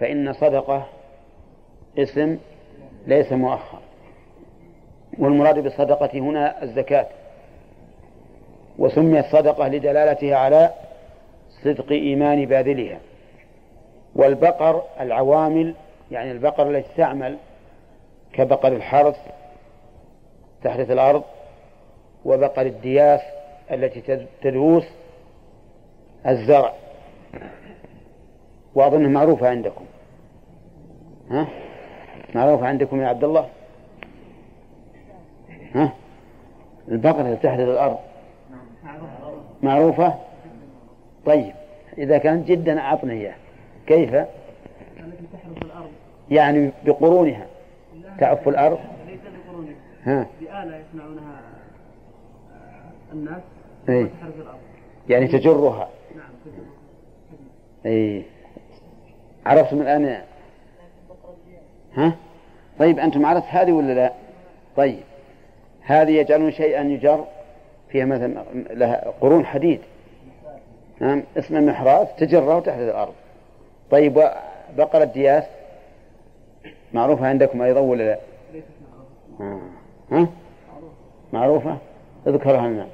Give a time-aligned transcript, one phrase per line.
[0.00, 0.86] فإن صدقة
[1.98, 2.38] اسم
[3.06, 3.78] ليس مؤخر.
[5.18, 7.06] والمراد بالصدقة هنا الزكاة.
[8.78, 10.70] وسميت صدقة لدلالتها على
[11.64, 12.98] صدق إيمان باذلها.
[14.14, 15.74] والبقر العوامل
[16.10, 17.36] يعني البقر التي تعمل
[18.32, 19.16] كبقر الحرث
[20.64, 21.22] تحرث الأرض
[22.24, 23.20] وبقر الدياس
[23.70, 24.84] التي تدوس
[26.26, 26.72] الزرع.
[28.78, 29.84] وأظنها معروفة عندكم.
[31.30, 31.48] ها؟
[32.34, 33.48] معروفة عندكم يا عبد الله؟
[35.74, 35.92] ها؟
[36.88, 37.98] البقرة تحرث الأرض.
[39.62, 40.14] معروفة؟
[41.26, 41.52] طيب
[41.98, 43.34] إذا كانت جدا أعطني إياه
[43.86, 44.16] كيف؟
[46.30, 47.46] يعني بقرونها.
[48.20, 49.74] تعف الأرض؟ ليس بقرونها.
[50.02, 51.40] ها؟ بآلة يصنعونها
[53.12, 53.42] الناس.
[53.82, 54.58] وتحرث الأرض.
[55.08, 55.88] يعني تجرها.
[56.16, 56.68] نعم تجربة.
[57.86, 58.37] اي
[59.48, 60.22] عرفتم الآن
[61.94, 62.16] ها؟
[62.78, 64.12] طيب أنتم عرفت هذه ولا لا؟
[64.76, 65.00] طيب.
[65.80, 67.24] هذه يجعلون شيئا يجر
[67.88, 69.80] فيها مثلا لها قرون حديد.
[71.00, 73.12] نعم اسمه محراث تجرة تحت الأرض.
[73.90, 75.44] طيب وبقرة دياس
[76.92, 78.18] معروفة عندكم أيضا ولا لا؟
[79.40, 79.60] آه.
[80.12, 80.28] ها؟
[81.32, 81.78] معروفة؟
[82.26, 82.86] اذكرها لنا.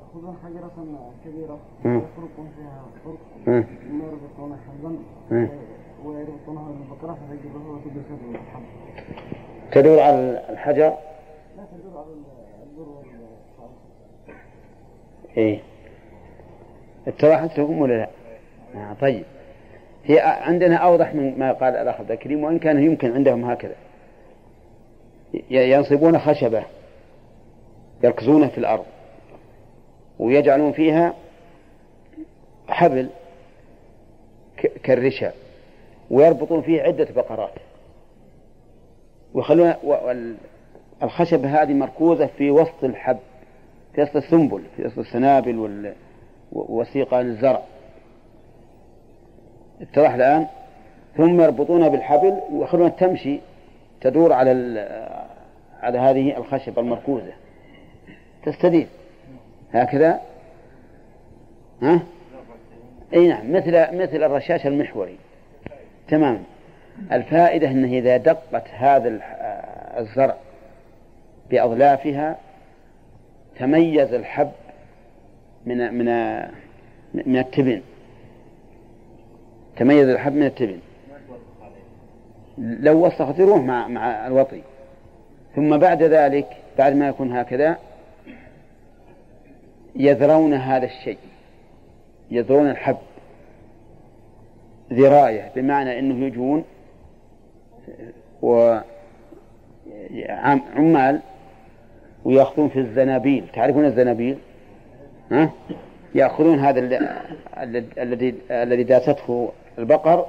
[0.00, 0.72] يأخذون حجرة
[1.24, 1.58] كبيرة.
[1.84, 1.98] مم.
[1.98, 2.80] يفرقون فيها.
[3.44, 4.58] ثم يربطون.
[6.04, 6.68] ويربطونها
[9.72, 10.88] تدور على الحجر؟
[11.56, 12.06] لا تدور على
[12.62, 13.00] البر
[15.36, 15.60] إيه.
[17.06, 18.08] اتضحت لكم ولا لا؟
[18.74, 19.24] آه طيب.
[20.04, 23.74] هي عندنا أوضح من ما قال الأخ عبد الكريم وإن كان يمكن عندهم هكذا.
[25.50, 26.62] ينصبون خشبة
[28.04, 28.84] يركزونه في الأرض
[30.18, 31.14] ويجعلون فيها
[32.68, 33.10] حبل
[34.82, 35.32] كالرشا.
[36.10, 37.54] ويربطون فيه عدة بقرات.
[39.34, 39.74] ويخلون
[41.02, 43.18] الخشبه هذه مركوزة في وسط الحب
[43.94, 45.94] في وسط السنبل في وسط السنابل وال...
[47.12, 47.62] الزرع
[49.80, 50.46] اتضح الآن؟
[51.16, 53.40] ثم يربطونها بالحبل ويخلونها تمشي
[54.00, 54.50] تدور على.
[55.82, 57.32] على هذه الخشبة المركوزة.
[58.44, 58.86] تستدير
[59.72, 60.20] هكذا؟
[61.82, 62.00] ها؟
[63.14, 65.16] إي نعم مثل مثل الرشاش المحوري.
[66.10, 66.42] تمام.
[67.12, 69.20] الفائدة أنه إذا دقت هذا
[69.98, 70.36] الزرع
[71.50, 72.36] بأظلافها
[73.58, 74.50] تميز الحب
[75.66, 76.06] من من
[77.14, 77.82] من التبن.
[79.76, 80.78] تميز الحب من التبن.
[82.58, 84.62] لو وسخت مع مع الوطي.
[85.56, 87.78] ثم بعد ذلك بعد ما يكون هكذا
[89.96, 91.18] يذرون هذا الشيء.
[92.30, 92.96] يذرون الحب.
[94.92, 96.64] ذراية بمعنى أنه يجون
[98.42, 98.78] و
[100.28, 101.20] عم- عمال
[102.24, 103.44] ويأخذون في الزنابيل.
[103.54, 104.38] تعرفون الزنابيل؟
[105.30, 105.50] ها؟
[106.14, 106.94] يأخذون هذا ال-
[107.56, 110.26] ال- الذي الذي داسته البقر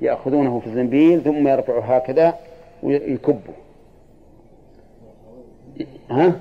[0.00, 2.34] يأخذونه في الزنبيل ثم يرفعه هكذا
[2.82, 3.54] ويكبه.
[6.10, 6.32] ها؟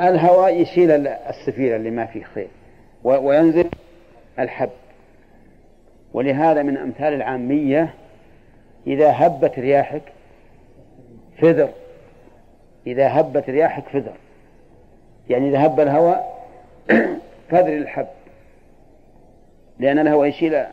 [0.00, 2.48] الهواء يشيل ال- السفير اللي ما فيه خير.
[3.04, 3.68] وينزل
[4.38, 4.70] الحب.
[6.12, 7.94] ولهذا من أمثال العامية
[8.86, 10.02] إذا هبت رياحك
[11.38, 11.68] فذر
[12.86, 14.14] إذا هبت رياحك فذر
[15.30, 16.46] يعني إذا هب الهواء
[17.50, 18.06] فذر الحب
[19.78, 20.68] لأن الهواء يشيل ال-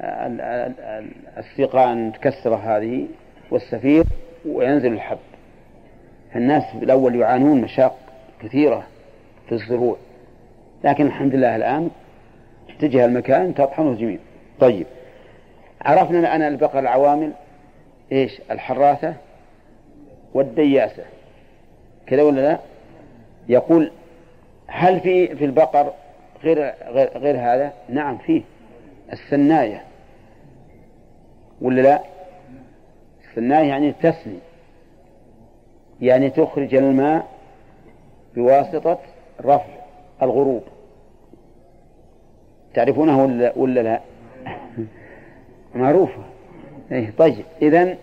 [0.00, 0.40] ال-
[0.80, 1.06] ال-
[1.38, 3.06] السيقان المتكسرة هذه
[3.50, 4.04] والسفير
[4.46, 5.18] وينزل الحب.
[6.34, 7.96] فالناس الأول يعانون مشاق
[8.42, 8.86] كثيرة
[9.48, 9.96] في الزروع.
[10.84, 11.90] لكن الحمد لله الآن
[12.68, 14.18] اتجه المكان تطحنه جميل
[14.62, 14.86] طيب.
[15.80, 17.32] عرفنا الآن البقر العوامل
[18.12, 19.14] إيش؟ الحراثة
[20.34, 21.04] والدياسة.
[22.06, 22.58] كذا ولا لا؟
[23.48, 23.92] يقول
[24.66, 25.92] هل في في البقر
[26.42, 28.42] غير غير, غير هذا؟ نعم فيه.
[29.12, 29.82] السناية.
[31.60, 32.00] ولا لا؟
[33.30, 34.38] السناية يعني تسني.
[36.00, 37.26] يعني تخرج الماء
[38.34, 38.98] بواسطة
[39.40, 39.82] رفع
[40.22, 40.62] الغروب.
[42.74, 44.11] تعرفونه ولا, ولا لا؟
[45.74, 46.22] معروفة.
[46.92, 47.96] إيه طيب إذا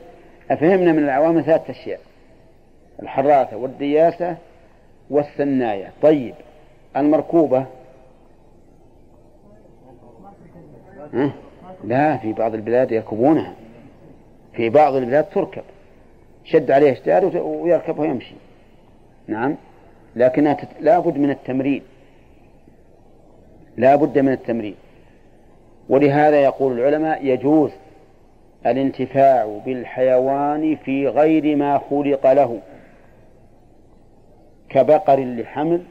[0.52, 2.00] أفهمنا من العوامل ثلاثة أشياء.
[3.02, 4.38] الحراثة والدياسة
[5.10, 6.34] والسناية طيب
[6.98, 7.66] المركوبة.
[11.14, 11.32] ها؟
[11.84, 13.54] لا في بعض البلاد يركبونها.
[14.54, 15.64] في بعض البلاد تركب.
[16.46, 18.36] شد عليه اشتار وت- ويركب ويمشي.
[19.28, 19.56] نعم.
[20.16, 20.68] لكنها تت...
[20.82, 21.82] لا بد من التمرين.
[23.78, 24.76] لا بد من التمرين.
[25.90, 27.72] ولهذا يقول العلماء يجوز
[28.66, 32.60] الانتفاع بالحيوان في غير ما خلق له
[34.70, 35.84] كبقر لحمل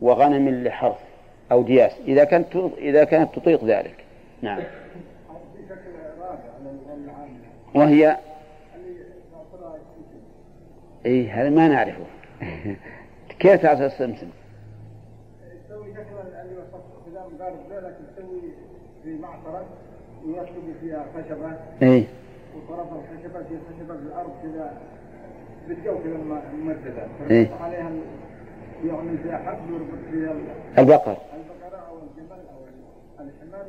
[0.00, 0.98] وغنم لحرث
[1.52, 4.04] أو دياس إذا كانت إذا كانت تطيق ذلك.
[4.42, 4.62] نعم.
[7.74, 8.16] وهي
[11.06, 12.04] اي هذا ما نعرفه.
[13.40, 14.28] كيف تعرف السمسم؟
[16.42, 18.40] اللي وصفته مقارب له لكن تسوي
[19.04, 19.66] في معصرة
[20.26, 22.04] ويكتب فيها خشبة اي
[22.56, 24.72] وطرف الخشبة في خشبة في الأرض كذا
[25.68, 26.16] بالجو كذا
[26.54, 27.44] ممددة إيه.
[27.46, 27.90] فيحط عليها
[28.84, 29.38] يعمل فيها
[29.70, 31.16] ويربط فيها ال- البقر.
[31.36, 32.64] البقرة أو الجمل أو
[33.26, 33.66] الحمار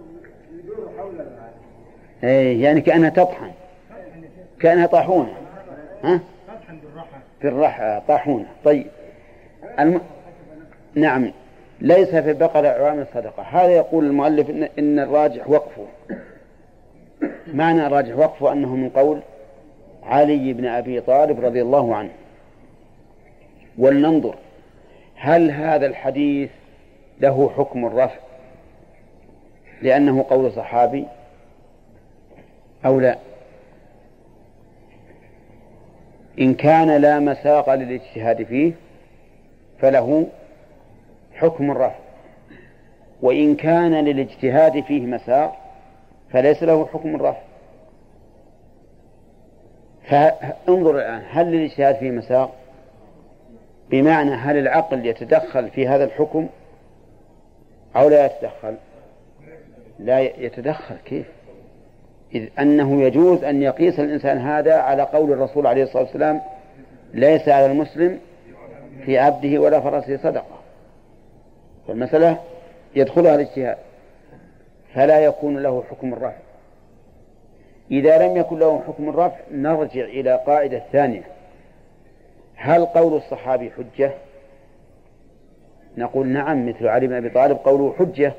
[0.54, 1.22] ويدور حول
[2.24, 3.52] اي يعني كأنها تطحن.
[4.60, 5.34] كأنها طاحونة.
[6.04, 6.20] ها؟
[7.42, 8.46] في الرحى طاحونة.
[8.66, 8.88] طيب.
[9.80, 10.02] الم...
[10.96, 11.32] نعم.
[11.82, 13.44] ليس في البقرة عوامل الصدقة.
[13.44, 15.86] هذا يقول المؤلف إن, إن الراجح وقفه.
[17.54, 19.20] معنى الراجح وقفه أنه من قول
[20.04, 22.12] علي بن أبي طالب رضي الله عنه.
[23.78, 24.36] ولننظر
[25.16, 26.50] هل هذا الحديث
[27.20, 28.20] له حكم الرفع
[29.82, 31.06] لأنه قول صحابي
[32.86, 33.18] أو لا؟
[36.40, 38.72] إن كان لا مساق للاجتهاد فيه
[39.80, 40.28] فله
[41.40, 42.00] حكم الرفع
[43.22, 45.56] وإن كان للاجتهاد فيه مساق
[46.32, 47.42] فليس له حكم الرفع
[50.10, 52.56] فانظر الآن هل للاجتهاد فيه مساق
[53.90, 56.48] بمعنى هل العقل يتدخل في هذا الحكم
[57.96, 58.76] أو لا يتدخل؟
[60.00, 61.26] لا يتدخل كيف؟
[62.36, 66.42] إذ أنه يجوز أن يقيس الإنسان هذا على قول الرسول عليه الصلاة والسلام
[67.14, 68.20] ليس على المسلم
[69.06, 70.59] في عبده ولا فرسه صدقة.
[71.90, 72.38] فالمسألة
[72.96, 73.78] يدخلها الاجتهاد
[74.94, 76.38] فلا يكون له حكم الرفع.
[77.92, 81.24] إذا لم يكن له حكم الرفع نرجع إلى قاعدة ثانية
[82.56, 84.12] هل قول الصحابي حجة؟
[85.98, 88.34] نقول نعم مثل علي بن أبي طالب قوله حجة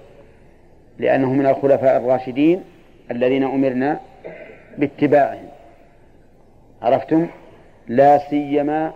[0.99, 2.65] لأنه من الخلفاء الراشدين
[3.11, 4.01] الذين أمرنا
[4.79, 5.49] باتباعهم.
[6.83, 7.27] عرفتم؟
[7.89, 8.93] لا سيما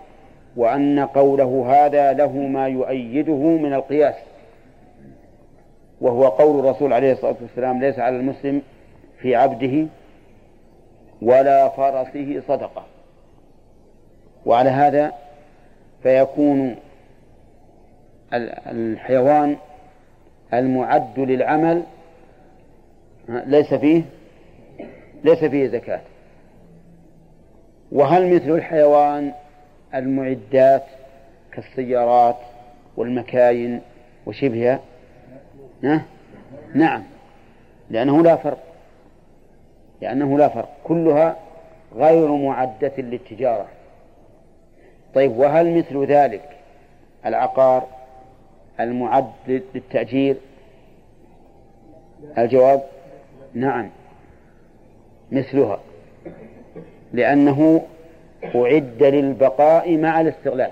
[0.56, 4.14] وأن قوله هذا له ما يؤيده من القياس.
[6.04, 8.62] وهو قول الرسول عليه الصلاة والسلام ليس على المسلم
[9.18, 9.86] في عبده
[11.22, 12.84] ولا فرسه صدقة.
[14.46, 15.12] وعلى هذا
[16.02, 16.76] فيكون
[18.32, 19.56] الحيوان
[20.54, 21.82] المعد للعمل
[23.28, 24.02] ليس فيه
[25.24, 26.00] ليس فيه زكاة.
[27.92, 29.32] وهل مثل الحيوان
[29.94, 30.84] المعدات
[31.52, 32.36] كالسيارات
[32.96, 33.80] والمكاين
[34.26, 34.80] وشبهها؟
[36.74, 37.02] نعم.
[37.90, 38.58] لأنه لا فرق.
[40.00, 40.68] لأنه لا فرق.
[40.84, 41.36] كلها
[41.94, 43.66] غير معدة للتجارة.
[45.14, 46.48] طيب وهل مثل ذلك
[47.26, 47.86] العقار
[48.80, 50.36] المعد للتأجير؟
[52.38, 52.82] الجواب
[53.54, 53.90] نعم.
[55.32, 55.80] مثلها.
[57.12, 57.82] لأنه
[58.54, 60.70] أعد للبقاء مع الاستغلال.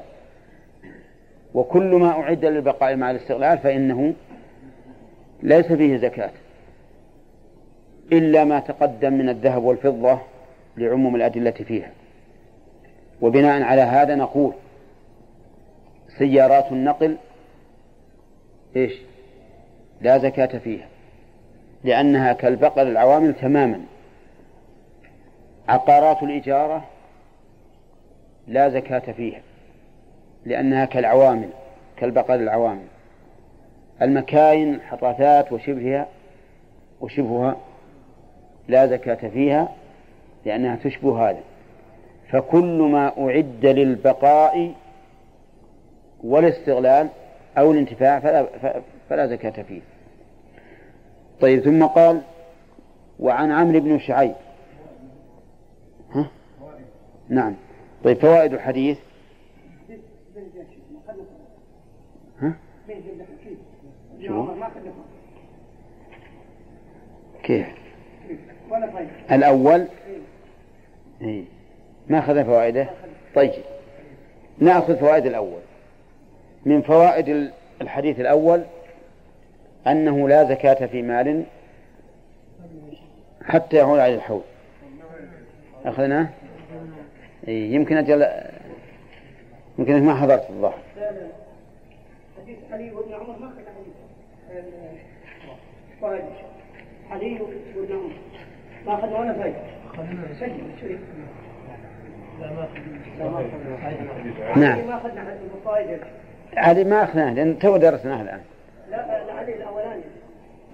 [1.54, 4.14] وكل ما أعد للبقاء مع الاستغلال فإنه
[5.42, 6.30] ليس فيه زكاة
[8.12, 10.18] إلا ما تقدم من الذهب والفضة
[10.76, 11.90] لعموم الأدلة فيها.
[13.20, 14.52] وبناء على هذا نقول
[16.18, 17.16] سيارات النقل
[18.76, 18.92] إيش؟
[20.00, 20.86] لا زكاة فيها
[21.84, 23.80] لأنها كالبقر العوامل تماما.
[25.68, 26.84] عقارات الإجارة
[28.48, 29.42] لا زكاة فيها
[30.44, 31.48] لأنها كالعوامل
[31.96, 32.86] كالبقر العوامل.
[34.02, 36.08] المكاين الحطاثات وشبهها
[37.00, 37.56] وشبهها
[38.68, 39.68] لا زكاة فيها
[40.46, 41.40] لأنها تشبه هذا.
[42.30, 44.74] فكل ما أعد للبقاء
[46.24, 47.08] والاستغلال
[47.58, 48.46] أو الانتفاع فلا,
[49.08, 49.80] فلا زكاة فيه.
[51.40, 52.22] طيب ثم قال
[53.20, 54.34] وعن عمرو بن شعيب.
[56.12, 56.30] ها؟
[57.28, 57.54] نعم.
[58.04, 58.98] طيب فوائد الحديث
[62.40, 62.56] ها؟
[67.42, 67.66] كيف؟
[69.32, 69.86] الأول؟
[71.22, 71.44] إيه.
[72.08, 72.90] ما أخذ فوائده؟
[73.34, 73.52] طيب.
[74.58, 75.60] نأخذ فوائد الأول.
[76.66, 77.50] من فوائد
[77.80, 78.64] الحديث الأول
[79.86, 81.44] أنه لا زكاة في مال
[83.44, 84.42] حتى يعود على الحول.
[85.84, 86.28] أخذناه
[87.48, 87.74] إيه.
[87.74, 88.26] يمكن أجل
[89.78, 90.78] يمكن ما حضرت الظاهر.
[92.42, 93.52] حديث علي بن عمر ما
[97.10, 98.12] حديث علي عمر
[98.86, 99.56] ما اخذنا ولا فايده
[104.56, 104.78] نعم.
[106.56, 108.40] هذه ما أخذناها لأن تو درسناها الآن.
[108.90, 110.02] لا علي الاولاني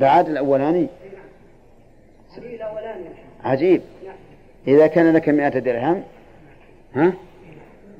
[0.01, 0.87] بعد الأولاني؟
[2.37, 3.05] علي الاولاني
[3.45, 3.83] عجيب.
[4.69, 6.03] إذا كان لك مئة درهم
[6.95, 7.13] ها؟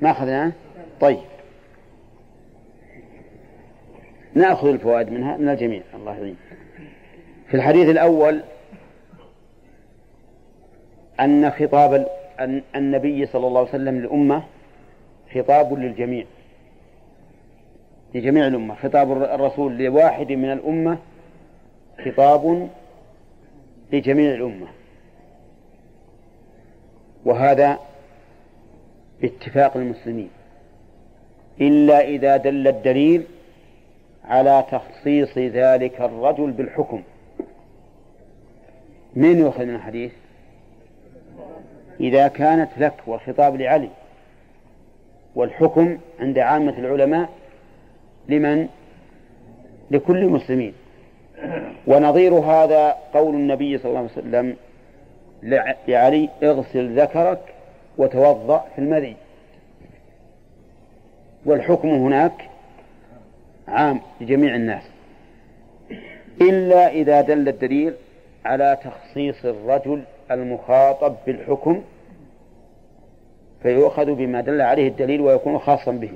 [0.01, 0.51] ما أخذناه
[1.01, 1.19] طيب.
[4.33, 5.81] نأخذ الفوائد منها من الجميع.
[5.95, 6.35] الله يعين.
[7.47, 8.41] في الحديث الأول
[11.19, 12.07] أن خطاب
[12.75, 14.43] النبي صلى الله عليه وسلم للأمة
[15.35, 16.25] خطاب للجميع.
[18.15, 18.75] لجميع الأمة.
[18.75, 20.97] خطاب الر- الرسول لواحد من الأمة
[22.05, 22.69] خطاب
[23.93, 24.67] لجميع الأمة.
[27.25, 27.79] وهذا
[29.21, 30.29] باتفاق المسلمين.
[31.61, 33.23] إلا إذا دل الدليل
[34.29, 37.03] على تخصيص ذلك الرجل بالحكم.
[39.15, 40.11] من يؤخذ من الحديث؟
[41.99, 43.89] إذا كانت لك والخطاب لعلي
[45.35, 47.29] والحكم عند عامة العلماء
[48.29, 48.67] لمن؟
[49.91, 50.73] لكل المسلمين.
[51.87, 54.55] ونظير هذا قول النبي صلى الله عليه وسلم
[55.43, 57.39] لع- لعلي اغسل ذكرك
[57.97, 59.15] وتوضأ في المذي.
[61.45, 62.48] والحكم هناك
[63.69, 64.83] عام لجميع الناس.
[66.41, 67.93] إلا إذا دل الدليل
[68.45, 71.81] على تخصيص الرجل المخاطب بالحكم
[73.63, 76.11] فيؤخذ بما دل عليه الدليل ويكون خاصا به.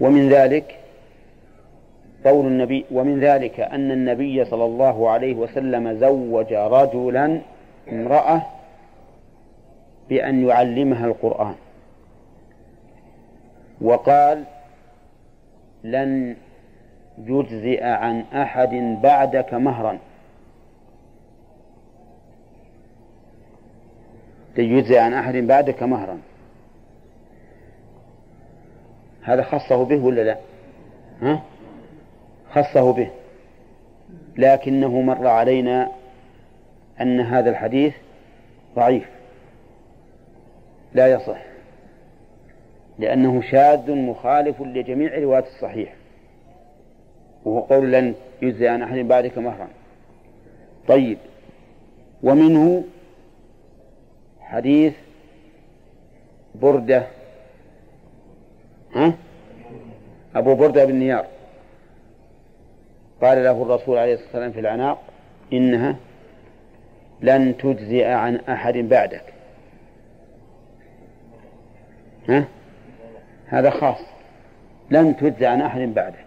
[0.00, 0.78] ومن ذلك
[2.24, 7.40] قول النبي ومن ذلك أن النبي صلى الله عليه وسلم زوج رجلا
[7.92, 8.42] امرأة
[10.08, 11.54] بأن يعلمها القرآن.
[13.80, 14.44] وقال
[15.84, 16.36] لن
[17.18, 19.98] يجزئ عن أحد بعدك مهرا.
[24.58, 26.18] لن يجزئ عن أحد بعدك مهرا.
[29.22, 30.38] هذا خصه به ولا لا؟
[31.22, 31.42] ها؟
[32.50, 33.10] خصه به.
[34.36, 35.90] لكنه مر علينا
[37.00, 37.94] أن هذا الحديث
[38.76, 39.08] ضعيف.
[40.94, 41.55] لا يصح.
[42.98, 45.94] لأنه شاذ مخالف لجميع روايات الصحيح
[47.44, 49.68] وهو قول لن يجزي عن أحد بعدك مهرا
[50.88, 51.18] طيب
[52.22, 52.84] ومنه
[54.40, 54.94] حديث
[56.54, 57.06] بردة
[58.94, 59.12] ها؟
[60.34, 61.26] أبو بردة بن نيار
[63.22, 65.02] قال له الرسول عليه الصلاة والسلام في العناق
[65.52, 65.96] إنها
[67.20, 69.22] لن تجزئ عن أحد بعدك
[72.28, 72.44] ها؟
[73.48, 74.00] هذا خاص.
[74.90, 76.24] لن تجزئ عن أحد بعدك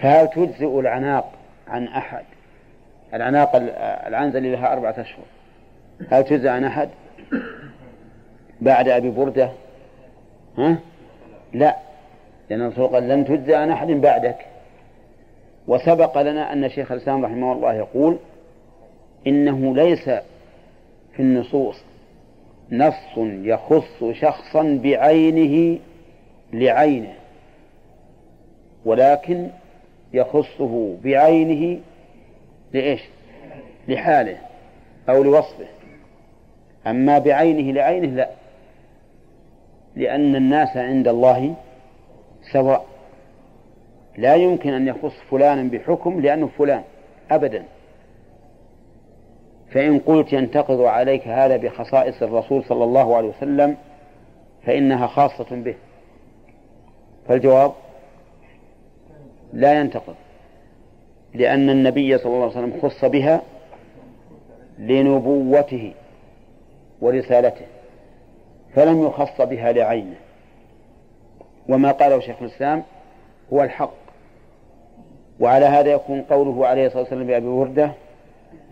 [0.00, 1.32] فهل تجزئ العناق
[1.68, 2.24] عن أحد؟
[3.14, 3.50] العناق
[4.06, 5.24] العنزة اللي لها أربعة أشهر.
[6.10, 6.88] هل تجزئ عن أحد؟
[8.60, 9.50] بعد أبي بردة؟
[10.58, 10.78] ها؟
[11.52, 11.76] لا.
[12.50, 14.46] لأن الرسول قال لن تجزئ عن أحد بعدك.
[15.68, 18.18] وسبق لنا أن شيخ الإسلام رحمه الله يقول
[19.26, 20.04] إنه ليس
[21.12, 21.84] في النصوص
[22.72, 25.78] نص يخص شخصا بعينه
[26.52, 27.14] لعينه
[28.84, 29.48] ولكن
[30.12, 31.80] يخصه بعينه
[32.72, 33.00] لإيش؟
[33.88, 34.38] لحاله
[35.08, 35.66] أو لوصفه.
[36.86, 38.30] أما بعينه لعينه لا
[39.96, 41.54] لأن الناس عند الله
[42.52, 42.86] سواء.
[44.18, 46.82] لا يمكن أن يخص فلانا بحكم لأنه فلان
[47.30, 47.64] أبدا.
[49.76, 53.76] فإن قلت ينتقض عليك هذا بخصائص الرسول صلى الله عليه وسلم
[54.66, 55.74] فإنها خاصة به.
[57.28, 57.72] فالجواب
[59.52, 60.14] لا ينتقض
[61.34, 63.42] لأن النبي صلى الله عليه وسلم خص بها
[64.78, 65.92] لنبوته
[67.00, 67.66] ورسالته
[68.74, 70.16] فلم يخص بها لعينه.
[71.68, 72.82] وما قاله شيخ الإسلام
[73.52, 73.94] هو الحق
[75.40, 77.92] وعلى هذا يكون قوله عليه الصلاة والسلام بأبي وردة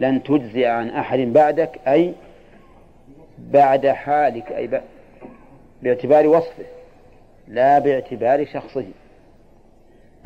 [0.00, 2.12] لن تجزي عن أحد بعدك أي
[3.38, 4.80] بعد حالك أي.
[5.82, 6.64] باعتبار وصفه
[7.48, 8.84] لا باعتبار شخصه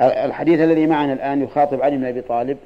[0.00, 2.58] الحديث الذي معنا الآن يخاطب علي بن أبي طالب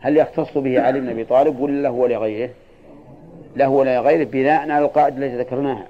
[0.00, 2.50] هل يختص به علي بن أبي طالب ولا له ولغيره
[3.56, 5.86] له ولا غيره بناء على القاعدة التي ذكرناها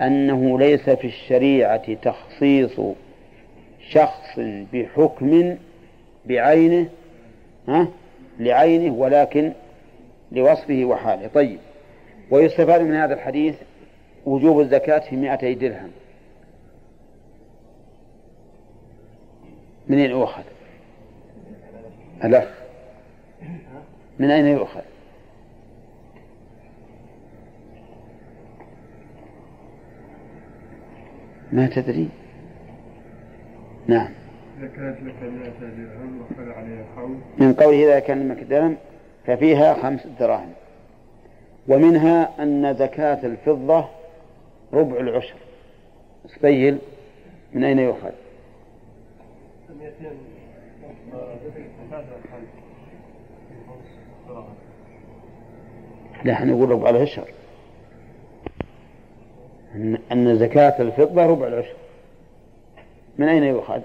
[0.00, 2.80] أنه ليس في الشريعة تخصيص
[3.90, 4.40] شخص
[4.72, 5.56] بحكم
[6.26, 6.88] بعينه
[7.68, 7.88] ها
[8.44, 9.52] لعينه ولكن
[10.32, 11.26] لوصفه وحاله.
[11.26, 11.58] طيب
[12.30, 13.54] ويستفاد من هذا الحديث
[14.26, 15.90] وجوب الزكاة في مائتي درهم
[19.88, 20.42] منين أخذ
[22.24, 22.48] الأخ
[24.18, 24.80] من أين يؤخذ؟
[31.52, 32.08] ما تدري؟
[33.86, 34.21] نعم.
[34.62, 38.76] إذا كانت لك 100 درهم وحل عليها الحول من قوله إذا كان لك
[39.26, 40.52] ففيها خمس دراهم
[41.68, 43.84] ومنها أن زكاة الفضة
[44.72, 45.34] ربع العشر
[46.26, 46.78] سبيل
[47.52, 48.10] من أين يؤخذ؟
[49.70, 50.16] 200
[56.24, 57.24] لا إحنا نقول ربع العشر
[60.12, 61.76] أن زكاة الفضة ربع العشر
[63.18, 63.80] من أين يؤخذ؟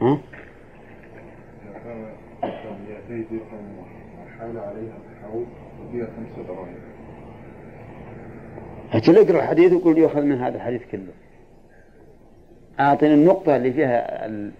[0.00, 0.18] ها؟
[1.62, 2.12] إذا كان
[3.08, 3.78] 200 درهم
[4.26, 5.44] وحال عليها الحول
[6.46, 6.74] دراهم
[9.18, 11.12] اقرأ الحديث وقول يؤخذ من هذا الحديث كله.
[12.80, 14.50] أعطني النقطة اللي فيها ال-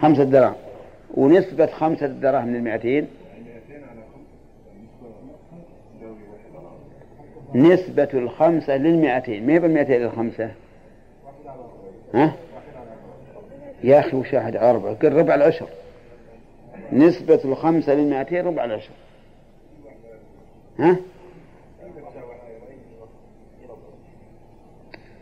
[0.00, 0.54] خمسة دراهم.
[1.14, 3.06] ونسبة خمسة دراهم للمئتين.
[3.68, 5.64] 200 على خمسة
[5.98, 6.66] تساوي واحد
[7.54, 9.46] على نسبة الخمسة للمئتين.
[9.46, 10.50] ما هي بالمئتين للخمسة
[12.14, 12.32] ها؟
[13.84, 15.68] يا أخي وش واحد على أربعة قل ربع العشر.
[16.92, 18.90] نسبة الخمسة للمئتين ربع العشر.
[20.78, 20.96] ها؟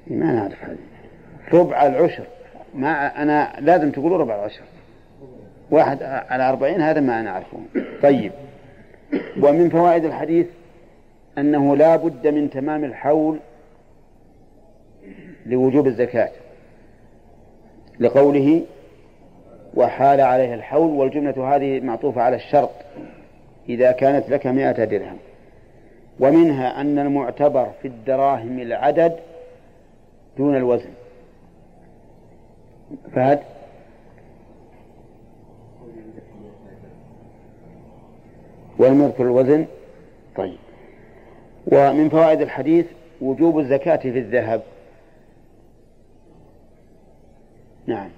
[0.07, 0.79] ما نعرف هذه.
[1.53, 2.27] ربع العشر.
[2.75, 4.63] ما أنا لازم تقولوا ربع العشر.
[5.71, 7.59] واحد على أربعين هذا ما أنا أعرفه
[8.03, 8.33] طيب.
[9.43, 10.47] ومن فوائد الحديث
[11.39, 13.39] أنه لا بد من تمام الحول
[15.47, 16.31] لوجوب الزكاة.
[18.01, 18.63] لقوله
[19.75, 22.71] وحال عليه الحول والجملة هذه معطوفة على الشرط
[23.69, 25.17] إذا كانت لك مائة درهم.
[26.21, 29.17] ومنها أن المعتبر في الدراهم العدد
[30.39, 30.91] دون الوزن.
[33.15, 33.41] فهد؟
[39.01, 39.67] يذكر الوزن؟
[40.37, 40.59] طيب.
[41.67, 42.87] ومن فوائد الحديث
[43.21, 44.63] وجوب الزكاة في الذهب.
[47.87, 48.09] نعم.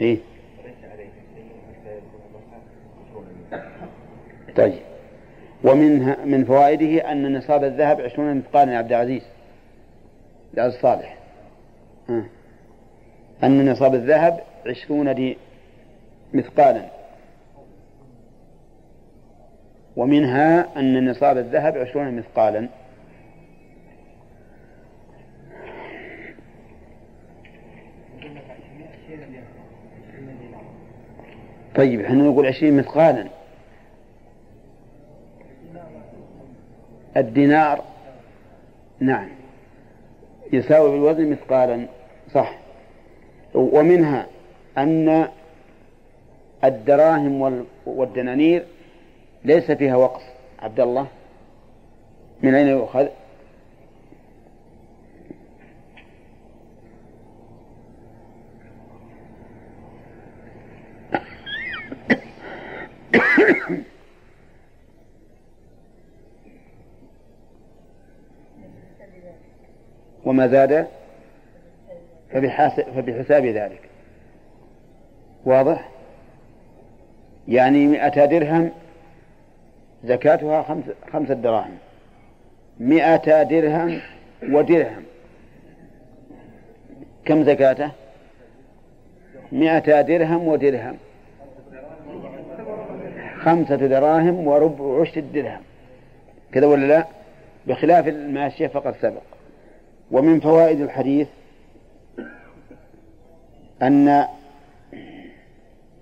[0.00, 0.18] إيه.
[4.56, 4.80] طيب.
[5.64, 9.22] ومنها من فوائده أن نصاب الذهب عشرون مثقالا يا عبد العزيز.
[10.58, 11.16] عبد الصالح
[12.08, 12.24] ها.
[13.44, 15.36] أن نصاب الذهب عشرون دي
[16.32, 16.82] مثقالا.
[19.96, 22.68] ومنها أن نصاب الذهب عشرون مثقالا.
[31.76, 33.26] طيب إحنا نقول عشرين مثقالا.
[37.16, 37.84] الدينار
[39.00, 39.28] نعم
[40.52, 41.86] يساوي بالوزن مثقالا
[42.34, 42.58] صح.
[43.54, 44.26] ومنها
[44.78, 45.28] أن
[46.64, 48.64] الدراهم وال- والدنانير
[49.44, 50.22] ليس فيها وقف.
[50.58, 51.06] عبد الله
[52.42, 53.06] من أين يؤخذ؟
[70.26, 70.86] وما زاد
[72.94, 73.80] فبحساب ذلك.
[75.44, 75.88] واضح؟
[77.48, 78.70] يعني مئة درهم
[80.04, 81.78] زكاتها خمس خمسة دراهم.
[82.80, 84.00] مئة درهم
[84.42, 85.02] ودرهم.
[87.24, 87.90] كم زكاته؟
[89.52, 90.96] مئة درهم ودرهم.
[93.40, 95.62] خمسة دراهم وربع عشر الدرهم
[96.52, 97.04] كذا ولا لا؟
[97.66, 99.35] بخلاف الماشية فقد سبق.
[100.10, 101.28] ومن فوائد الحديث
[103.82, 104.26] أن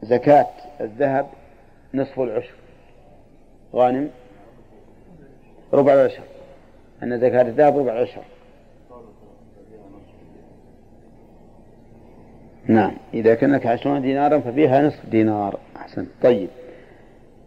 [0.03, 0.47] زكاة
[0.81, 1.27] الذهب
[1.95, 2.55] نصف العشر.
[3.75, 4.11] غانم
[5.73, 6.23] ربع العشر.
[7.03, 8.23] أن زكاة الذهب ربع العشر.
[12.67, 15.59] نعم إذا كان لك عشرون دينارا ففيها نصف دينار.
[15.77, 16.07] أحسن.
[16.23, 16.49] طيب.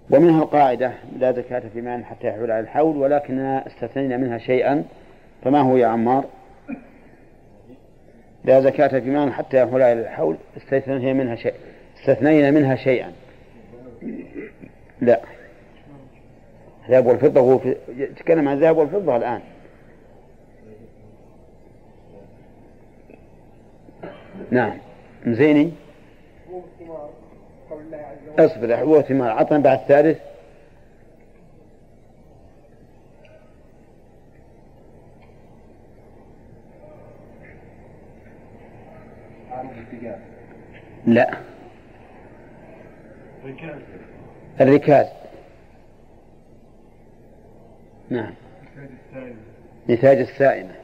[0.10, 4.84] ومنها القاعدة لا زكاة في مال حتى يحول على الحول ولكننا استثنينا منها شيئا
[5.44, 6.26] فما هو يا عمار؟
[8.44, 11.54] لا زكاة في مال حتى يحول على الحول استثنينا منها شيء.
[12.00, 13.14] استثنينا منها شيئا.
[15.02, 15.22] لا.
[16.86, 17.76] الذهب والفضة هو في...
[17.98, 19.42] يتكلم عن الذهب والفضة الآن.
[24.52, 24.78] نعم.
[25.26, 25.72] مزيني
[26.52, 26.62] هو
[27.72, 28.46] وجل.
[28.46, 29.32] اصبر حبوب ثمار.
[29.32, 30.20] عطنا بعد الثالث
[39.52, 40.20] عروض التجارة
[41.08, 41.38] لا.
[43.46, 43.82] ركاز
[44.62, 45.08] الركاز
[48.10, 48.34] نعم.
[49.90, 50.76] نتاج السائمة.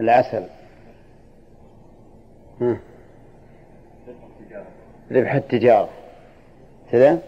[0.00, 0.46] العسل.
[2.60, 2.78] ها.
[5.12, 5.90] ربح التجارة.
[6.92, 7.18] كذا؟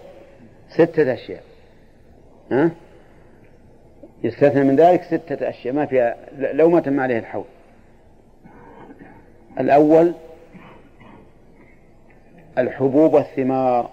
[0.68, 1.42] ستة أشياء.
[2.52, 2.70] ها؟
[4.24, 5.74] يستثنى من ذلك ستة أشياء.
[5.74, 7.44] ما فيها لو ما تم عليه الحول.
[9.60, 10.14] الأول
[12.60, 13.90] الحبوب والثمار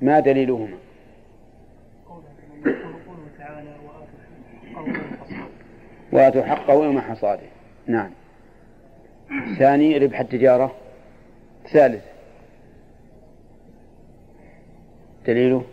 [0.00, 0.78] ما دليلهما؟
[6.12, 7.46] وآتوا حقه يوم حصاده.
[7.86, 8.10] نعم.
[9.58, 10.74] ثاني ربح التجارة.
[11.72, 12.04] ثالث.
[15.26, 15.64] دليله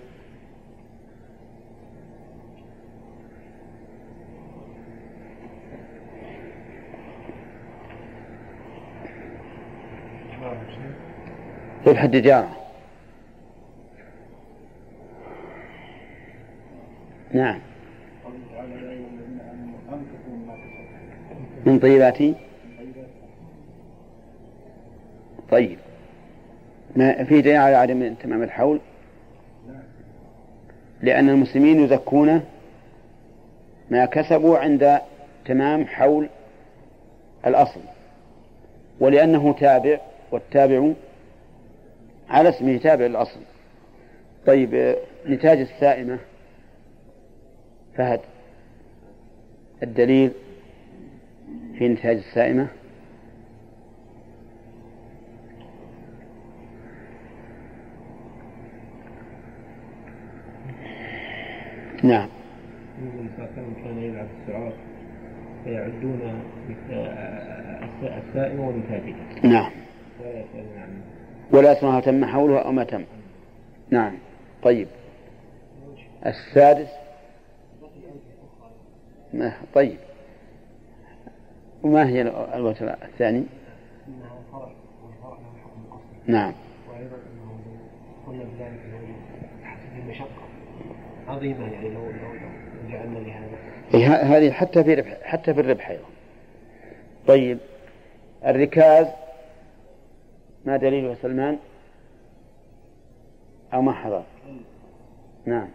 [10.41, 10.97] ربح التجارة
[11.77, 11.77] نعم قوله تعالى يا أيها الذين آمنوا
[19.89, 22.17] أنفقوا مما كسبتم من طيبات
[25.52, 25.78] طيب.
[26.95, 28.80] ما في دليل على عدم تمام الحول؟
[31.02, 32.41] لأن المسلمين يزكون
[33.91, 35.00] ما كسبوا عند
[35.45, 36.30] تمام حول
[37.45, 37.80] الأصل
[39.00, 39.97] ولأنه تابع
[40.32, 40.91] والتابع
[42.29, 43.39] على اسمه تابع الأصل.
[44.45, 46.19] طيب آه، نتاج السائمة.
[47.97, 48.19] فهد
[49.83, 50.31] الدليل
[51.77, 52.67] في نتاج السائمة؟
[62.03, 62.29] نعم.
[63.83, 64.73] كان يلعب السعار
[65.63, 66.41] فيعدون
[68.03, 69.15] السائم ونتاجه.
[69.43, 69.71] نعم.
[70.19, 71.16] ولا يسألون عنه.
[71.51, 73.03] ولا اسمها تم حولها أو ما تم.
[73.89, 74.17] نعم.
[74.63, 74.88] طيب.
[76.25, 76.89] السادس.
[79.33, 79.97] ما طيب.
[81.83, 82.21] وما هي
[82.55, 83.43] الوتر الثاني
[86.27, 86.53] نعم.
[86.89, 87.60] وأيضا انه
[88.27, 88.79] قلنا بذلك
[89.63, 90.27] حسب المشقه
[91.27, 96.05] عظيمه يعني لو لو جعلنا لهذا هذه حتى في ربح حتى في الربح أيضا.
[97.27, 97.57] طيب.
[98.45, 99.07] الركاز.
[100.67, 101.58] ما دليله سلمان؟
[103.73, 104.23] أو ما حضر؟
[105.45, 105.67] نعم.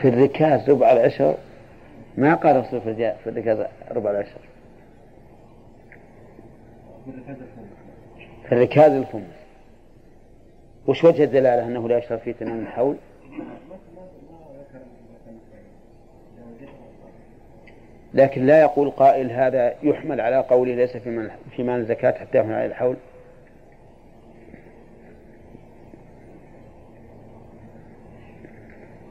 [0.00, 1.36] في الركاز ربع العشر؟
[2.18, 4.40] ما قال الرسول في الركاز ربع العشر.
[8.48, 9.40] في الركاز الخمس.
[10.86, 12.96] وش وجه الدلالة أنه لا يشترط في تمام الحول؟
[18.14, 22.66] لكن لا يقول قائل هذا يحمل على قوله ليس في مال الزكاة حتى يحمل على
[22.66, 22.96] الحول.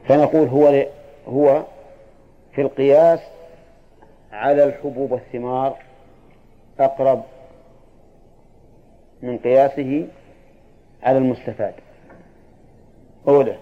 [0.08, 0.86] فنقول هو
[1.26, 1.64] هو
[2.54, 3.20] في القياس
[4.32, 5.76] على الحبوب والثمار
[6.80, 7.22] أقرب
[9.22, 10.06] من قياسه
[11.02, 11.74] على المستفاد.
[13.28, 13.56] أولى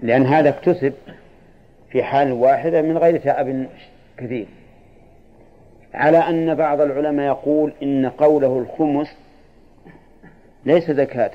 [0.00, 0.94] لأن هذا اكتسب
[1.90, 3.66] في حال واحدة من غير تعب
[4.16, 4.46] كثير.
[5.94, 9.16] على أن بعض العلماء يقول إن قوله الخمس
[10.64, 11.30] ليس زكاة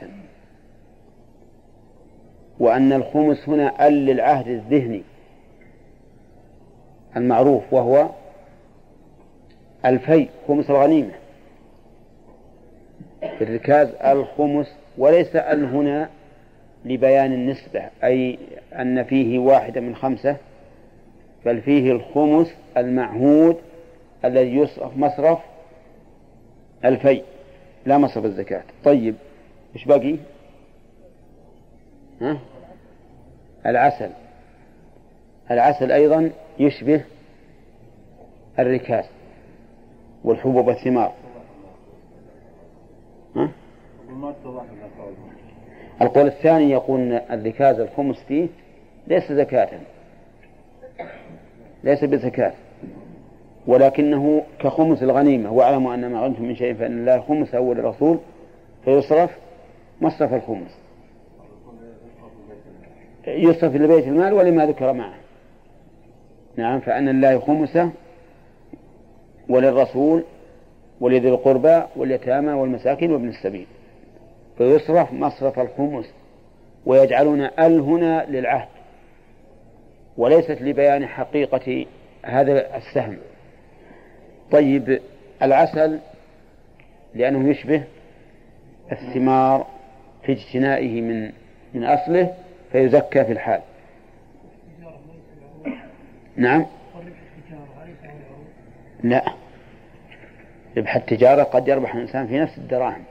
[2.60, 5.04] وأن الخمس هنا أل للعهد الذهني
[7.18, 8.10] المعروف وهو
[9.86, 11.12] الفي خمس الغنيمة.
[13.42, 16.10] الركاز الخمس وليس ال هنا
[16.86, 18.40] لبيان النسبة أي
[18.74, 20.38] أن فيه واحدة من خمسة
[21.46, 23.58] بل فيه الخمس المعهود
[24.26, 25.40] الذي يصرف مصرف
[26.86, 27.22] الفي
[27.86, 29.16] لا مصرف الزكاة طيب
[29.76, 30.16] إيش باقي؟
[32.22, 32.40] ها؟
[33.66, 34.10] العسل
[35.52, 37.04] العسل أيضا يشبه
[38.60, 39.06] الركاز
[40.24, 41.14] والحبوب والثمار
[43.36, 43.50] ها؟
[46.02, 48.48] القول الثاني يقول أن الركاز الخمس فيه
[49.08, 49.70] ليس زكاة.
[51.84, 52.54] ليس بزكاة.
[53.68, 55.54] ولكنه كخمس الغنيمة.
[55.54, 58.18] واعلموا أن ما غنمتم من شيء فإن الله خمس أول الرسول
[58.86, 59.30] فيصرف
[60.02, 60.78] مصرف الخمس.
[63.28, 65.16] يصرف لبيت المال ولما ذكر معه.
[66.56, 67.90] نعم فأن الله خمسه
[69.50, 70.24] وللرسول
[71.02, 73.68] ولذي القربى واليتامى والمساكين وابن السبيل.
[74.58, 76.14] فيصرف مصرف الخمس
[76.86, 78.68] ويجعلون ال هنا للعهد
[80.18, 81.86] وليست لبيان حقيقة
[82.26, 83.18] هذا السهم.
[84.52, 85.02] طيب
[85.44, 86.00] العسل
[87.16, 87.84] لأنه يشبه
[88.92, 89.68] الثمار
[90.24, 91.32] في اجتنائه من
[91.74, 92.34] من أصله
[92.72, 93.62] فيزكى في الحال.
[96.36, 96.66] نعم؟
[99.04, 99.26] لا.
[100.78, 103.04] ربح التجارة قد يربح الإنسان في نفس الدراهم.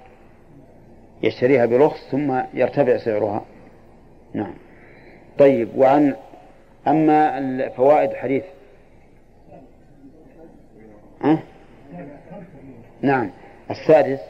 [1.24, 3.44] يشتريها برخص ثم يرتفع سعرها.
[4.34, 4.54] نعم.
[5.38, 6.16] طيب وعن
[6.86, 8.44] أما الفوائد حديث
[11.24, 11.38] أه؟
[13.02, 13.30] نعم.
[13.70, 14.20] السادس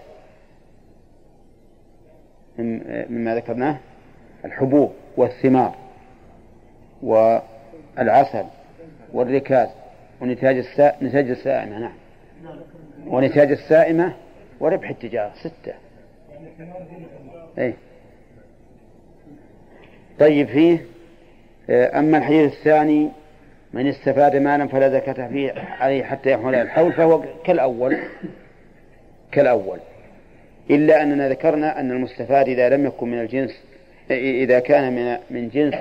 [2.59, 3.77] مما ذكرناه
[4.45, 5.75] الحبوب والثمار
[7.03, 8.45] والعسل
[9.13, 9.69] والركاز
[10.21, 10.93] ونتاج السا...
[11.03, 11.95] نتاج السائمة نعم.
[13.07, 14.13] ونتاج السائمة
[14.61, 15.84] وربح التجارة ستة.
[17.59, 17.75] أي
[20.19, 20.85] طيب فيه
[21.71, 23.09] أما الحديث الثاني
[23.73, 27.97] من استفاد مالا فلا زكاة فيه عليه حتى يحول الحول فهو كالأول
[29.33, 29.79] كالأول.
[30.71, 33.63] إلا أننا ذكرنا أن المستفاد إذا لم يكن من الجنس
[34.11, 35.75] إذا كان من من جنس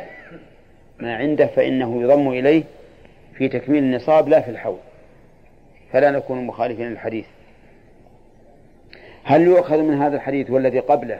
[0.99, 2.63] ما عنده فإنه يضم إليه
[3.37, 4.77] في تكميل النصاب لا في الحول.
[5.91, 7.25] فلا نكون مخالفين للحديث.
[9.23, 11.19] هل يؤخذ من هذا الحديث والذي قبله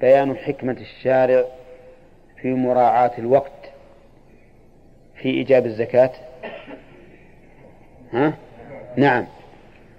[0.00, 1.44] بيان حكمة الشارع
[2.40, 3.70] في مراعاة الوقت
[5.14, 6.10] في إيجاب الزكاة؟
[8.12, 8.34] ها؟
[8.96, 9.26] نعم.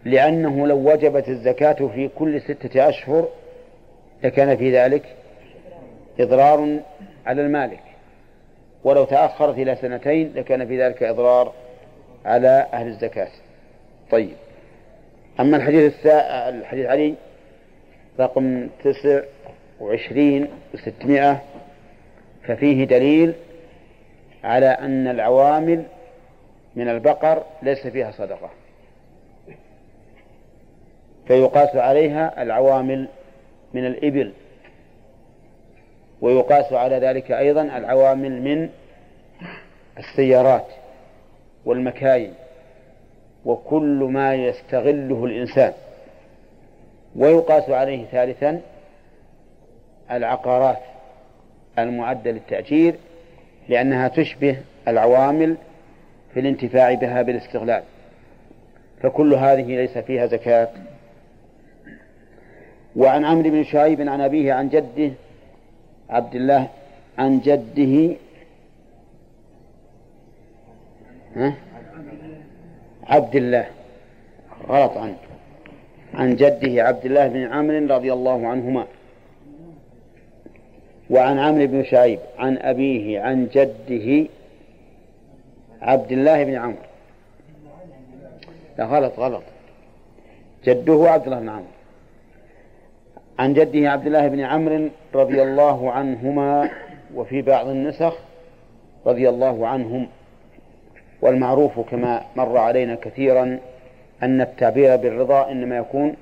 [0.06, 3.28] لأنه لو وجبت الزكاة في كل ستة أشهر
[4.24, 5.16] لكان في ذلك
[6.20, 6.80] إضرار
[7.26, 7.84] على المالك.
[8.84, 11.54] ولو تأخرت إلى سنتين لكان في ذلك إضرار
[12.26, 13.30] على أهل الزكاة.
[14.12, 14.36] طيب.
[15.40, 16.50] أما الحديث السا...
[16.50, 17.16] الحديث علي
[18.20, 19.22] رقم تسع
[19.80, 21.42] وعشرين وستمائة
[22.44, 23.34] ففيه دليل
[24.44, 25.84] على أن العوامل
[26.76, 28.50] من البقر ليس فيها صدقة.
[31.28, 33.08] فيقاس عليها العوامل
[33.74, 34.34] من الإبل
[36.22, 38.70] ويقاس على ذلك أيضا العوامل من
[39.98, 40.68] السيارات
[41.66, 42.34] والمكاين.
[43.46, 45.74] وكل ما يستغله الإنسان.
[47.16, 48.62] ويقاس عليه ثالثا
[50.12, 50.80] العقارات
[51.80, 52.96] المعدة للتأجير
[53.70, 55.58] لأنها تشبه العوامل
[56.34, 57.84] في الانتفاع بها بالاستغلال.
[59.02, 60.70] فكل هذه ليس فيها زكاة.
[62.96, 65.12] وعن عمرو بن شعيب عن أبيه عن جده
[66.10, 66.68] عبد الله
[67.18, 68.16] عن جده
[71.36, 71.54] ها؟
[73.08, 73.66] عبد الله
[74.68, 75.18] غلط عنه.
[76.14, 78.86] عن جده عبد الله بن عمرو رضي الله عنهما.
[81.10, 84.30] وعن عمرو بن شعيب عن أبيه عن جده
[85.82, 86.78] عبد الله بن عمرو
[88.78, 89.44] لا غلط غلط.
[90.66, 91.66] جده عبد الله بن عمرو
[93.40, 96.70] عن جده عبد الله بن عمرو رضي الله عنهما
[97.16, 98.18] وفي بعض النسخ
[99.06, 100.08] رضي الله عنهم.
[101.24, 103.60] والمعروف كما مر علينا كثيرا
[104.24, 106.16] أن التعبير بالرضا إنما يكون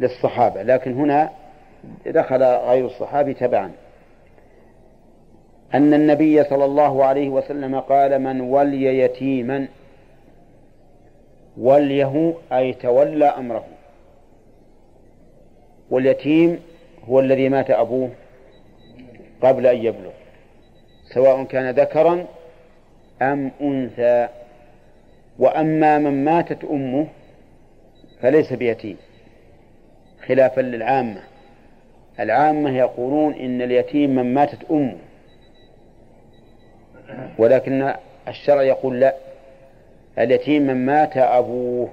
[0.00, 1.30] للصحابة لكن هنا
[2.06, 3.72] دخل غير الصحابي تبعا.
[5.74, 9.68] أن النبي صلى الله عليه وسلم قال من ولي يتيما
[11.58, 13.64] وليه أي تولى أمره.
[15.90, 16.60] واليتيم
[17.08, 18.10] هو الذي مات أبوه
[19.42, 20.12] قبل أن يبلغ
[21.14, 22.26] سواء كان ذكرا
[23.22, 24.28] أم أنثى
[25.38, 27.06] وأما من ماتت أمه
[28.20, 28.96] فليس بيتيم
[30.26, 31.22] خلافا للعامة.
[32.20, 34.96] العامة يقولون إن اليتيم من ماتت أمه.
[37.38, 37.94] ولكن
[38.28, 39.14] الشرع يقول لا
[40.18, 41.88] اليتيم من مات أبوه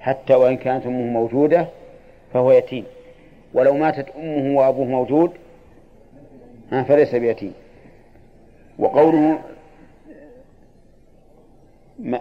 [0.00, 1.66] حتى وإن كانت أمه موجودة
[2.32, 2.84] فهو يتيم.
[3.54, 5.32] ولو ماتت أمه وأبوه موجود
[6.70, 7.52] فليس بيتيم.
[8.80, 9.38] وقوله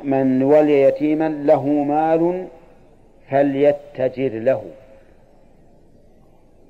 [0.04, 2.48] من ولي يتيما له مال
[3.30, 4.64] فليتجر له.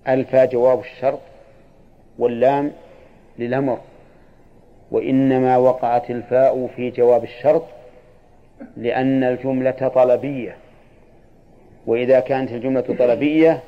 [0.08, 1.20] ألفا جواب الشرط
[2.20, 2.72] واللام
[3.40, 3.80] للأمر.
[4.92, 7.66] وإنما وقعت الفاء في جواب الشرط
[8.78, 10.56] لأن الجملة طلبية.
[11.86, 13.64] وإذا كانت الجملة طلبية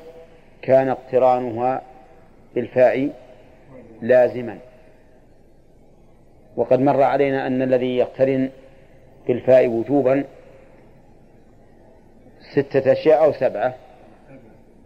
[0.62, 1.82] كان اقترانها
[2.54, 3.10] بالفاء
[4.02, 4.58] لازما.
[6.56, 8.50] وقد مر علينا أن الذي يقترن
[9.26, 10.24] بالفاء وجوبا
[12.52, 13.74] ستة أشياء أو سبعة.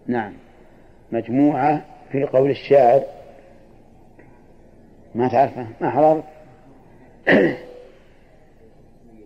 [0.07, 0.33] نعم.
[1.13, 3.03] مجموعة في قول الشاعر.
[5.15, 6.25] ما تعرفه؟ ما حضرت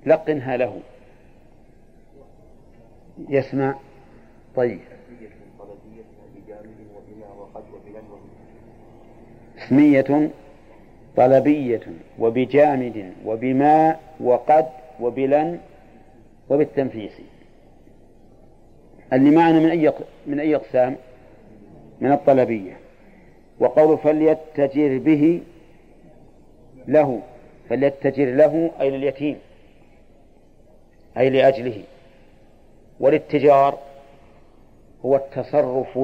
[0.06, 0.80] لقنها له.
[3.28, 3.74] يسمع.
[4.56, 4.80] طيب.
[9.58, 10.30] اسمية
[11.16, 11.80] طلبية
[12.18, 14.66] وبجامد وبما وقد
[15.00, 15.58] وبلن
[16.50, 17.12] وبالتنفيس.
[19.12, 19.92] اللي معنا من أي
[20.26, 20.96] من أي أقسام؟
[22.00, 22.76] من الطلبية.
[23.60, 25.40] وقول فليتجر به
[26.88, 27.20] له
[27.68, 29.38] فليتجر له أي لليتيم
[31.18, 31.82] أي لأجله.
[33.00, 33.78] والاتجار
[35.04, 35.98] هو التصرف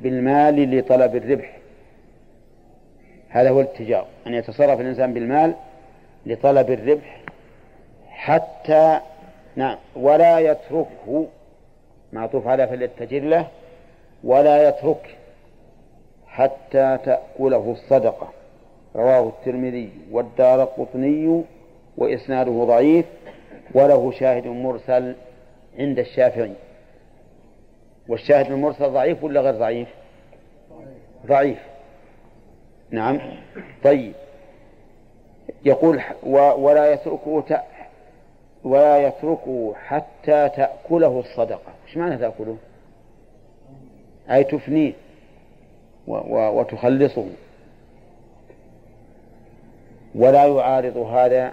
[0.00, 1.61] بالمال لطلب الربح.
[3.32, 5.54] هذا هو الاتجار أن يتصرف الإنسان بالمال
[6.26, 7.20] لطلب الربح
[8.08, 9.00] حتى
[9.56, 11.26] نعم ولا يتركه
[12.12, 13.46] معطوف على فليتجر له
[14.24, 15.16] ولا يترك
[16.26, 18.28] حتى تأكله الصدقة.
[18.96, 21.42] رواه الترمذي والدار قطني
[21.96, 23.06] وإسناده ضعيف
[23.74, 25.14] وله شاهد مرسل
[25.78, 26.52] عند الشافعي.
[28.08, 29.88] والشاهد المرسل ضعيف ولا غير ضعيف؟
[31.26, 31.71] ضعيف.
[32.92, 33.20] نعم.
[33.84, 34.12] طيب.
[35.64, 36.00] يقول
[36.56, 37.62] ولا يتركه
[38.64, 41.72] ولا يتركه حتى تأكله الصدقة.
[41.86, 42.56] إيش معنى تأكله؟
[44.30, 44.92] أي تفنيه.
[46.06, 47.26] وتخلصه.
[50.14, 51.52] ولا يعارض هذا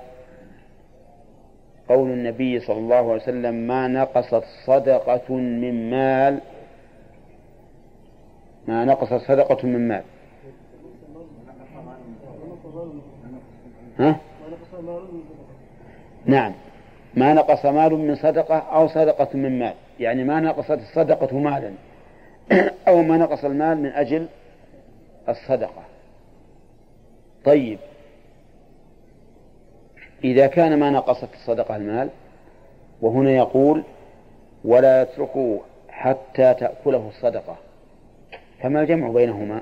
[1.89, 6.39] قول النبي صلى الله عليه وسلم ما نقصت صدقة من مال.
[8.67, 10.03] ما نقصت صدقة من مال.
[13.99, 14.19] ها؟
[16.25, 16.53] نعم.
[17.13, 19.73] ما نقص مال من صدقة أو صدقة من مال.
[19.99, 21.73] يعني ما نقصت الصدقة مالا.
[22.87, 24.27] أو ما نقص المال من أجل
[25.29, 25.83] الصدقة.
[27.45, 27.79] طيب.
[30.23, 32.09] إذا كان ما نقصت الصدقة المال
[33.01, 33.83] وهنا يقول
[34.65, 37.57] ولا يتركوا حتى تأكله الصدقة.
[38.61, 39.61] فما الجمع بينهما؟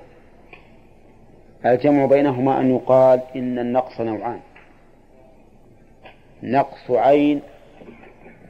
[1.72, 4.40] الجمع بينهما أن يقال إن النقص نوعان.
[6.44, 7.42] نقص عين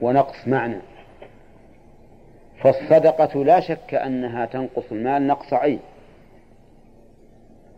[0.01, 0.77] ونقص معنى.
[2.61, 5.79] فالصدقة لا شك أنها تنقص المال نقص عين.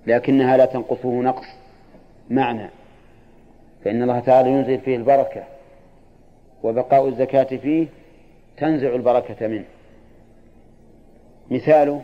[0.07, 1.45] لكنها لا تنقصه نقص
[2.29, 2.69] معنى.
[3.85, 5.43] فإن الله تعالى ينزل فيه البركة
[6.63, 7.87] وبقاء الزكاة فيه
[8.57, 9.65] تنزع البركة منه.
[11.51, 12.01] مثاله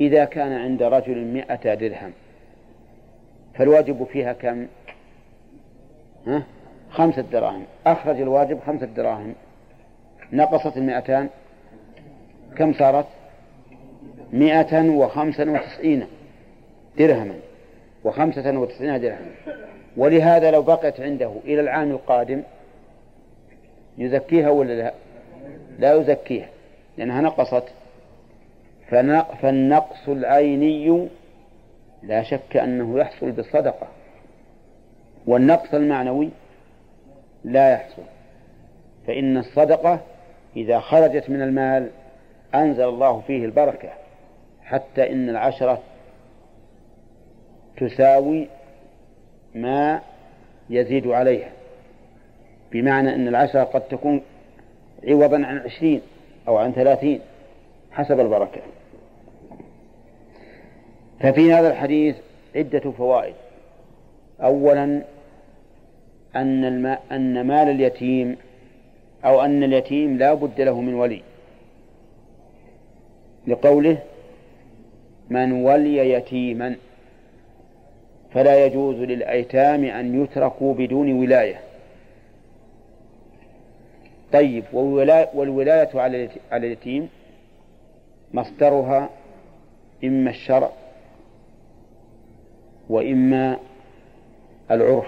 [0.00, 2.12] إذا كان عند رجل مئة درهم
[3.54, 4.66] فالواجب فيها كم؟
[6.26, 6.42] ها؟
[6.90, 7.64] خمسة دراهم.
[7.86, 9.34] أخرج الواجب خمسة دراهم.
[10.32, 11.28] نقصت المئتان.
[12.56, 13.06] كم صارت؟
[14.32, 16.06] مئة وخمسة وتسعين
[16.98, 17.34] درهما.
[18.04, 19.30] وخمسة وتسعين درهما.
[19.96, 22.42] ولهذا لو بقيت عنده إلى العام القادم
[23.98, 24.94] يزكيها ولا لا؟
[25.78, 26.48] لا يزكيها
[26.98, 27.64] لأنها نقصت
[29.42, 31.08] فالنقص العيني
[32.02, 33.86] لا شك أنه يحصل بالصدقة
[35.26, 36.30] والنقص المعنوي
[37.44, 38.02] لا يحصل
[39.06, 40.00] فإن الصدقة
[40.56, 41.90] إذا خرجت من المال
[42.54, 43.88] أنزل الله فيه البركة
[44.64, 45.82] حتى إن العشرة
[47.76, 48.48] تساوي
[49.54, 50.00] ما
[50.70, 51.50] يزيد عليها
[52.72, 54.22] بمعنى أن العشرة قد تكون
[55.08, 56.00] عوضا عن عشرين
[56.48, 57.20] أو عن ثلاثين
[57.92, 58.60] حسب البركة.
[61.20, 62.16] ففي هذا الحديث
[62.56, 63.34] عدة فوائد.
[64.40, 65.02] أولا
[66.36, 68.36] أن الماء أن مال اليتيم
[69.24, 71.22] أو أن اليتيم لا بد له من ولي.
[73.46, 73.98] لقوله
[75.30, 76.76] من ولي يتيما
[78.34, 81.60] فلا يجوز للأيتام أن يتركوا بدون ولاية.
[84.32, 84.64] طيب
[85.34, 87.08] والولاية على اليتيم
[88.34, 89.10] مصدرها
[90.04, 90.70] إما الشرع
[92.88, 93.58] وإما
[94.70, 95.06] العرف.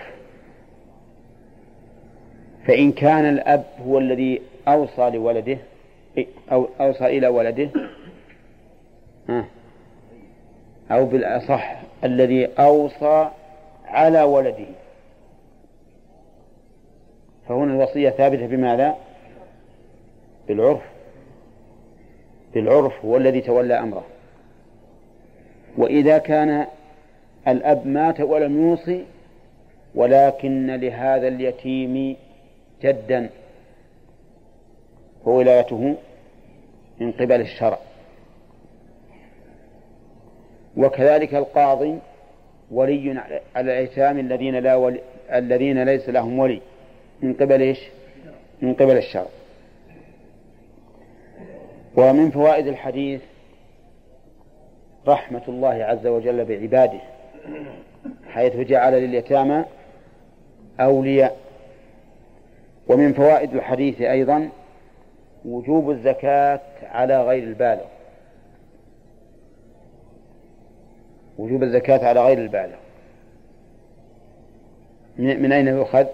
[2.67, 5.59] فإن كان الأب هو الذي أوصى لولده
[6.53, 7.71] أو أوصى إلى ولده
[10.91, 13.31] أو بالأصح الذي أوصى
[13.87, 14.67] على ولده.
[17.49, 18.97] فهنا الوصية ثابتة بماذا؟
[20.49, 20.83] بالعرف.
[22.55, 24.05] بالعرف هو الذي تولى أمره.
[25.77, 26.67] وإذا كان
[27.49, 29.05] الأب مات ولم يوصي
[29.95, 32.17] ولكن لهذا اليتيم
[32.83, 33.31] جدا
[35.25, 35.95] فولايته
[37.01, 37.79] من قبل الشرع
[40.77, 41.99] وكذلك القاضي
[42.71, 43.21] ولي
[43.57, 45.01] على الأيتام الذين لا ولي
[45.33, 46.61] الذين ليس لهم ولي
[47.23, 47.79] من قبل إيش؟
[48.63, 49.27] من قبل الشرع.
[51.97, 53.21] ومن فوائد الحديث
[55.09, 57.01] رحمة الله عز وجل بعباده
[58.29, 59.65] حيث جعل لليتامى
[60.81, 61.37] أولياء.
[62.89, 64.49] ومن فوائد الحديث أيضا
[65.45, 67.85] وجوب الزكاة على غير البالغ.
[71.39, 72.77] وجوب الزكاة على غير البالغ.
[75.19, 76.07] من أين يؤخذ؟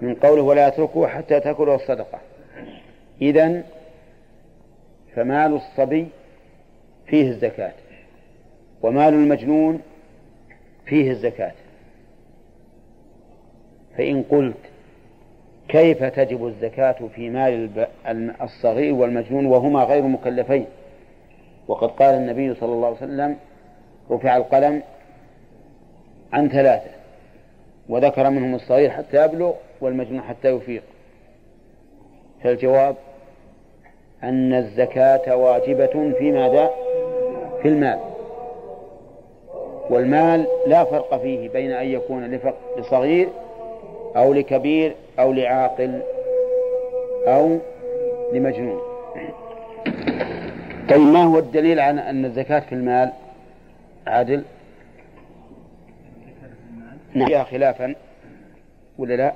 [0.00, 2.18] من قوله ولا يتركوا حتى تأكلوا الصدقة.
[3.22, 3.64] إذن
[5.14, 6.08] فمال الصبي
[7.06, 7.72] فيه الزكاة.
[8.82, 9.80] ومال المجنون
[10.86, 11.52] فيه الزكاة.
[13.96, 14.56] فإن قلت
[15.68, 17.86] كيف تجب الزكاة في مال
[18.42, 20.66] الصغير والمجنون وهما غير مكلفين؟
[21.68, 23.36] وقد قال النبي صلى الله عليه وسلم
[24.10, 24.82] رفع القلم
[26.32, 26.90] عن ثلاثة
[27.88, 30.82] وذكر منهم الصغير حتى يبلغ والمجنون حتى يفيق.
[32.42, 32.96] فالجواب
[34.22, 36.70] أن الزكاة واجبة في ماذا؟
[37.62, 38.07] في المال.
[39.90, 42.40] والمال لا فرق فيه بين أن يكون
[42.78, 43.28] لصغير
[44.16, 46.00] أو لكبير أو لعاقل
[47.26, 47.58] أو
[48.32, 48.80] لمجنون.
[50.88, 53.12] طيب ما هو الدليل على أن الزكاة في المال
[54.06, 54.44] عادل؟
[57.14, 57.28] نعم.
[57.28, 57.94] فيها خلافا
[58.98, 59.32] ولا لا؟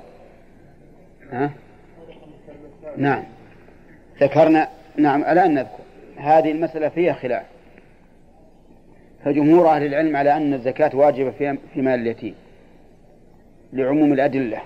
[1.31, 1.51] ها؟
[2.97, 3.23] نعم.
[4.21, 5.83] ذكرنا نعم الآن نذكر.
[6.17, 7.52] هذه المسألة فيها خلاف.
[9.25, 11.31] فجمهور أهل العلم على أن الزكاة واجبة
[11.73, 12.35] في مال اليتيم
[13.73, 14.61] لعموم الأدلة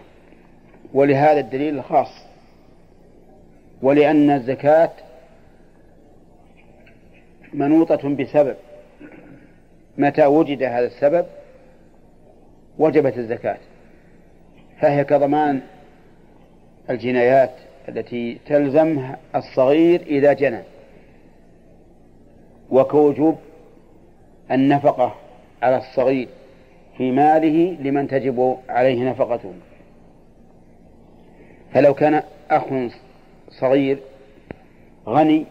[0.93, 2.09] ولهذا الدليل الخاص
[3.81, 4.91] ولأن الزكاة
[7.53, 8.55] منوطة بسبب
[9.97, 11.25] متى وجد هذا السبب؟
[12.79, 13.57] وجبت الزكاة
[14.81, 15.61] فهي كضمان
[16.89, 17.51] الجنايات
[17.89, 20.61] التي تلزم الصغير إذا جنى
[22.69, 23.37] وكوجوب
[24.51, 25.15] النفقة
[25.61, 26.27] على الصغير
[26.97, 29.53] في ماله لمن تجب عليه نفقته.
[31.73, 32.63] فلو كان أخ
[33.49, 33.99] صغير
[35.07, 35.45] غني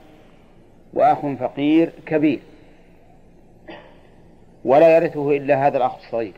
[0.94, 2.38] وأخ فقير كبير
[4.64, 6.32] ولا يرثه إلا هذا الأخ الصغير.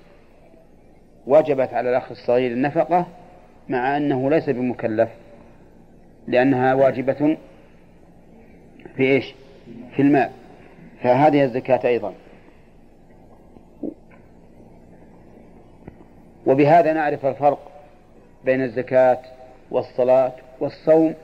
[1.26, 3.06] وجبت على الأخ الصغير النفقة
[3.68, 5.08] مع أنه ليس بمكلف
[6.26, 7.36] لأنها واجبة
[8.96, 9.34] في إيش؟
[9.96, 10.32] في الماء
[11.02, 12.14] فهذه الزكاة أيضا.
[16.48, 17.70] وبهذا نعرف الفرق
[18.44, 19.18] بين الزكاة
[19.70, 21.14] والصلاة والصوم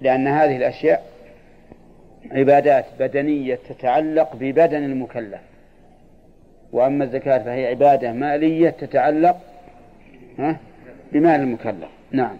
[0.00, 1.10] لأن هذه الأشياء
[2.30, 5.40] عبادات بدنية تتعلق ببدن المكلف.
[6.72, 9.36] وأما الزكاة فهي عبادة مالية تتعلق
[11.12, 11.88] بمال المكلف.
[12.12, 12.36] نعم.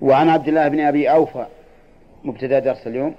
[0.00, 1.46] وعن عبد الله بن أبي أوفى
[2.24, 3.14] مبتدأ درس اليوم.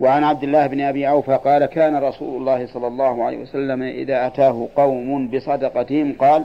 [0.00, 4.26] وعن عبد الله بن أبي أوفى قال كان رسول الله صلى الله عليه وسلم إذا
[4.26, 6.44] أتاه قوم بصدقتهم قال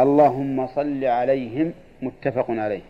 [0.00, 2.80] اللهم صل عليهم متفق عليه.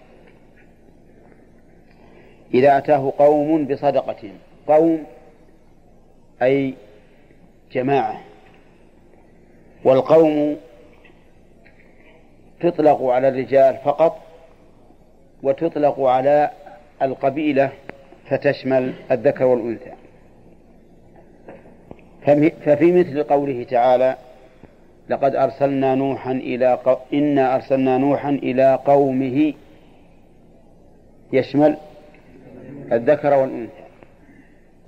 [2.55, 4.39] إذا أتاه قوم بصدقتهم.
[4.66, 5.05] قوم
[6.43, 6.75] أي
[7.73, 8.21] جماعة.
[9.85, 10.57] والقوم
[12.61, 14.19] تطلق على الرجال فقط
[15.43, 16.51] وتطلق على
[17.03, 17.73] القبيلة
[18.31, 19.93] فتشمل الذكر والأنثى.
[22.64, 24.16] ففي مثل قوله تعالى
[25.09, 26.79] لقد أرسلنا نوحا إلى.
[27.12, 29.55] إنا أرسلنا نوحا إلى قومه
[31.33, 31.76] يشمل
[32.93, 33.72] الذكر والأنثى.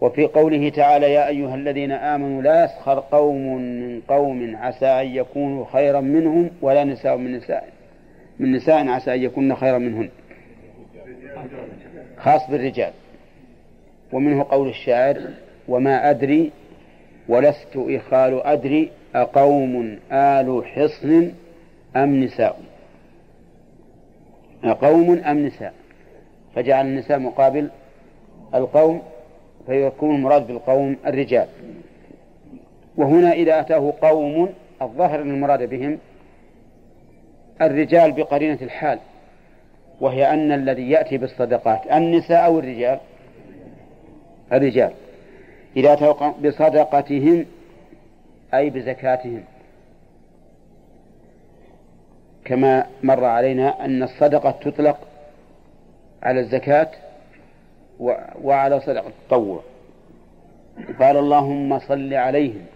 [0.01, 5.65] وفي قوله تعالى يا أيها الذين آمنوا لا يسخر قوم من قوم عسى أن يكونوا
[5.73, 7.69] خيرا منهم ولا نساء من نساء
[8.39, 10.09] من نساء عسى أن يكون خيرا منهن.
[12.17, 12.93] خاص بالرجال.
[14.13, 15.21] ومنه قول الشاعر
[15.69, 16.53] وما أدري
[17.29, 21.33] ولست إخال أدري أقوم آل حصن
[21.97, 22.61] أم نساء.
[24.65, 25.75] أقوم أم نساء.
[26.55, 27.71] فجعل النساء مقابل
[28.55, 29.03] القوم
[29.67, 31.49] فيكون المراد بالقوم الرجال.
[32.97, 34.49] وهنا إذا أتاه قوم
[34.83, 35.99] الظاهر أن المراد بهم
[37.63, 38.99] الرجال بقرينة الحال
[40.01, 42.99] وهي أن الذي يأتي بالصدقات النساء أو الرجال
[44.53, 44.93] الرجال.
[45.77, 47.47] إذا أتوا بصدقتهم
[48.55, 49.45] أي بزكاتهم.
[52.45, 54.99] كما مر علينا أن الصدقة تطلق
[56.23, 56.91] على الزكاة
[58.43, 59.61] وعلى صدقة التطوع.
[61.01, 62.67] قال اللهم صل عليهم.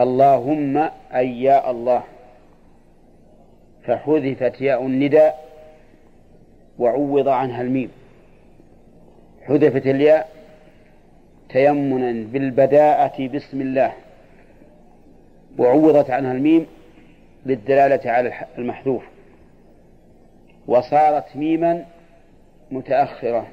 [0.00, 2.02] اللهم أي يا الله.
[3.84, 5.46] فحذفت ياء النداء
[6.78, 7.90] وعوض عنها الميم.
[9.46, 10.35] حذفت الياء
[11.56, 13.92] تيمنا بالبداءة بسم الله.
[15.58, 16.66] وعوضت عنها الميم
[17.46, 19.02] للدلالة على المحذوف.
[20.66, 21.84] وصارت ميما
[22.70, 23.46] متأخرة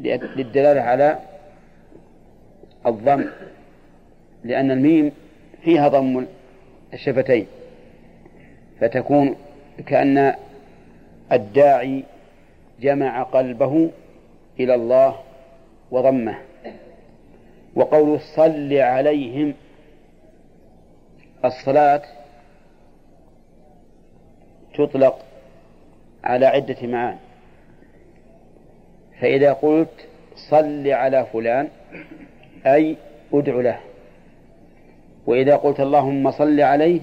[0.00, 1.18] للدلالة على
[2.86, 3.24] الضم.
[4.44, 5.12] لأن الميم
[5.64, 6.26] فيها ضم
[6.94, 7.46] الشفتين.
[8.80, 9.36] فتكون
[9.86, 10.34] كأن
[11.32, 12.04] الداعي
[12.80, 13.90] جمع قلبه
[14.60, 15.16] إلى الله
[15.90, 16.38] وضمه.
[17.74, 19.54] وقول صل عليهم
[21.44, 22.02] الصلاة
[24.74, 25.18] تطلق
[26.24, 27.16] على عدة معان
[29.20, 30.08] فإذا قلت
[30.50, 31.68] صل على فلان
[32.66, 32.96] أي
[33.34, 33.80] ادع له.
[35.26, 37.00] وإذا قلت اللهم صل عليه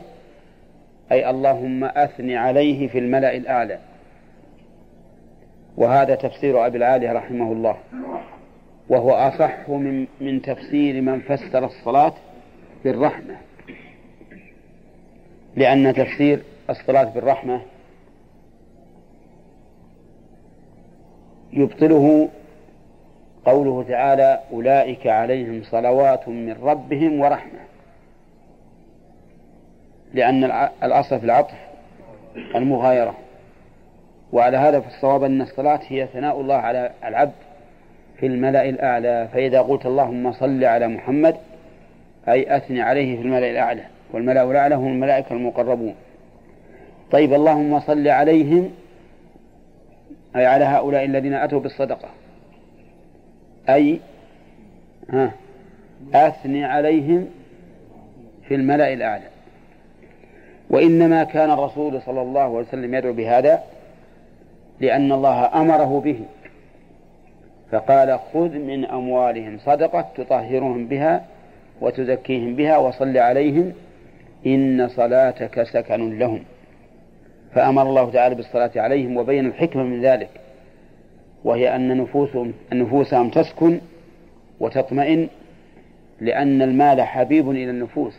[1.11, 3.79] أي اللهم أثن عليه في الملأ الأعلى.
[5.77, 7.77] وهذا تفسير أبي العالي رحمه الله.
[8.89, 12.13] وهو أصح من من تفسير من فسر الصلاة
[12.83, 13.37] بالرحمة.
[15.55, 17.61] لأن تفسير الصلاة بالرحمة
[21.53, 22.29] يبطله
[23.45, 27.59] قوله تعالى أولئك عليهم صلوات من ربهم ورحمة.
[30.13, 30.43] لأن
[30.83, 31.57] الأصل في العطف
[32.55, 33.17] المغايرة.
[34.31, 37.48] وعلى هذا فالصواب أن الصلاة هي ثناء الله على العبد.
[38.19, 41.35] في الملأ الأعلى فإذا قلت اللهم صل على محمد
[42.29, 45.95] أي أثني عليه في الملأ الأعلى والملأ الأعلى هم الملائكة المقربون.
[47.11, 48.71] طيب اللهم صل عليهم
[50.35, 52.09] أي على هؤلاء الذين أتوا بالصدقة.
[53.69, 53.99] أي
[55.09, 55.31] ها
[56.13, 57.27] أثني عليهم
[58.47, 59.27] في الملأ الأعلى.
[60.69, 63.63] وإنما كان الرسول صلى الله عليه وسلم يدعو بهذا
[64.79, 66.19] لأن الله أمره به.
[67.71, 71.25] فقال خذ من أموالهم صدقة تطهرهم بها
[71.81, 73.73] وتزكيهم بها وصل عليهم
[74.45, 76.43] إن صلاتك سكن لهم.
[77.55, 80.29] فأمر الله تعالى بالصلاة عليهم وبين الحكمة من ذلك
[81.43, 83.79] وهي أن نفوسهم نفوسهم تسكن
[84.59, 85.27] وتطمئن
[86.21, 88.13] لأن المال حبيب إلى النفوس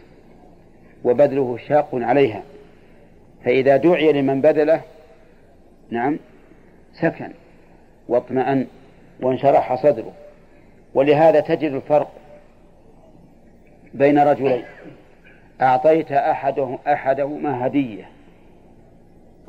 [1.05, 2.43] وبذله شاق عليها.
[3.45, 4.81] فإذا دعي لمن بذله
[5.91, 6.19] نعم
[7.01, 7.31] سكن
[8.09, 8.67] واطمأن
[9.23, 10.13] وانشرح صدره.
[10.95, 12.11] ولهذا تجد الفرق
[13.95, 14.65] بين رجلين.
[15.61, 18.09] أعطيت أحده أحدهما هدية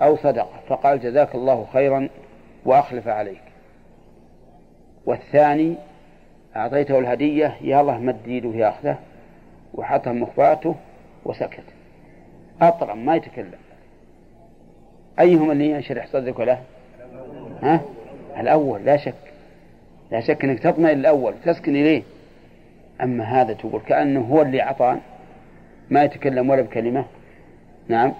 [0.02, 2.10] أو صدقة فقال جزاك الله خيرا
[2.66, 3.42] وأخلف عليك.
[5.06, 5.76] والثاني
[6.56, 8.98] أعطيته الهدية يا الله مد يده ياخذه
[9.74, 10.76] وحطها مخباته
[11.26, 11.64] وسكت.
[12.62, 13.60] أطرم ما يتكلم.
[15.20, 16.62] أيهما اللي ينشرح صدرك له؟
[17.62, 17.82] ها؟
[18.38, 19.31] الأول لا شك.
[20.12, 22.04] لا شك أنك تطمئن الأول تسكن إليه.
[23.02, 25.00] أما هذا تقول كأنه هو اللي أعطان
[25.90, 27.06] ما يتكلم ولا بكلمة.
[27.88, 28.14] نعم.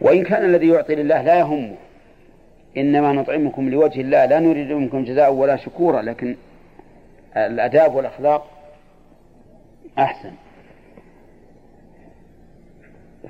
[0.00, 1.74] وإن كان الذي يعطي لله لا يهمه.
[2.76, 6.36] إنما نطعمكم لوجه الله لا نريد منكم جزاء ولا شكورا لكن
[7.36, 8.50] الآداب والأخلاق
[9.98, 10.32] أحسن.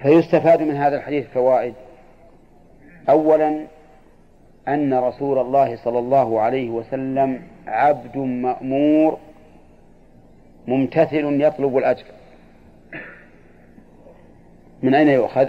[0.02, 1.74] فيستفاد من هذا الحديث فوائد.
[3.08, 3.66] أولا
[4.68, 9.18] أن رسول الله صلى الله عليه وسلم عبد مأمور
[10.66, 12.04] ممتثل يطلب الأجر.
[14.82, 15.48] من أين يؤخذ؟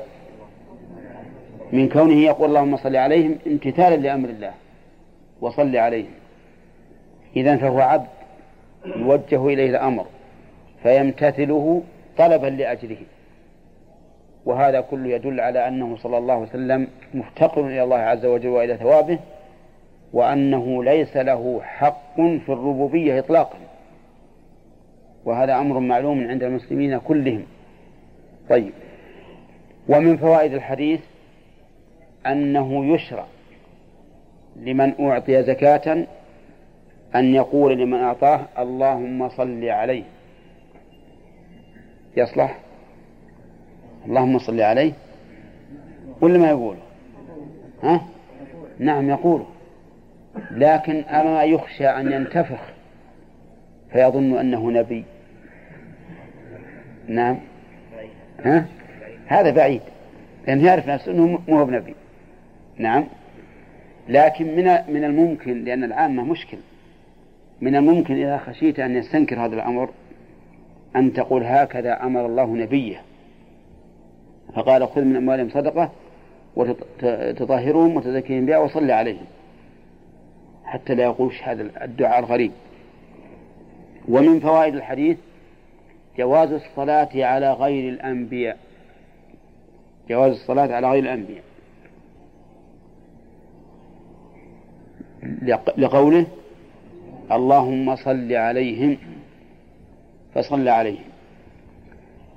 [1.74, 4.54] من كونه يقول اللهم صل عليهم امتثالا لأمر الله
[5.42, 6.12] وصل عليهم.
[7.36, 8.08] إذا فهو عبد
[8.86, 10.06] يوجه إليه الأمر
[10.84, 11.84] فيمتثله
[12.18, 12.98] طلبا لأجره.
[14.48, 18.78] وهذا كله يدل على أنه صلى الله عليه وسلم مفتقر إلى الله عز وجل وإلى
[18.78, 19.20] ثوابه
[20.14, 23.58] وأنه ليس له حق في الربوبية إطلاقا.
[25.26, 27.44] وهذا أمر معلوم عند المسلمين كلهم.
[28.50, 28.72] طيب.
[29.90, 31.00] ومن فوائد الحديث
[32.28, 33.26] أنه يشرع
[34.56, 36.08] لمن أعطي زكاة
[37.16, 40.04] أن يقول لمن أعطاه اللهم صل عليه.
[42.18, 42.67] يصلح؟
[44.06, 44.94] اللهم صل عليه.
[46.22, 46.76] ولا ما يقول؟
[47.84, 48.02] ها؟
[48.80, 49.44] نعم يقول.
[50.52, 52.60] لكن أما يخشى أن ينتفخ
[53.92, 55.04] فيظن أنه نبي.
[57.08, 57.38] نعم.
[58.46, 58.66] ها؟
[59.28, 59.82] هذا بعيد.
[60.48, 61.96] لأنه يعرف نفسه أنه مو بنبي.
[62.78, 63.08] نعم.
[64.10, 66.58] لكن من من الممكن لأن العامة مشكل.
[67.62, 69.90] من الممكن إذا خشيت أن يستنكر هذا الأمر
[70.96, 73.02] أن تقول هكذا أمر الله نبيه.
[74.56, 75.92] فقال خذ من أموالهم صدقة
[76.56, 79.26] وتطهرهم وتزكيهم بها وصل عليهم.
[80.66, 82.52] حتى لا يقولش هذا الدعاء الغريب.
[84.08, 85.18] ومن فوائد الحديث
[86.18, 88.58] جواز الصلاة على غير الأنبياء.
[90.10, 91.44] جواز الصلاة على غير الأنبياء.
[95.78, 96.26] لقوله
[97.32, 98.98] اللهم صل عليهم
[100.36, 101.04] فصل عليهم.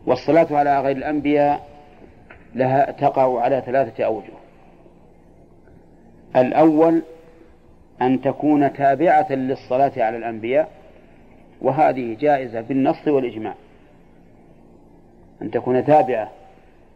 [0.06, 1.69] والصلاة على غير الأنبياء
[2.54, 4.32] لها تقع على ثلاثة أوجه.
[6.36, 7.02] الأول
[8.02, 10.68] أن تكون تابعة للصلاة على الأنبياء
[11.62, 13.54] وهذه جائزة بالنص والإجماع.
[15.42, 16.30] أن تكون تابعة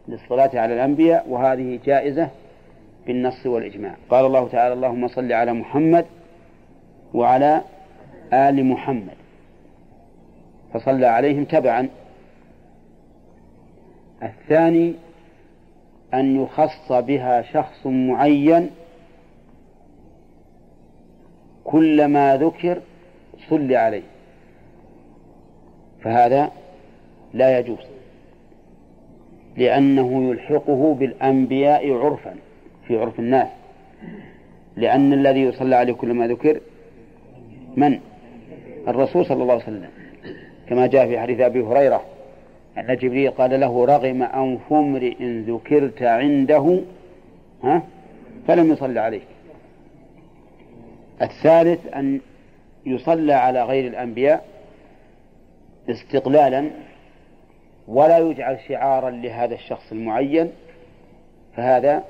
[0.07, 2.29] للصلاة على الأنبياء وهذه جائزة
[3.07, 3.95] بالنص والإجماع.
[4.09, 6.05] قال الله تعالى اللهم صل على محمد
[7.13, 7.61] وعلى
[8.33, 9.15] آل محمد.
[10.73, 11.89] فصلى عليهم تبعا.
[14.23, 14.93] الثاني
[16.13, 18.69] أن يخص بها شخص معين
[21.63, 22.81] كلما ذكر
[23.49, 24.03] صل عليه
[26.01, 26.51] فهذا
[27.33, 27.79] لا يجوز
[29.57, 32.35] لأنه يلحقه بالأنبياء عرفا
[32.87, 33.47] في عرف الناس
[34.75, 36.61] لأن الذي يصلى عليه كلما ذكر
[37.77, 37.99] من؟
[38.87, 39.89] الرسول صلى الله عليه وسلم
[40.69, 42.01] كما جاء في حديث أبي هريرة
[42.77, 46.79] أن جبريل قال له رغم أنف امرئ ذكرت عنده
[47.63, 47.83] ها؟
[48.47, 49.27] فلم يصلى عليك.
[51.21, 52.21] الثالث أن
[52.85, 54.45] يصلى على غير الأنبياء
[55.89, 56.69] استقلالا
[57.87, 60.51] ولا يجعل شعارا لهذا الشخص المعين
[61.55, 62.03] فهذا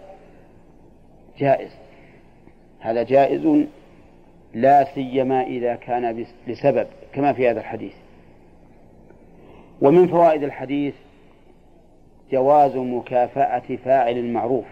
[1.38, 1.72] جائز.
[2.80, 3.66] هذا جائز
[4.53, 7.93] لا سيما إذا كان لسبب كما في هذا الحديث.
[9.82, 10.93] ومن فوائد الحديث
[12.32, 14.65] جواز مكافأة فاعل المعروف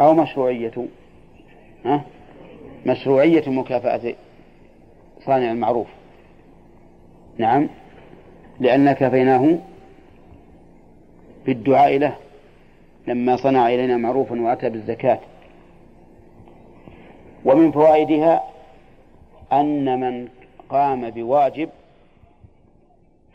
[0.00, 0.86] أو مشروعية؟
[2.86, 4.14] مشروعية مكافأة
[5.26, 5.86] صانع المعروف
[7.38, 7.68] نعم
[8.60, 9.58] لأن كفيناه
[11.46, 12.16] بالدعاء له
[13.06, 15.18] لما صنع إلينا معروفا وأتى بالزكاة
[17.44, 18.42] ومن فوائدها
[19.52, 20.28] أن من
[20.68, 21.68] قام بواجب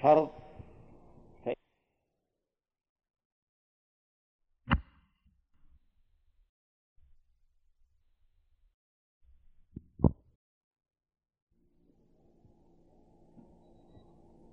[0.08, 0.30] فرض.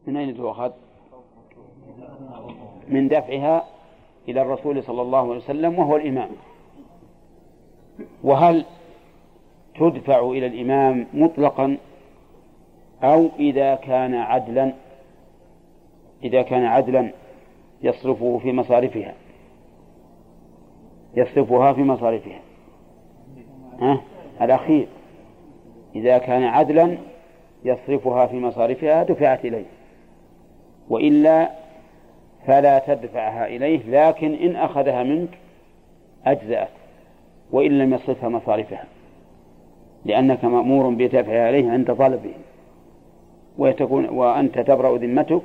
[0.07, 0.72] من أين تؤخذ؟
[2.88, 3.68] من دفعها
[4.28, 6.30] إلى الرسول صلى الله عليه وسلم وهو الإمام.
[8.22, 8.66] وهل
[9.74, 11.78] تدفع إلى الإمام مطلقا
[13.02, 14.84] أو إذا كان عدلا؟
[16.25, 17.11] إذا كان عدلا
[17.83, 19.14] يصرفه في مصارفها.
[21.16, 22.41] يصرفها في مصارفها.
[23.81, 24.01] ها؟
[24.43, 24.87] الأخير.
[25.97, 26.97] إذا كان عدلا
[27.64, 29.64] يصرفها في مصارفها دفعت إليه.
[30.89, 31.51] وإلا
[32.47, 35.39] فلا تدفعها إليه لكن إن أخذها منك
[36.27, 36.68] أجزأت
[37.53, 38.85] وإن لم يصرفها مصارفها.
[40.05, 42.35] لأنك مأمور بدفعها عليه عند طلبه.
[43.59, 45.43] وتكون وأنت تبرأ ذمتك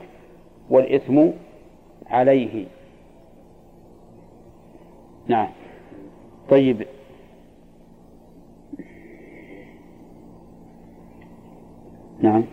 [0.70, 1.30] والإثم
[2.10, 2.66] عليه.
[5.28, 5.50] نعم.
[6.50, 6.86] طيب.
[12.22, 12.44] نعم.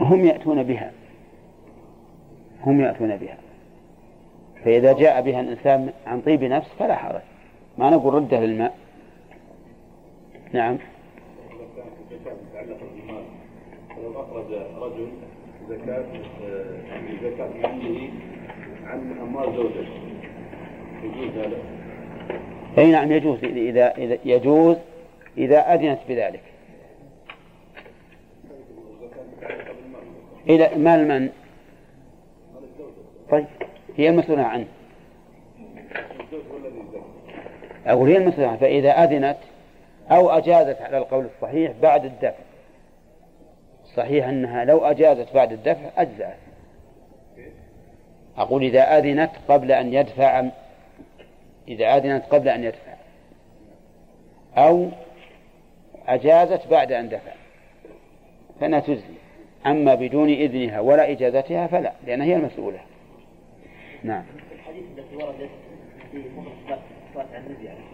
[0.00, 0.92] هم يأتون بها.
[2.66, 3.36] هم يأتون بها.
[4.64, 7.20] فإذا جاء بها الإنسان عن طيب نفس فلا حرج.
[7.78, 8.87] ما نقول رده للماء.
[10.52, 10.78] نعم
[14.02, 15.08] لو أخرج رجل
[15.68, 16.04] زكاة
[17.22, 18.10] زكاة ماله
[18.84, 19.88] عن أموال زوجته
[21.02, 21.56] يجوز هذا؟
[22.78, 24.76] أي نعم يجوز إذا إذا يجوز
[25.38, 26.42] إذا أذنت بذلك
[30.48, 31.28] إلى مال من؟
[33.30, 33.46] طيب
[33.96, 34.66] هي المسؤولة عنه
[37.86, 39.38] أقول هي المسؤولة فإذا أذنت
[40.10, 42.44] أو أجازت على القول الصحيح بعد الدفع.
[43.96, 46.36] صحيح أنها لو أجازت بعد الدفع أجزأت.
[48.36, 50.44] أقول إذا أذنت قبل أن يدفع
[51.68, 52.94] إذا أذنت قبل أن يدفع.
[54.56, 54.88] أو
[56.06, 57.32] أجازت بعد أن دفع.
[58.60, 59.18] فإنها تجزي
[59.66, 62.80] أما بدون إذنها ولا إجازتها فلا لأنها هي المسؤولة.
[64.02, 64.24] نعم.
[64.52, 65.50] الاحاديث التي وردت
[66.12, 66.22] في
[67.14, 67.87] صلاه على النبي عليه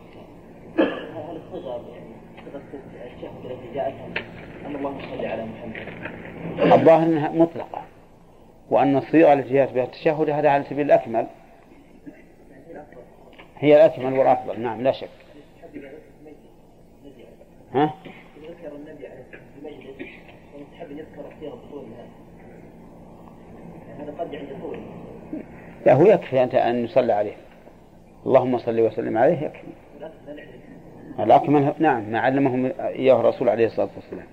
[6.72, 7.82] الظاهر إنها مطلقة
[8.70, 11.26] وأن الصيغة التي جاءت بها التشهد هذا على سبيل الأكمل.
[13.58, 15.08] هي الأكمل والأفضل نعم لا شك.
[17.74, 17.94] ها؟
[18.42, 20.10] ذكر النبي عليه الصلاه والسلام في مجلس
[20.54, 22.08] ومستحب ان يذكر يعني
[23.98, 24.78] هذا قد طول
[25.86, 27.36] لا هو يكفي أنت أن يصلى عليه.
[28.26, 29.66] اللهم صل وسلم عليه يكفي.
[31.08, 34.26] نعرف الأكمل نعم ما علمهم إياه الرسول عليه الصلاة والسلام.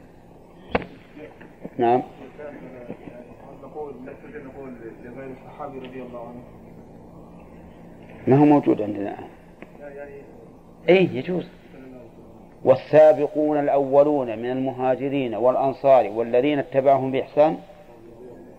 [1.78, 2.02] نعم.
[8.28, 9.18] ما هو موجود عندنا
[10.90, 11.48] أي يجوز.
[12.64, 17.58] والسابقون الأولون من المهاجرين والأنصار والذين اتبعهم بإحسان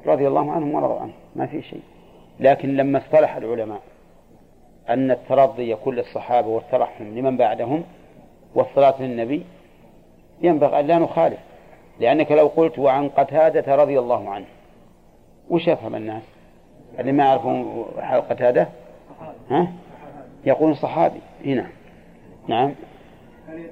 [0.07, 1.83] رضي الله عنهم ورضوا عنه ما في شيء.
[2.41, 3.81] لكن لما اصطلح العلماء
[4.89, 7.85] أن الترضي يكون للصحابة والترحم لمن بعدهم
[8.55, 9.43] والصلاة للنبي
[10.43, 11.39] ينبغي أن لا نخالف
[12.01, 14.47] لأنك لو قلت وعن قتادة رضي الله عنه
[15.51, 16.23] وش يفهم الناس؟
[16.99, 18.69] اللي ما يعرفون حال قتادة؟
[19.51, 19.73] ها؟
[20.45, 21.21] يقول صحابي.
[21.45, 21.67] هنا
[22.49, 22.73] نعم.
[23.49, 23.63] يعني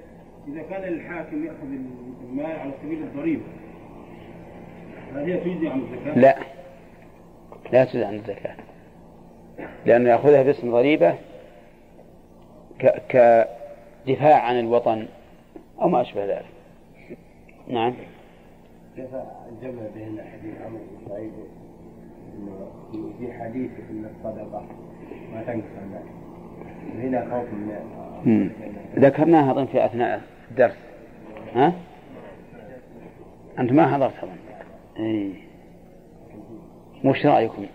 [0.49, 1.67] إذا كان الحاكم يأخذ
[2.31, 3.43] المال على سبيل الضريبة
[5.15, 6.37] هل هي تجزي عن الزكاة؟ لا.
[7.73, 8.55] لا تجزي عن الزكاة.
[9.87, 11.15] لأنه يأخذها باسم ضريبة
[12.81, 13.49] ك-
[14.07, 15.07] كدفاع عن الوطن
[15.81, 16.47] أو ما أشبه ذلك
[17.69, 17.95] نعم
[18.97, 19.09] كيف
[19.49, 21.33] الجمع بين حديث عمرو بن سعيد
[23.19, 24.63] في حديث ان الصدقة
[25.35, 26.03] ما تنقص الناس
[26.97, 27.53] وهنا خوف
[28.25, 28.51] من.
[28.99, 30.77] ذكرناها أظن في أثناء الدرس
[31.55, 31.73] ها؟
[33.59, 34.31] أنت ما حضرت أظن
[34.97, 35.33] إيه.
[37.05, 37.67] وش رأيكم؟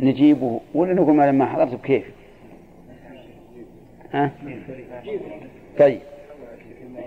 [0.00, 2.04] نجيبه ولا نقول ما لما حضرت بكيف؟
[4.12, 4.30] ها؟
[5.78, 6.00] طيب.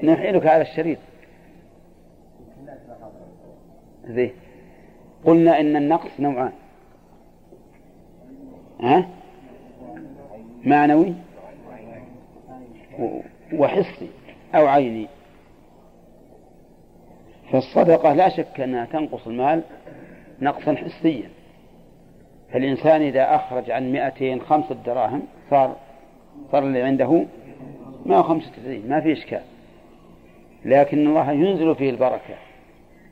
[0.04, 0.98] نحيلك على الشريط.
[4.08, 4.32] زين.
[5.26, 6.52] قلنا إن النقص نوعان.
[8.82, 9.10] ها؟
[10.64, 11.14] معنوي
[13.54, 14.10] وحسي
[14.56, 15.08] أو عيني.
[17.52, 19.64] فالصدقة لا شك أنها تنقص المال
[20.42, 21.30] نقصا حسيا.
[22.52, 25.76] فالإنسان إذا أخرج عن مئتين خمسة دراهم صار
[26.52, 27.26] صار اللي عنده
[28.06, 29.42] ما هو خمسة وتسعين ما في إشكال.
[30.66, 32.36] لكن الله ينزل فيه البركة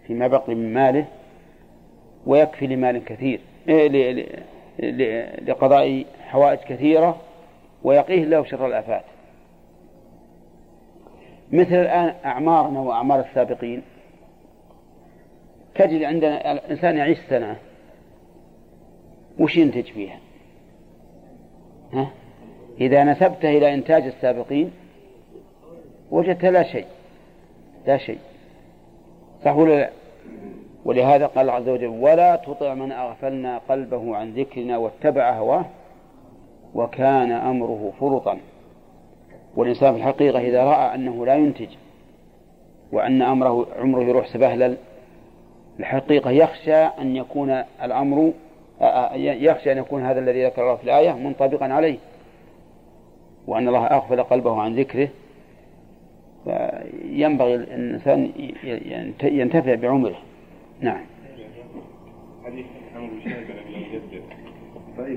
[0.08, 1.06] فيما بقي من ماله
[2.26, 4.26] ويكفي لمال كثير إيه،
[5.48, 7.18] لقضاء حوائج كثيرة
[7.84, 9.04] ويقيه له شر الآفات.
[11.52, 13.82] مثل الآن أعمارنا وأعمار السابقين
[15.76, 17.58] تجد عندنا الإنسان يعيش سنة
[19.40, 20.20] وش ينتج فيها؟
[21.94, 22.12] ها؟
[22.82, 24.72] إذا نسبته إلى إنتاج السابقين
[26.12, 26.86] وجدت لا شيء
[27.88, 28.20] لا شيء.
[29.46, 29.90] صح ولا لا؟
[30.86, 35.66] ولهذا قال عز وجل ولا تطع من أغفلنا قلبه عن ذكرنا واتبع هواه
[36.76, 38.38] وكان أمره فرطا.
[39.56, 41.70] والإنسان في الحقيقة إذا رأى أنه لا ينتج
[42.92, 44.78] وأن أمره عمره يروح سبهلل
[45.80, 48.32] الحقيقة يخشى أن يكون الأمر
[49.16, 51.98] يخشى أن يكون هذا الذي ذكر الله في الآية منطبقا عليه.
[53.52, 55.10] وأن الله أغفل قلبه عن ذكره
[56.46, 58.32] فينبغي الإنسان
[59.24, 60.18] ينتفع بعمره
[60.82, 61.02] نعم
[62.46, 63.16] حديث عمرو
[63.70, 64.24] يجدد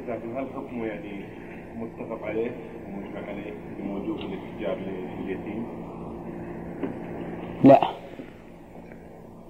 [0.09, 1.25] لكن هل حكمه يعني
[1.77, 2.51] متفق عليه
[2.89, 4.79] ومجمع عليه بوجوب الاتجار
[5.21, 5.67] لليتيم؟
[7.65, 7.81] لا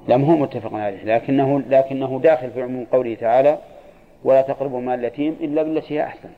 [0.09, 3.59] لا هو متفق عليه لكنه لكنه داخل في عموم قوله تعالى
[4.25, 6.29] ولا تقربوا مال اليتيم إلا بالتي هي أحسن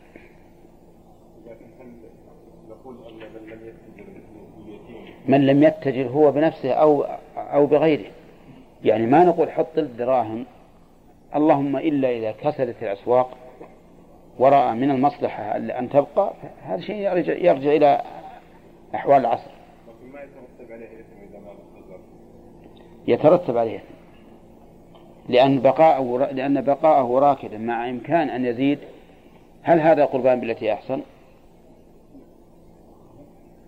[5.29, 7.07] من لم يتجر هو بنفسه أو
[7.37, 8.11] أو بغيره
[8.85, 10.45] يعني ما نقول حط الدراهم
[11.37, 13.37] اللهم إلا إذا كسدت الأسواق
[14.39, 18.03] ورأى من المصلحة أن تبقى هذا شيء يرجع, يرجع إلى
[18.95, 19.51] أحوال العصر
[20.13, 21.53] ما يترتب عليه إثم إذا ما
[23.07, 23.83] يترتب عليه
[25.29, 28.79] لأن بقاءه لأن بقاءه راكدا مع إمكان أن يزيد
[29.63, 31.01] هل هذا قربان بالتي أحسن؟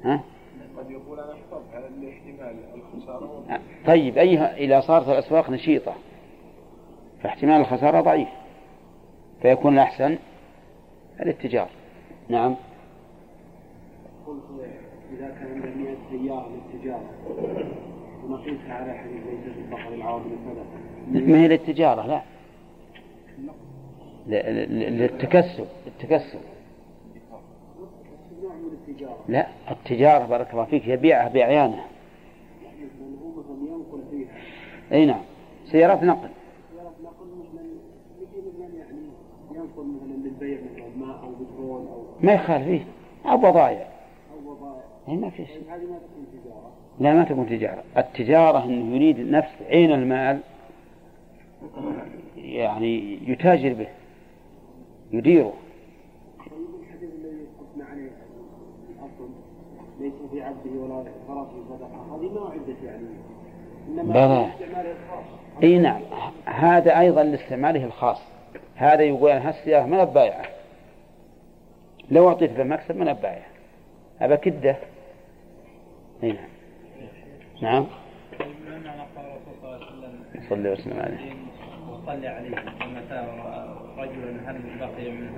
[0.04, 0.20] ها؟
[1.74, 5.94] على الاحتمال الخسارة؟ طيب أيها إذا صارت الأسواق نشيطة
[7.22, 8.28] فاحتمال الخسارة ضعيف
[9.42, 10.18] فيكون الأحسن
[11.20, 11.68] الاتجار.
[12.28, 12.54] نعم.
[14.26, 14.42] قلت
[15.12, 17.10] إذا كان عند 100 سيارة للتجارة
[18.24, 21.26] ونقيسها على حديث ليس في البقر العوامل الثلاثة.
[21.32, 22.22] ما هي للتجارة؟ لا.
[24.26, 26.40] ل- ل- للتكسب التكسب.
[28.72, 29.18] التجارة.
[29.28, 31.28] لا التجارة بارك الله فيك يبيعها
[33.66, 34.28] ينقل فيها.
[34.92, 35.20] أي نعم.
[35.66, 36.28] سيارات نقل.
[36.72, 37.66] سيارة نقل مثلا
[38.78, 39.00] يعني
[39.54, 42.84] ينقل مثلا للبيع مثلا ماء أو بترول أو ما يخالف فيه
[43.30, 43.88] أو بضائع
[44.32, 45.62] أو بضائع أي ما في شيء.
[45.62, 46.70] طيب هذه ما تكون تجارة.
[47.00, 47.84] لا ما تكون تجارة.
[47.96, 50.40] التجارة أنه يريد نفس عين المال
[52.36, 53.88] يعني يتاجر به
[55.12, 55.52] يديره
[56.38, 58.10] طيب الحديث الذي قلنا عليه
[58.90, 59.30] الأصل
[60.00, 62.16] ليس في عبده ولا فرسه صدقة.
[62.16, 63.08] هذه ما عدت يعني.
[63.88, 64.50] بلى.
[65.62, 66.00] إي نعم.
[66.44, 68.18] هذا أيضا لاستعماله الخاص.
[68.74, 70.44] هذا يقول أنا هالسيارة ما بايعه
[72.10, 73.46] لو اعطيت له مكسب ما بايعه
[74.20, 74.76] ابى كدة.
[76.22, 76.46] إي نعم.
[77.62, 77.86] نعم.
[80.48, 81.32] صلى الله عليه وسلم عليه.
[81.92, 82.50] وصلي عليه.
[82.50, 83.68] فمتى رأى
[83.98, 85.30] رجلا هل بقي من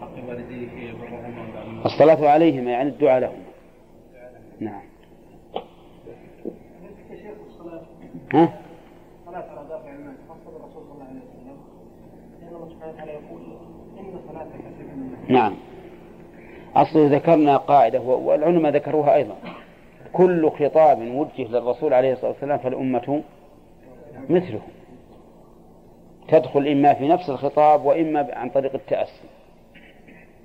[0.00, 3.49] حق والديه برهما الصلاة عليهما يعني الدعاء لهم.
[4.60, 4.82] نعم.
[8.34, 8.58] ها؟
[9.26, 11.56] صلاة على دافع المال خاصة الرسول صلى الله عليه وسلم
[12.42, 13.40] لأن الله سبحانه وتعالى يقول
[13.98, 15.32] إن صلاتك سكن.
[15.32, 15.54] نعم.
[16.76, 19.36] أصله ذكرنا قاعدة والعلماء ذكروها أيضا.
[20.12, 23.22] كل خطاب وجه للرسول عليه الصلاة والسلام فالأمة
[24.28, 24.60] مثله.
[26.28, 29.28] تدخل إما في نفس الخطاب وإما عن طريق التأسي.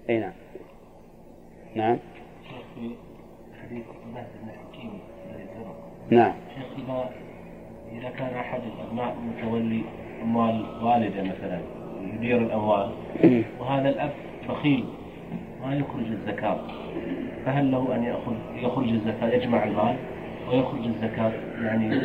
[0.10, 0.34] أي نعم.
[1.76, 1.98] نعم.
[3.66, 4.92] حديث بن حكيم
[6.10, 6.34] نعم.
[6.56, 7.10] شيخ إذا
[8.00, 9.82] إذا كان أحد الأبناء متولي
[10.24, 11.60] أموال والدة مثلا
[12.14, 12.92] يدير الأموال.
[13.60, 14.12] وهذا الأب
[14.50, 14.86] بخيل
[15.66, 16.58] ما يخرج الزكاة.
[17.46, 19.96] فهل له أن يأخذ يخرج الزكاة يجمع المال
[20.50, 22.02] ويخرج الزكاة يعني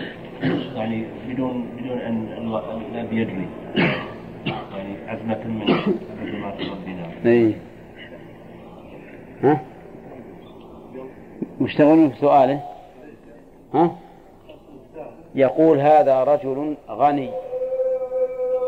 [0.75, 2.27] يعني بدون بدون أن
[2.93, 3.47] الأب يدري؟
[4.77, 5.63] يعني عزمة من
[6.23, 7.33] عزمات ربنا.
[7.33, 7.55] أي
[9.43, 9.61] ها؟
[11.61, 12.61] وش تقولون في سؤاله؟
[13.75, 13.91] ها؟
[15.35, 17.31] يقول هذا رجل غني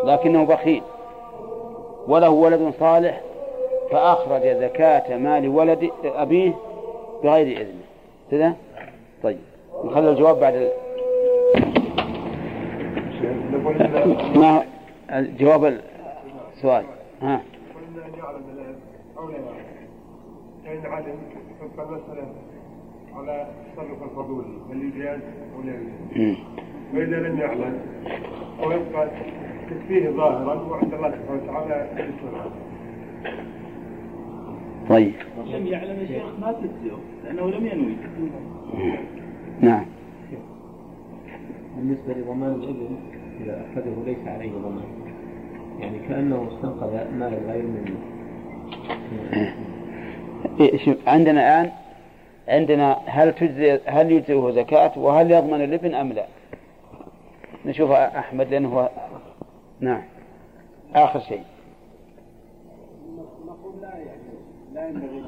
[0.04, 0.82] لكنه بخيل
[2.08, 3.20] وله ولد صالح
[3.90, 6.52] فأخرج زكاة مال ولد أبيه
[7.24, 7.82] بغير إذنه.
[8.30, 8.54] كذا
[9.22, 9.38] طيب
[9.84, 10.68] نخلي الجواب بعد ال...
[14.38, 14.64] ما
[15.10, 15.80] الجواب
[16.56, 16.84] السؤال؟
[17.22, 17.40] ها.
[17.74, 18.74] قلنا أن يعلم الآن
[19.18, 19.62] أو لا يعلم
[20.64, 21.18] فإن علم
[21.78, 22.51] مثلا
[23.16, 23.46] على
[23.76, 25.20] تصرف الفضولي هل يجاز
[25.56, 26.36] أو لا يجاز؟ مم.
[26.94, 27.78] وإذا لم يعلم
[28.66, 29.08] ويبقى
[29.70, 31.88] تكفيه ظاهرا وعند الله سبحانه وتعالى
[34.88, 35.12] طيب.
[35.46, 37.96] لم يعلم الشيخ ما تجزئه لأنه لم ينوي.
[39.60, 39.84] نعم.
[41.76, 42.96] بالنسبة لضمان الابن
[43.40, 44.84] إذا أخذه ليس عليه ضمان.
[45.80, 47.96] يعني كأنه استنقذ مال الغير منه
[50.84, 51.72] شوف عندنا الآن
[52.48, 56.26] عندنا هل تجزي هل يجزئه زكاة وهل يضمن الابن أم لا؟
[57.66, 58.90] نشوف أحمد لأنه هو
[59.80, 60.02] نعم.
[60.94, 61.42] آخر شيء.
[63.46, 64.22] نقول لا يعني.
[64.74, 65.22] لا ينبغي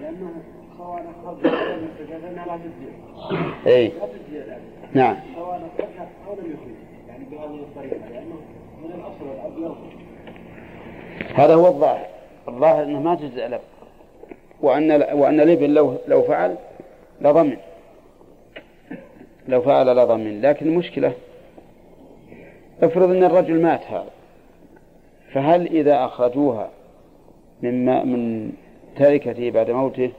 [0.00, 0.30] لأنه
[0.78, 4.56] سواء أخذ فإنها لا تجزي أي لا تجزي
[4.94, 5.16] نعم.
[5.34, 6.74] سواء أخذها أو لم يخرج
[7.08, 8.36] يعني بهذه الطريقة لأنه
[8.82, 10.02] من الأصل الأب يرفض
[11.34, 12.06] هذا هو الظاهر.
[12.48, 13.60] الظاهر أنه ما تجزئ الأب
[14.62, 16.56] وأن وأن الابن لو لو فعل
[17.20, 17.56] لضمن
[19.48, 21.12] لو فعل لضمن لكن المشكلة
[22.82, 24.10] افرض أن الرجل مات هذا.
[25.32, 26.70] فهل إذا أخرجوها
[27.62, 28.52] من ما من
[28.96, 30.10] تركته بعد موته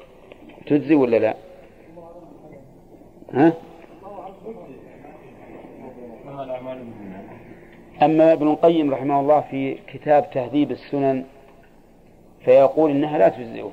[0.65, 1.35] تجزي ولا لا؟
[3.33, 3.53] ها؟
[8.03, 11.23] أما ابن القيم رحمه الله في كتاب تهذيب السنن
[12.45, 13.71] فيقول إنها لا تجزئه.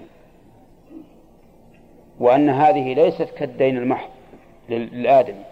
[2.20, 4.10] وأن هذه ليست كالدين المحض
[4.68, 5.44] لل- للآدمي.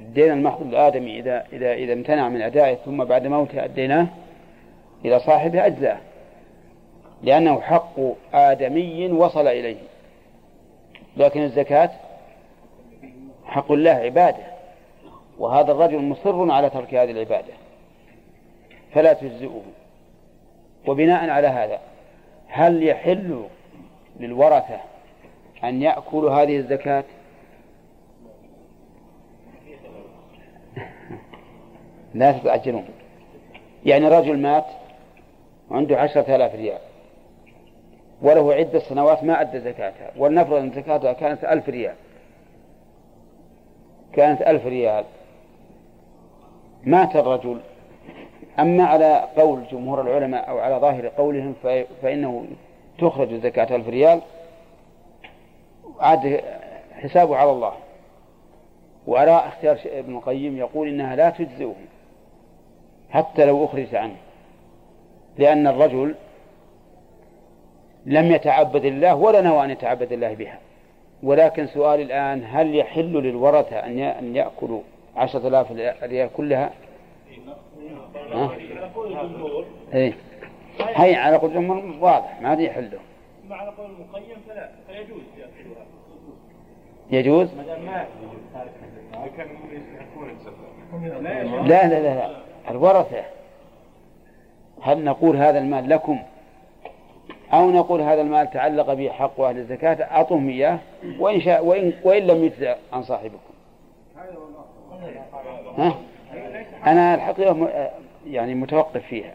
[0.00, 4.06] الدين المحض للآدمي إذا إذا إذا امتنع من أدائه ثم بعد موته أديناه
[5.04, 5.98] إلى صاحبه أجزاه
[7.22, 7.96] لأنه حق
[8.34, 9.76] آدمي وصل إليه.
[11.16, 11.90] لكن الزكاة
[13.44, 14.46] حق الله عبادة.
[15.38, 17.52] وهذا الرجل مصر على ترك هذه العبادة.
[18.94, 19.62] فلا تجزئه.
[20.86, 21.78] وبناء على هذا
[22.48, 23.44] هل يحل
[24.20, 24.80] للورثة
[25.64, 27.04] أن يأكلوا هذه الزكاة؟
[32.14, 32.84] لا تتعجلون
[33.84, 34.66] يعني رجل مات
[35.70, 36.78] وعنده عشرة آلاف ريال.
[38.22, 40.10] وله عدة سنوات ما أدى زكاتها.
[40.16, 41.94] ولنفرض أن زكاتها كانت ألف ريال.
[44.12, 45.04] كانت ألف ريال.
[46.84, 47.60] مات الرجل.
[48.58, 51.54] أما على قول جمهور العلماء أو على ظاهر قولهم
[52.02, 52.44] فإنه
[52.98, 54.20] تخرج زكاة ألف ريال.
[56.00, 56.40] عاد
[56.92, 57.72] حسابه على الله.
[59.06, 61.74] وأرى اختيار ابن القيم يقول إنها لا تجزئه
[63.10, 64.16] حتى لو أخرج عنه.
[65.38, 66.14] لأن الرجل
[68.06, 70.58] لم يتعبد الله ولا نوى أن يتعبد الله بها.
[71.22, 74.80] ولكن سؤال الآن هل يحل للورثة أن يأكلوا
[75.16, 75.72] عشرة آلاف
[76.02, 76.70] ريال كلها؟
[78.32, 78.50] ها؟
[79.94, 80.12] إيه.
[80.80, 82.98] هي على قول الجمهور واضح ما يحله
[83.48, 85.20] مع قول المقيم فلا فيجوز
[87.12, 87.48] يجوز؟
[91.64, 92.30] لا لا لا
[92.70, 93.22] الورثة.
[94.82, 96.18] هل نقول هذا المال لكم؟
[97.52, 100.78] أو نقول هذا المال تعلق به حق أهل الزكاة؟ أعطوهم إياه.
[101.18, 103.50] وإن شاء وإن, وإن لم يجزى عن صاحبكم.
[105.78, 105.94] ها؟
[106.86, 107.90] أنا الحقيقة
[108.26, 109.34] يعني متوقف فيها.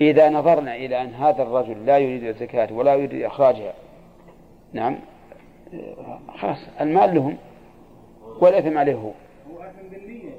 [0.00, 3.72] إذا نظرنا إلى أن هذا الرجل لا يريد الزكاة ولا يريد إخراجها
[4.72, 4.98] نعم
[6.38, 7.36] خلاص المال لهم
[8.40, 9.10] والإثم عليه هو.
[9.50, 10.30] هو آثم بالنية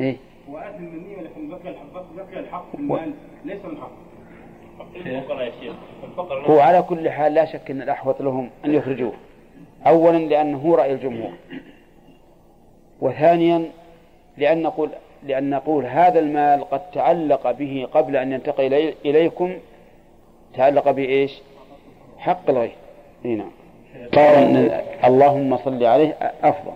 [0.00, 0.16] إيه؟
[0.50, 1.74] هو آثم بالنية لكن بقي
[2.16, 3.12] بقي الحق في المال
[3.44, 3.90] ليس من حق.
[4.96, 5.74] الفقراء يا شيخ
[6.04, 9.12] الفقراء هو على كل حال لا شك أن الأحوط لهم أن يخرجوه.
[9.86, 11.32] أولا لأنه هو رأي الجمهور.
[13.00, 13.70] وثانيا
[14.36, 14.90] لأن نقول
[15.26, 19.52] لأن نقول هذا المال قد تعلق به قبل أن ينتقل إليكم
[20.54, 21.42] تعلق بإيش؟
[22.18, 22.72] حق الغير.
[23.24, 23.50] نعم.
[24.14, 24.70] قال
[25.04, 26.72] اللهم صل عليه أفضل.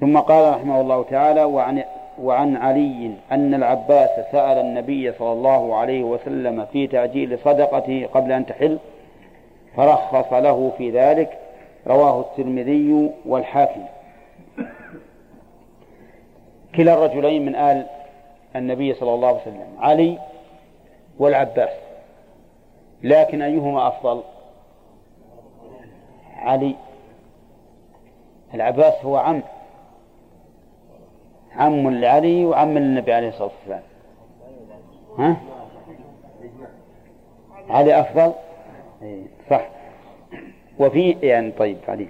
[0.00, 1.84] ثم قال رحمه الله تعالى وعن
[2.22, 8.46] وعن علي أن العباس سأل النبي صلى الله عليه وسلم في تعجيل صدقته قبل أن
[8.46, 8.78] تحل
[9.76, 11.38] فرخص له في ذلك.
[11.86, 13.84] رواه الترمذي والحاكم.
[16.74, 17.86] كلا الرجلين من آل
[18.56, 20.18] النبي صلى الله عليه وسلم علي
[21.18, 21.70] والعباس.
[23.02, 24.22] لكن أيهما أفضل؟
[26.44, 26.76] علي.
[28.54, 29.42] العباس هو عم.
[31.56, 33.82] عم لعلي وعم للنبي عليه الصلاة والسلام.
[35.18, 35.36] ها؟
[37.70, 38.32] علي أفضل؟
[39.02, 39.68] إيه، صح.
[40.78, 42.08] وفي يعني طيب علي.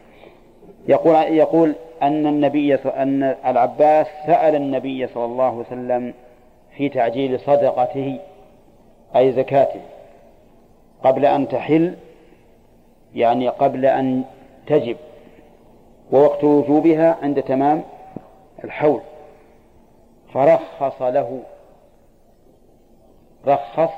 [0.88, 6.14] يقول يقول أن النبي أن العباس سأل النبي صلى الله عليه وسلم
[6.76, 8.20] في تعجيل صدقته
[9.16, 9.80] أي زكاته
[11.04, 11.94] قبل أن تحل
[13.14, 14.24] يعني قبل أن
[14.66, 14.96] تجب
[16.12, 17.82] ووقت وجوبها عند تمام
[18.64, 19.00] الحول.
[20.34, 21.42] فرخص له
[23.46, 23.92] رخص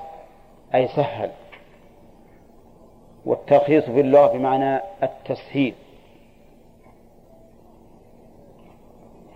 [0.74, 1.30] أي سهل.
[3.26, 5.74] والترخيص في اللغة بمعنى التسهيل.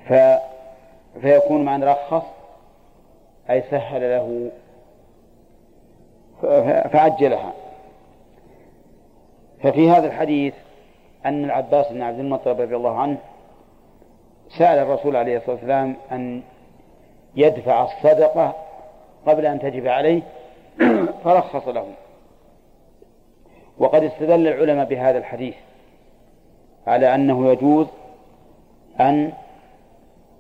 [0.08, 0.14] ف
[1.20, 2.24] فيكون معنى رخص
[3.50, 4.50] أي سهل له
[6.92, 7.52] فعجلها
[9.62, 10.54] ففي هذا الحديث
[11.26, 13.18] أن العباس بن عبد المطلب رضي الله عنه
[14.58, 16.42] سأل الرسول عليه الصلاة والسلام أن
[17.36, 18.54] يدفع الصدقة
[19.26, 20.22] قبل أن تجب عليه
[21.24, 21.86] فرخص له.
[23.78, 25.54] وقد استدل العلماء بهذا الحديث
[26.86, 27.86] على أنه يجوز
[29.00, 29.32] أن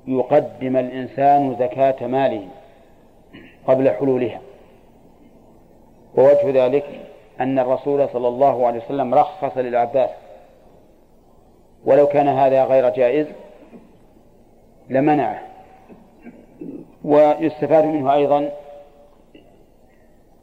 [0.06, 2.48] يقدم الإنسان زكاة ماله
[3.66, 4.40] قبل حلولها.
[6.16, 7.09] ووجه ذلك
[7.40, 10.10] أن الرسول صلى الله عليه وسلم رخص للعباس.
[11.84, 13.26] ولو كان هذا غير جائز
[14.88, 15.42] لمنعه.
[17.04, 18.52] ويستفاد منه أيضا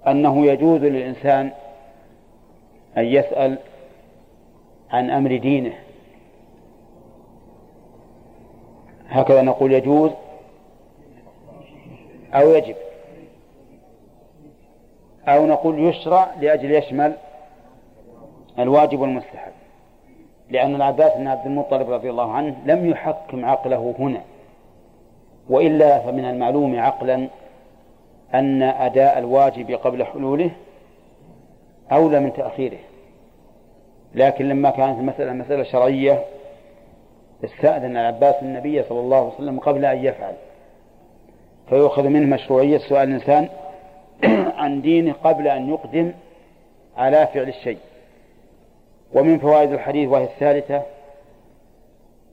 [0.07, 1.51] أنه يجوز للإنسان
[2.97, 3.57] أن يسأل
[4.91, 5.73] عن أمر دينه.
[9.09, 10.11] هكذا نقول يجوز
[12.33, 12.75] أو يجب.
[15.28, 17.13] أو نقول يشرع لأجل يشمل
[18.59, 19.51] الواجب والمستحب.
[20.49, 24.21] لأن العباس بن عبد المطلب رضي الله عنه لم يحكم عقله هنا.
[25.49, 27.28] وإلا فمن المعلوم عقلا
[28.34, 30.51] أن أداء الواجب قبل حلوله
[31.91, 32.80] أولى من تأخيره.
[34.15, 36.23] لكن لما كانت المسألة مسألة شرعية
[37.45, 40.34] استأذن العباس النبي صلى الله عليه وسلم قبل أن يفعل.
[41.69, 43.49] فيؤخذ منه مشروعية سؤال الإنسان
[44.61, 46.11] عن دينه قبل أن يقدم
[46.97, 47.78] على فعل الشيء.
[49.13, 50.82] ومن فوائد الحديث وهي الثالثة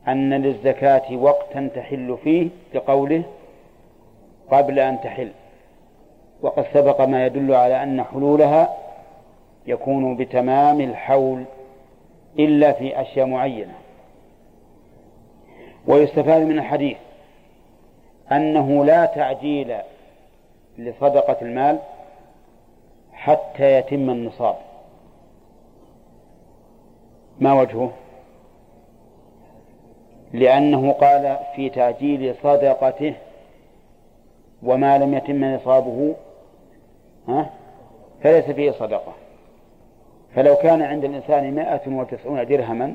[0.09, 3.23] أن للزكاة وقتا تحل فيه لقوله
[4.51, 5.31] قبل أن تحل.
[6.43, 8.77] وقد سبق ما يدل على أن حلولها
[9.67, 11.45] يكون بتمام الحول
[12.39, 13.75] إلا في أشياء معينة.
[15.87, 16.97] ويستفاد من الحديث
[18.33, 19.75] أنه لا تعجيل
[20.79, 21.79] لصدقة المال
[23.13, 24.57] حتى يتم النصاب.
[27.41, 27.93] ما وجهه؟
[30.33, 33.15] لأنه قال في تعجيل صدقته
[34.63, 36.15] وما لم يتم نصابه
[37.29, 37.51] ها؟
[38.23, 39.13] فليس فيه صدقة.
[40.35, 42.95] فلو كان عند الإنسان مائة وتسعون درهما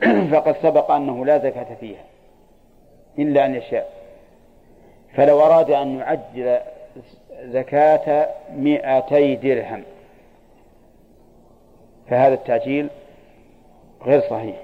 [0.32, 2.04] فقد سبق أنه لا زكاة فيها
[3.18, 3.90] إلا أن يشاء.
[5.14, 6.58] فلو أراد أن يعجل
[7.42, 9.82] زكاة مئتي درهم.
[12.08, 12.88] فهذا التعجيل
[14.02, 14.56] غير صحيح.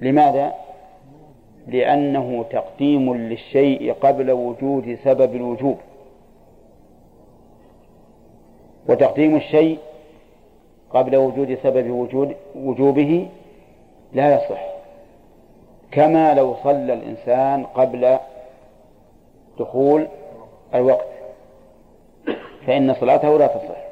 [0.00, 0.54] لماذا؟
[1.66, 5.78] لأنه تقديم للشيء قبل وجود سبب الوجوب.
[8.88, 9.78] وتقديم الشيء
[10.90, 13.28] قبل وجود سبب وجود وجوبه
[14.12, 14.74] لا يصح.
[15.90, 18.18] كما لو صلى الإنسان قبل
[19.58, 20.06] دخول
[20.74, 21.06] الوقت.
[22.66, 23.84] فإن صلاته لا تصح.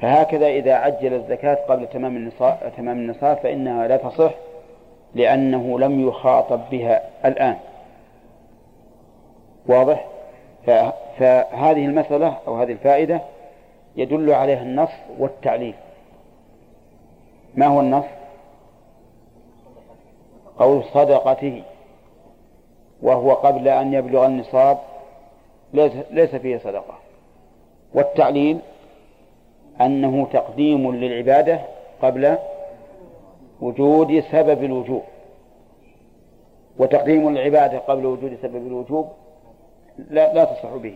[0.00, 4.34] فهكذا إذا عجل الزكاة قبل تمام النصاب تمام النصاب فإنها لا تصح
[5.14, 7.56] لأنه لم يخاطب بها الآن.
[9.66, 10.06] واضح؟
[11.18, 13.20] فهذه المسألة أو هذه الفائدة
[13.96, 15.74] يدل عليها النص والتعليل.
[17.54, 18.04] ما هو النص؟
[20.58, 21.62] قول صدقته
[23.02, 24.78] وهو قبل أن يبلغ النصاب
[26.10, 26.98] ليس فيه صدقة.
[27.94, 28.58] والتعليل
[29.80, 31.60] أنه تقديم للعبادة
[32.02, 32.38] قبل
[33.60, 35.02] وجود سبب الوجوب.
[36.78, 39.08] وتقديم العبادة قبل وجود سبب الوجوب
[40.10, 40.94] لا, لا تصح به.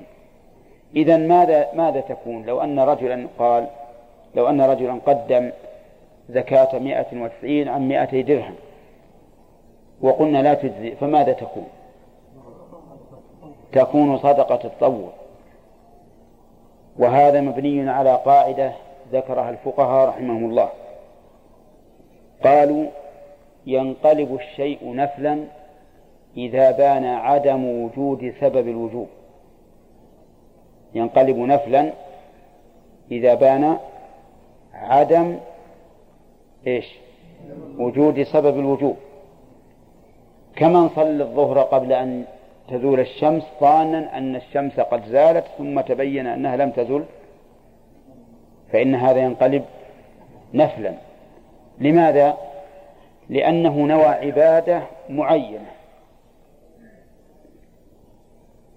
[0.96, 3.66] إذا ماذا ماذا تكون؟ لو أن رجلا قال
[4.34, 5.50] لو أن رجلا قدم
[6.28, 8.54] زكاة مائة وتسعين عن مائتي درهم
[10.00, 11.66] وقلنا لا تجزي فماذا تكون؟
[13.74, 15.12] تكون صدقة التطوع.
[16.98, 18.72] وهذا مبني على قاعدة
[19.12, 20.68] ذكرها الفقهاء رحمهم الله.
[22.44, 22.86] قالوا
[23.66, 25.44] ينقلب الشيء نفلا
[26.36, 29.08] إذا بان عدم وجود سبب الوجوب.
[30.94, 31.92] ينقلب نفلا
[33.10, 33.78] إذا بان
[34.74, 35.38] عدم
[36.66, 36.86] إيش؟
[37.78, 38.96] وجود سبب الوجوب.
[40.56, 42.24] كمن صلى الظهر قبل أن
[42.68, 47.04] تزول الشمس ظانا أن الشمس قد زالت ثم تبين أنها لم تزل
[48.72, 49.64] فإن هذا ينقلب
[50.54, 50.94] نفلا
[51.78, 52.36] لماذا؟
[53.28, 55.70] لأنه نوى عبادة معينة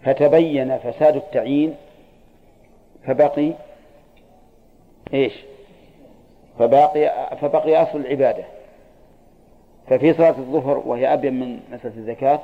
[0.03, 1.75] فتبين فساد التعيين
[3.05, 3.53] فبقي
[5.13, 5.33] إيش؟
[6.59, 8.43] فبقي فبقي أصل العبادة
[9.87, 12.39] ففي صلاة الظهر وهي أبين من مسألة الزكاة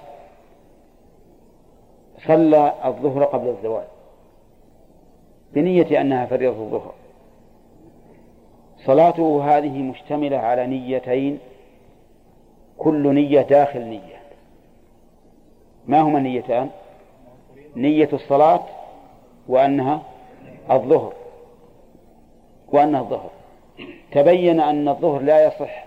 [2.27, 3.85] صلى الظهر قبل الزوال
[5.53, 6.93] بنية أنها فريضة الظهر.
[8.85, 11.39] صلاته هذه مشتملة على نيتين
[12.77, 14.21] كل نية داخل نية.
[15.87, 16.69] ما هما النيتان؟
[17.75, 18.63] نية الصلاة
[19.47, 20.01] وأنها
[20.71, 21.13] الظهر.
[22.67, 23.29] وأنها الظهر.
[24.11, 25.85] تبين أن الظهر لا يصح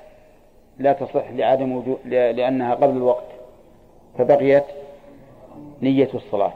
[0.79, 3.27] لا تصح لعدم وجود لأنها قبل الوقت
[4.19, 4.65] فبقيت
[5.83, 6.53] نية الصلاة.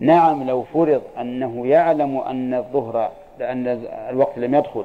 [0.00, 3.66] نعم لو فرض أنه يعلم أن الظهر لأن
[4.10, 4.84] الوقت لم يدخل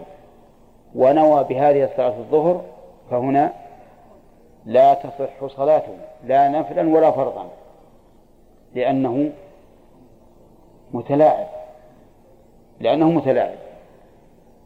[0.96, 2.62] ونوى بهذه الصلاة الظهر
[3.12, 3.54] فهنا
[4.66, 5.94] لا تصح صلاته
[6.26, 7.48] لا نفلا ولا فرضا
[8.76, 9.30] لأنه
[10.94, 11.48] متلاعب
[12.80, 13.58] لأنه متلاعب.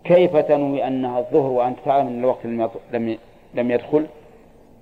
[0.03, 2.45] كيف تنوي أنها الظهر وأنت تعلم أن الوقت
[2.91, 3.17] لم
[3.53, 4.05] لم يدخل؟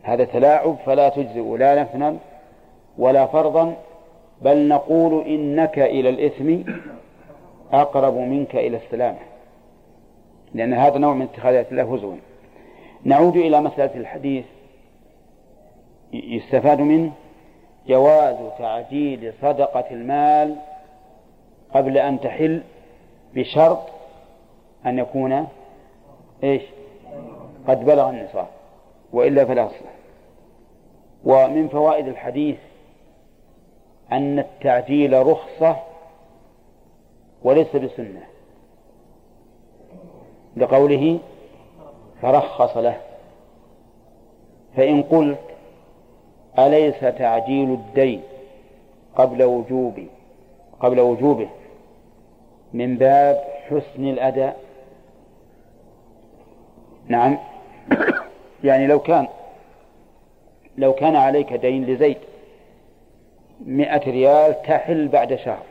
[0.04, 2.18] هذا تلاعب فلا تجزئ لا نفلا
[2.98, 3.76] ولا فرضا
[4.42, 6.72] بل نقول إنك إلى الإثم
[7.72, 9.20] أقرب منك إلى السلامة.
[10.54, 12.16] لأن هذا نوع من اتخاذات الله هزوا.
[13.04, 14.46] نعود إلى مسألة الحديث.
[16.14, 17.12] يستفاد منه
[17.88, 20.56] جواز تعجيل صدقة المال
[21.74, 22.62] قبل أن تحل
[23.36, 23.80] بشرط
[24.86, 25.48] أن يكون
[26.44, 26.62] إيش؟
[27.68, 28.48] قد بلغ النصاب
[29.14, 29.94] وإلا فلا يصلح
[31.24, 32.58] ومن فوائد الحديث
[34.12, 35.76] أن التعجيل رخصة
[37.44, 38.24] وليس بسنة.
[40.58, 41.20] لقوله
[42.22, 43.02] فرخص له.
[44.76, 45.40] فإن قلت
[46.60, 48.22] أليس تعجيل الدين
[49.16, 50.08] قبل وجوب
[50.80, 51.50] قبل وجوبه
[52.74, 54.60] من باب حسن الأداء؟
[57.08, 57.38] نعم.
[58.64, 59.28] يعني لو كان
[60.78, 62.18] لو كان عليك دين لزيد
[63.66, 65.64] مئة ريال تحل بعد شهر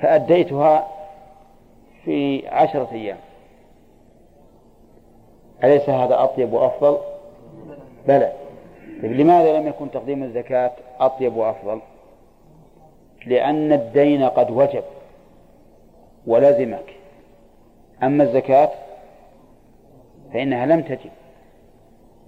[0.00, 0.86] فأديتها
[2.04, 3.18] في عشرة أيام
[5.64, 6.98] أليس هذا أطيب وأفضل؟
[8.08, 8.32] بلى
[9.02, 10.70] طيب لماذا لم يكن تقديم الزكاة
[11.00, 11.80] أطيب وأفضل؟
[13.26, 14.84] لأن الدين قد وجب
[16.26, 16.94] ولزمك
[18.02, 18.70] أما الزكاة
[20.32, 21.10] فإنها لم تجب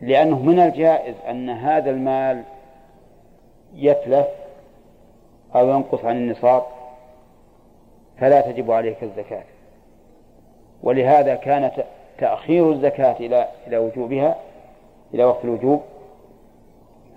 [0.01, 2.43] لأنه من الجائز أن هذا المال
[3.75, 4.27] يتلف
[5.55, 6.63] أو ينقص عن النصاب
[8.21, 9.45] فلا تجب عليك الزكاة.
[10.83, 11.71] ولهذا كان
[12.19, 14.37] تأخير الزكاة إلى إلى وجوبها
[15.15, 15.83] إلى وقت الوجوب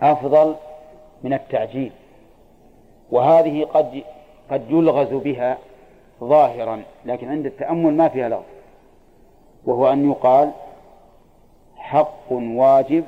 [0.02, 0.56] أفضل
[1.24, 1.92] من التعجيل.
[3.12, 4.04] وهذه قد
[4.52, 5.58] قد يلغز بها
[6.24, 8.44] ظاهرا لكن عند التأمل ما فيها لغز.
[9.66, 10.52] وهو أن يقال
[11.76, 13.04] حق واجب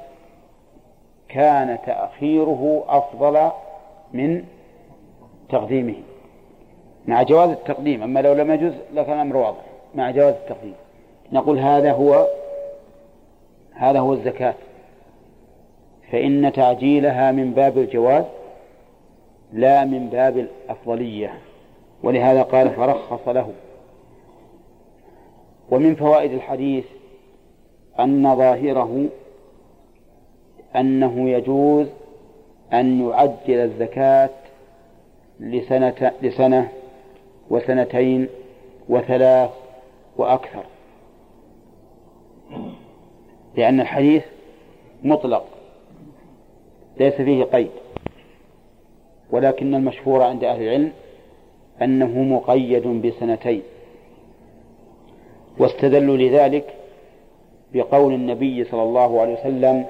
[1.30, 3.52] كان تأخيره أفضل
[4.14, 4.44] من
[5.50, 5.96] تقديمه.
[7.06, 9.62] مع جواز التقديم أما لو لم يجوز لكان الأمر واضح
[9.96, 10.76] مع جواز التقديم.
[11.32, 12.28] نقول هذا هو
[13.74, 14.54] هذا هو الزكاة.
[16.12, 18.26] فإن تعجيلها من باب الجواز
[19.54, 21.34] لا من باب الأفضلية
[22.04, 23.50] ولهذا قال فرخص له.
[25.72, 26.86] ومن فوائد الحديث
[28.00, 29.06] أن ظاهره
[30.76, 31.88] أنه يجوز
[32.74, 34.30] أن يعجل الزكاة
[35.40, 36.70] لسنة لسنة
[37.50, 38.28] وسنتين
[38.90, 39.50] وثلاث
[40.18, 40.64] وأكثر.
[43.58, 44.24] لأن الحديث
[45.04, 45.46] مطلق
[47.00, 47.72] ليس فيه قيد.
[49.32, 50.92] ولكن المشهور عند أهل العلم
[51.82, 53.62] أنه مقيد بسنتين.
[55.58, 56.74] واستدلوا لذلك
[57.74, 59.86] بقول النبي صلى الله عليه وسلم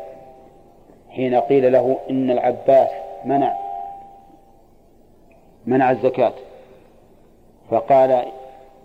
[1.09, 2.89] حين قيل له إن العباس
[3.25, 3.53] منع
[5.65, 6.33] منع الزكاة.
[7.69, 8.25] فقال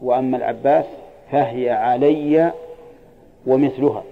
[0.02, 0.84] وأما العباس
[1.30, 2.52] فهي علي
[3.46, 4.02] ومثلها.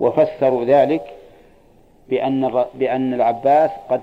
[0.00, 1.14] وفسروا ذلك
[2.08, 4.00] بأن بأن العباس قد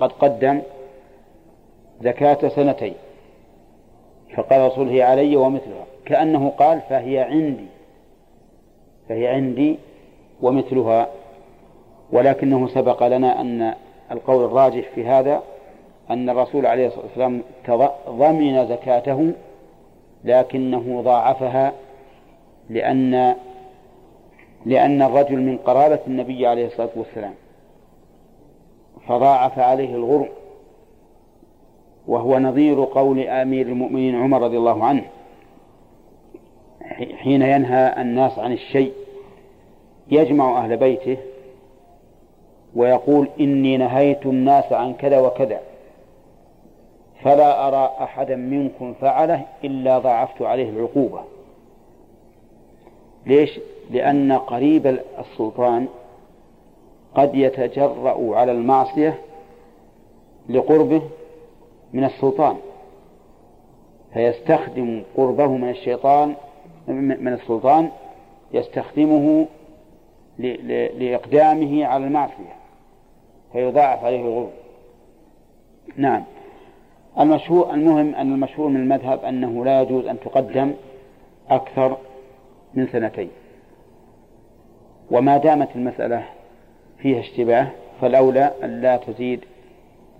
[0.00, 0.62] قد قدم
[2.02, 2.94] زكاة سنتين.
[4.36, 5.84] فقال رسول هي علي ومثلها.
[6.06, 7.66] كأنه قال فهي عندي
[9.08, 9.78] فهي عندي
[10.42, 11.08] ومثلها.
[12.12, 13.74] ولكنه سبق لنا أن
[14.12, 15.42] القول الراجح في هذا
[16.10, 17.42] أن الرسول عليه الصلاة والسلام
[18.08, 19.32] ضمن زكاته
[20.24, 21.72] لكنه ضاعفها
[22.70, 23.34] لأن
[24.66, 27.34] لأن الرجل من قرابة النبي عليه الصلاة والسلام
[29.08, 30.28] فضاعف عليه الغرم
[32.06, 35.04] وهو نظير قول أمير المؤمنين عمر رضي الله عنه
[37.16, 38.92] حين ينهى الناس عن الشيء
[40.10, 41.16] يجمع أهل بيته
[42.76, 45.60] ويقول إني نهيت الناس عن كذا وكذا
[47.22, 51.20] فلا أرى أحدا منكم فعله إلا ضاعفت عليه العقوبة
[53.26, 53.60] ليش؟
[53.90, 55.86] لأن قريب السلطان
[57.14, 59.18] قد يتجرأ على المعصية
[60.48, 61.02] لقربه
[61.92, 62.56] من السلطان
[64.14, 66.34] فيستخدم قربه من الشيطان
[66.88, 67.90] من السلطان
[68.52, 69.46] يستخدمه
[70.98, 72.63] لإقدامه على المعصية
[73.54, 74.50] فيضاعف عليه الغرب
[75.96, 76.24] نعم.
[77.20, 80.72] المشهور المهم أن المشهور من المذهب أنه لا يجوز أن تقدم
[81.50, 81.96] أكثر
[82.74, 83.30] من سنتين.
[85.10, 86.24] وما دامت المسألة
[86.98, 87.68] فيها اشتباه
[88.00, 89.40] فالأولى أن لا تزيد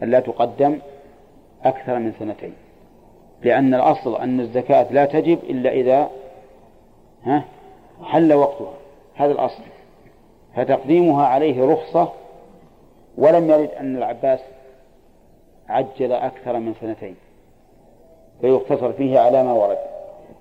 [0.03, 0.79] أن لا تقدم
[1.65, 2.53] أكثر من سنتين.
[3.43, 6.11] لأن الأصل أن الزكاة لا تجب إلا إذا
[7.25, 7.45] ها؟
[8.03, 8.75] حل وقتها.
[9.15, 9.63] هذا الأصل.
[10.57, 12.13] فتقديمها عليه رخصة
[13.19, 14.41] ولم يرد أن العباس
[15.69, 17.17] عجل أكثر من سنتين
[18.41, 19.79] فيقتصر فيه على ما ورد.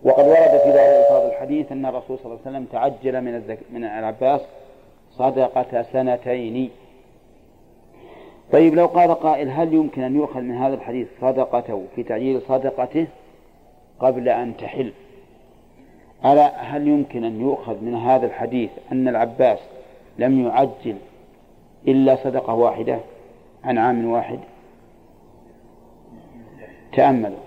[0.04, 3.60] وقد ورد في بعض ألفاظ الحديث أن الرسول صلى الله عليه وسلم تعجل من الزك...
[3.74, 4.42] من العباس
[5.18, 6.70] صدقة سنتين.
[8.52, 13.08] طيب لو قال قائل هل يمكن أن يؤخذ من هذا الحديث صدقته في تعجيل صدقته
[14.00, 14.92] قبل أن تحل؟
[16.26, 19.60] ألا هل يمكن أن يؤخذ من هذا الحديث أن العباس
[20.18, 20.96] لم يعجل
[21.88, 23.00] إلا صدقة واحدة
[23.64, 24.40] عن عام واحد.
[26.94, 27.38] تأملوا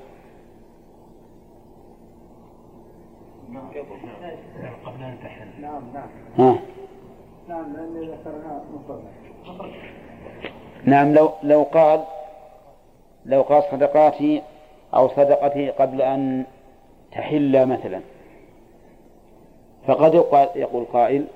[5.60, 5.82] نعم
[6.38, 6.58] ها.
[10.84, 12.04] نعم لو لو قال
[13.26, 14.42] لو قال صدقاتي
[14.94, 16.44] أو صدقتي قبل أن
[17.12, 18.00] تحل مثلا.
[19.86, 20.14] فقد
[20.56, 21.26] يقول قائل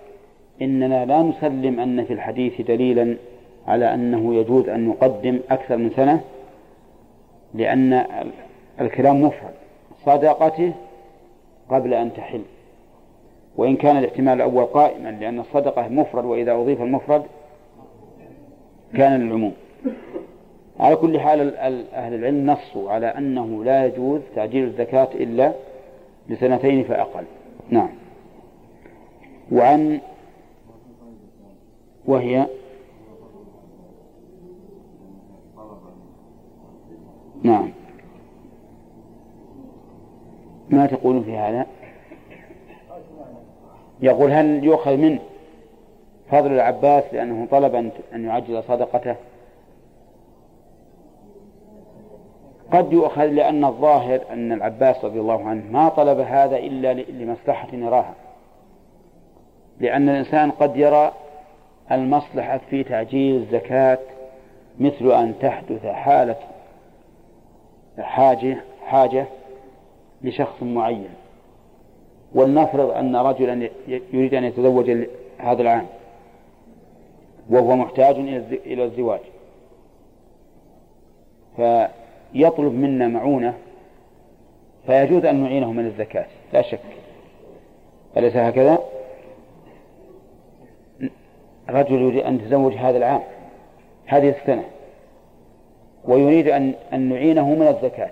[0.63, 3.17] إننا لا نسلم أن في الحديث دليلا
[3.67, 6.21] على أنه يجوز أن نقدم أكثر من سنة
[7.55, 8.05] لأن
[8.81, 9.55] الكلام مفرد.
[10.07, 10.73] صدقته
[11.69, 12.43] قبل أن تحل.
[13.57, 17.23] وإن كان الاحتمال الأول قائما لأن الصدقة مفرد وإذا أضيف المفرد
[18.95, 19.53] كان للعموم.
[20.81, 21.57] على كل حال
[21.95, 25.53] أهل العلم نصوا على أنه لا يجوز تعجيل الزكاة إلا
[26.29, 27.25] لسنتين فأقل.
[27.71, 27.89] نعم.
[29.53, 30.01] وعن
[32.07, 32.47] وهي
[37.43, 37.73] نعم.
[40.71, 41.67] ما تقولون في هذا؟
[44.03, 45.21] يقول هل يؤخذ منه
[46.31, 47.75] فضل العباس لأنه طلب
[48.15, 49.17] أن يعجل صدقته؟
[52.73, 58.15] قد يؤخذ لأن الظاهر أن العباس رضي الله عنه ما طلب هذا إلا لمصلحة يراها
[59.81, 61.13] لأن الإنسان قد يرى
[61.93, 63.99] المصلحة في تعجيل الزكاة
[64.81, 66.37] مثل أن تحدث حالة
[67.99, 68.57] حاجة
[68.87, 69.27] حاجة
[70.23, 71.09] لشخص معين.
[72.35, 75.07] ولنفرض أن رجلا يريد أن يتزوج
[75.39, 75.87] هذا العام.
[77.51, 78.17] وهو محتاج
[78.67, 79.21] إلى الزواج.
[81.57, 83.55] فيطلب منا معونة
[84.87, 86.27] فيجوز أن نعينه من الزكاة.
[86.53, 86.81] لا شك.
[88.17, 88.79] أليس هكذا؟
[91.71, 93.23] رجل يريد أن يتزوج هذا العام
[94.07, 94.65] هذه السنة
[96.05, 98.11] ويريد أن أن نعينه من الزكاة.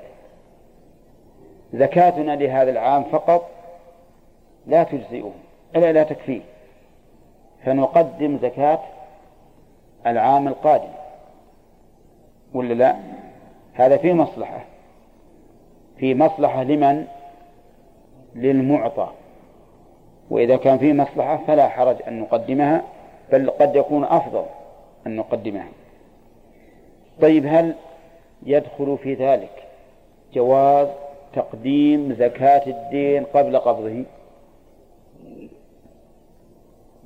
[1.72, 3.50] زكاتنا لهذا العام فقط
[4.66, 5.32] لا تجزئه
[5.76, 6.40] إلا لا تكفيه.
[7.64, 8.78] فنقدم زكاة
[10.06, 10.92] العام القادم.
[12.54, 12.96] ولا لا؟
[13.74, 14.60] هذا في مصلحة.
[15.96, 17.06] في مصلحة لمن؟
[18.34, 19.08] للمعطى.
[20.30, 22.82] وإذا كان في مصلحة فلا حرج أن نقدمها.
[23.32, 24.44] بل قد يكون أفضل
[25.06, 25.68] أن نقدمها.
[27.22, 27.74] طيب هل
[28.42, 29.64] يدخل في ذلك
[30.34, 30.88] جواز
[31.34, 34.04] تقديم زكاة الدين قبل قبضه؟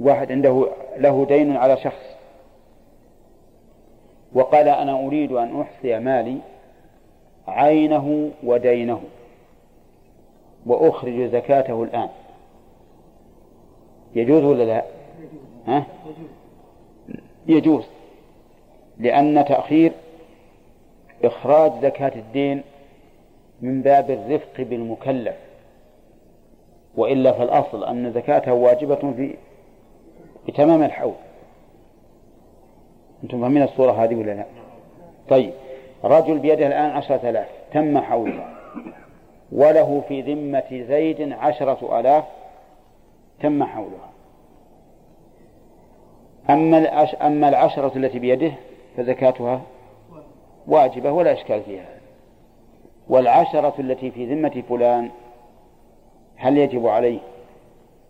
[0.01, 2.17] واحد عنده له دين على شخص.
[4.33, 6.39] وقال أنا أريد أن أحصي مالي
[7.49, 9.03] عينه ودينه
[10.67, 12.09] وأخرج زكاته الآن.
[14.15, 14.85] يجوز ولا لا؟
[15.67, 15.85] ها؟
[17.47, 17.85] يجوز.
[18.99, 19.93] لأن تأخير
[21.25, 22.63] إخراج زكاة الدين
[23.61, 25.37] من باب الرفق بالمكلف.
[26.97, 29.35] وإلا فالأصل أن زكاته واجبة في
[30.49, 31.15] بتمام الحول.
[33.25, 34.45] أنتم فاهمين الصورة هذه ولا لا؟
[35.29, 35.53] طيب
[36.05, 38.55] رجل بيده الآن عشرة آلاف تم حولها
[39.53, 42.25] وله في ذمة زيد عشرة آلاف
[43.43, 44.12] تم حولها
[46.51, 48.53] أما أما العشرة التي بيده
[48.97, 49.63] فزكاتها
[50.67, 51.89] واجبة ولا إشكال فيها.
[53.09, 55.11] والعشرة التي في ذمة فلان
[56.37, 57.19] هل يجب عليه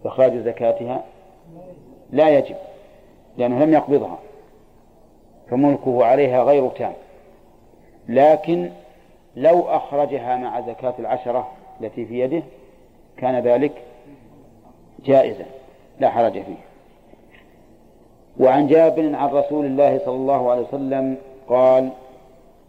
[0.05, 1.05] إخراج زكاتها؟
[2.11, 2.57] لا يجب
[3.39, 4.19] لأنه لم يقبضها
[5.51, 6.93] فملكه عليها غير تام.
[8.09, 8.71] لكن
[9.37, 11.49] لو أخرجها مع زكاة العشرة
[11.81, 12.43] التي في يده
[13.17, 13.73] كان ذلك
[15.05, 15.45] جائزا
[16.01, 16.72] لا حرج فيه.
[18.41, 21.17] وعن جابر عن رسول الله صلى الله عليه وسلم
[21.49, 21.89] قال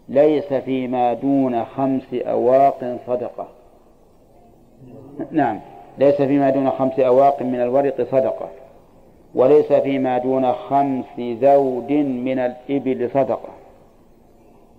[0.10, 3.48] ليس فيما دون خمس أواق صدقة.
[5.32, 5.60] نعم
[5.98, 8.50] ليس فيما دون خمس أواق من الورق صدقة
[9.36, 13.50] وليس فيما دون خمس ذود من الإبل صدقة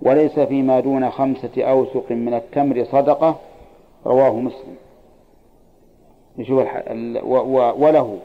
[0.03, 3.37] وليس فيما دون خمسة أوسق من التمر صدقة.
[4.07, 4.77] رواه مسلم.
[6.39, 6.69] نشوف
[7.79, 8.19] وله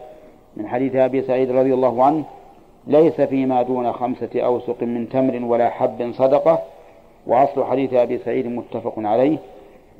[0.57, 2.23] من حديث أبي سعيد رضي الله عنه
[2.87, 6.59] ليس فيما دون خمسة أوسق من تمر ولا حب صدقة
[7.27, 9.37] وأصل حديث أبي سعيد متفق عليه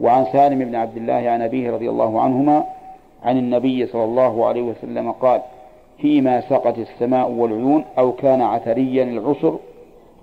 [0.01, 2.63] وعن سالم بن عبد الله عن أبيه رضي الله عنهما
[3.23, 5.41] عن النبي صلى الله عليه وسلم قال
[5.97, 9.57] فيما سقت السماء والعيون أو كان عثريا العسر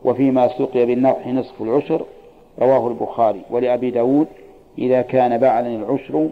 [0.04, 2.04] وفيما سقي بالنضح نصف العشر
[2.58, 3.42] رواه البخاري.
[3.50, 4.26] ولأبي داود
[4.78, 6.28] إذا كان بعلا العشر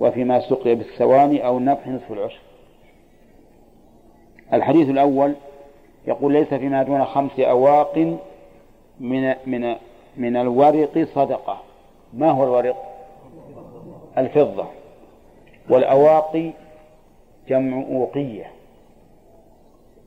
[0.00, 2.40] وفيما سقي بالثواني أو النضح نصف العشر
[4.52, 5.34] الحديث الأول
[6.06, 8.18] يقول ليس فيما دون خمس أواق
[9.00, 9.76] من من
[10.16, 11.58] من الورق صدقة.
[12.12, 12.76] ما هو الورق؟
[14.18, 14.66] الفضة.
[15.70, 16.50] والأواقي
[17.48, 18.50] جمع أوقية.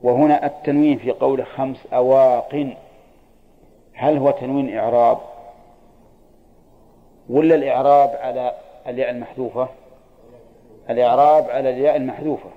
[0.04, 2.76] وهنا التنوين في قول خمس أواق.
[3.94, 5.18] هل هو تنوين إعراب؟
[7.30, 8.54] ولا الإعراب على
[8.88, 9.68] الياء المحذوفة؟
[10.90, 12.50] الإعراب على الياء المحذوفة.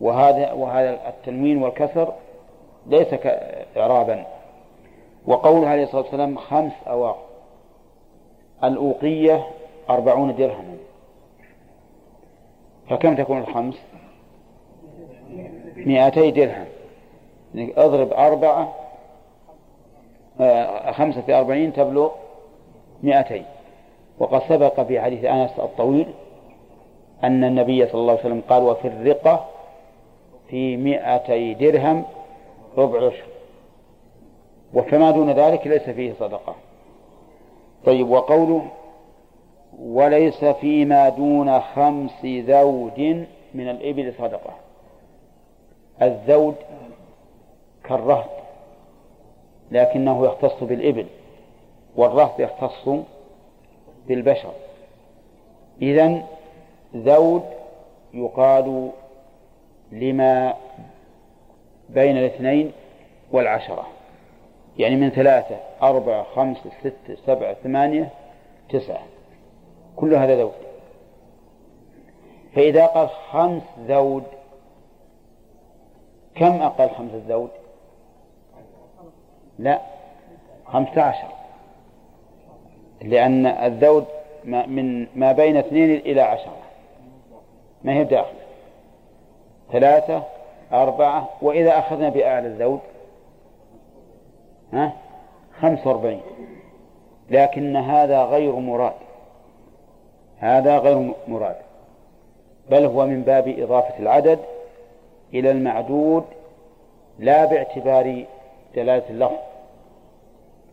[0.00, 2.12] وهذا وهذا التنوين والكسر
[2.86, 3.06] ليس
[3.76, 4.26] إعرابا
[5.26, 7.26] وقوله عليه الصلاة والسلام خمس أواق.
[8.64, 9.46] الأوقية
[9.90, 10.76] أربعون درهما.
[12.90, 13.74] فكم تكون الخمس؟
[15.76, 16.66] مئتي درهم.
[17.54, 18.72] يعني أضرب أربعة
[20.40, 22.10] آه، خمسة في أربعين تبلغ
[23.02, 23.44] مئتين
[24.18, 26.06] وقد سبق في حديث أنس الطويل
[27.24, 29.44] أن النبي صلى الله عليه وسلم قال وفي الرقة
[30.48, 32.04] في مئتي درهم
[32.78, 33.24] ربع عشر.
[34.74, 36.54] وفما دون ذلك ليس فيه صدقة.
[37.84, 38.66] طيب وقوله
[39.78, 44.54] وليس فيما دون خمس ذود من الإبل صدقة.
[46.02, 46.54] الذود
[47.84, 48.30] كالرهط
[49.70, 51.06] لكنه يختص بالإبل
[51.96, 52.88] والرهط يختص
[54.06, 54.52] بالبشر.
[55.82, 56.22] إذن
[56.96, 57.42] ذود
[58.14, 58.90] يقال
[59.92, 60.54] لما
[61.88, 62.72] بين الاثنين
[63.32, 63.86] والعشرة.
[64.78, 68.10] يعني من ثلاثة أربعة خمسة ستة سبعة ثمانية
[68.68, 69.02] تسعة.
[69.96, 70.52] كل هذا ذود
[72.54, 74.24] فإذا قال خمس ذود
[76.34, 77.50] كم أقل خمسة ذود
[79.58, 79.80] لا
[80.64, 81.28] خمسة عشر.
[83.02, 84.04] لأن الذود
[84.44, 86.56] من ما بين اثنين إلى عشرة.
[87.84, 88.45] ما هي داخل
[89.72, 90.22] ثلاثة
[90.72, 92.80] أربعة وإذا أخذنا بأعلى الذود
[94.72, 94.92] ها؟
[95.60, 96.20] خمسة وأربعين.
[97.30, 98.92] لكن هذا غير مراد.
[100.38, 101.56] هذا غير مراد.
[102.70, 104.38] بل هو من باب إضافة العدد
[105.34, 106.24] إلى المعدود
[107.18, 108.24] لا باعتبار
[108.74, 109.36] دلالة اللفظ.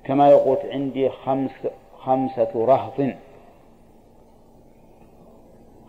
[0.04, 1.52] كما يقول عندي خمس
[2.00, 3.14] خمسة رهط.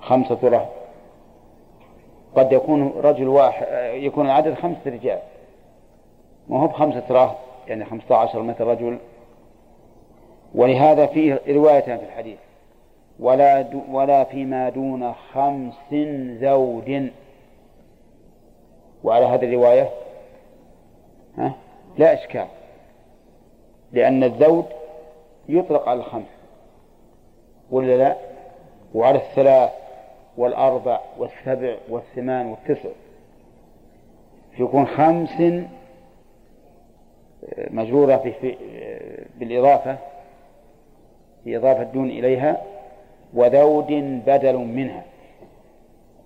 [0.01, 0.84] خمسة رهط.
[2.36, 5.19] قد يكون رجل واحد يكون العدد خمسة رجال.
[6.48, 7.36] ما هو بخمسة رهط
[7.69, 8.98] يعني خمسة عشر مثل رجل.
[10.55, 12.39] ولهذا فيه روايتان في الحديث.
[13.20, 15.94] ولا ولا فيما دون خمس
[16.40, 17.02] زوج.
[19.05, 19.90] وعلى هذه الرواية
[21.39, 21.52] ها
[21.98, 22.47] لا إشكال.
[23.93, 24.65] لأن الزوج
[25.48, 26.35] يطلق على الخمس.
[27.70, 28.16] ولا لا؟
[28.94, 29.84] وعلى الثلاث.
[30.36, 32.89] والأربع والسبع والثمان والتسع.
[34.59, 35.43] يكون خمس
[37.70, 38.56] مجرورة في, في
[39.39, 39.97] بالإضافة
[41.44, 42.62] في إضافة دون إليها
[43.35, 43.86] وذود
[44.27, 45.05] بدل منها.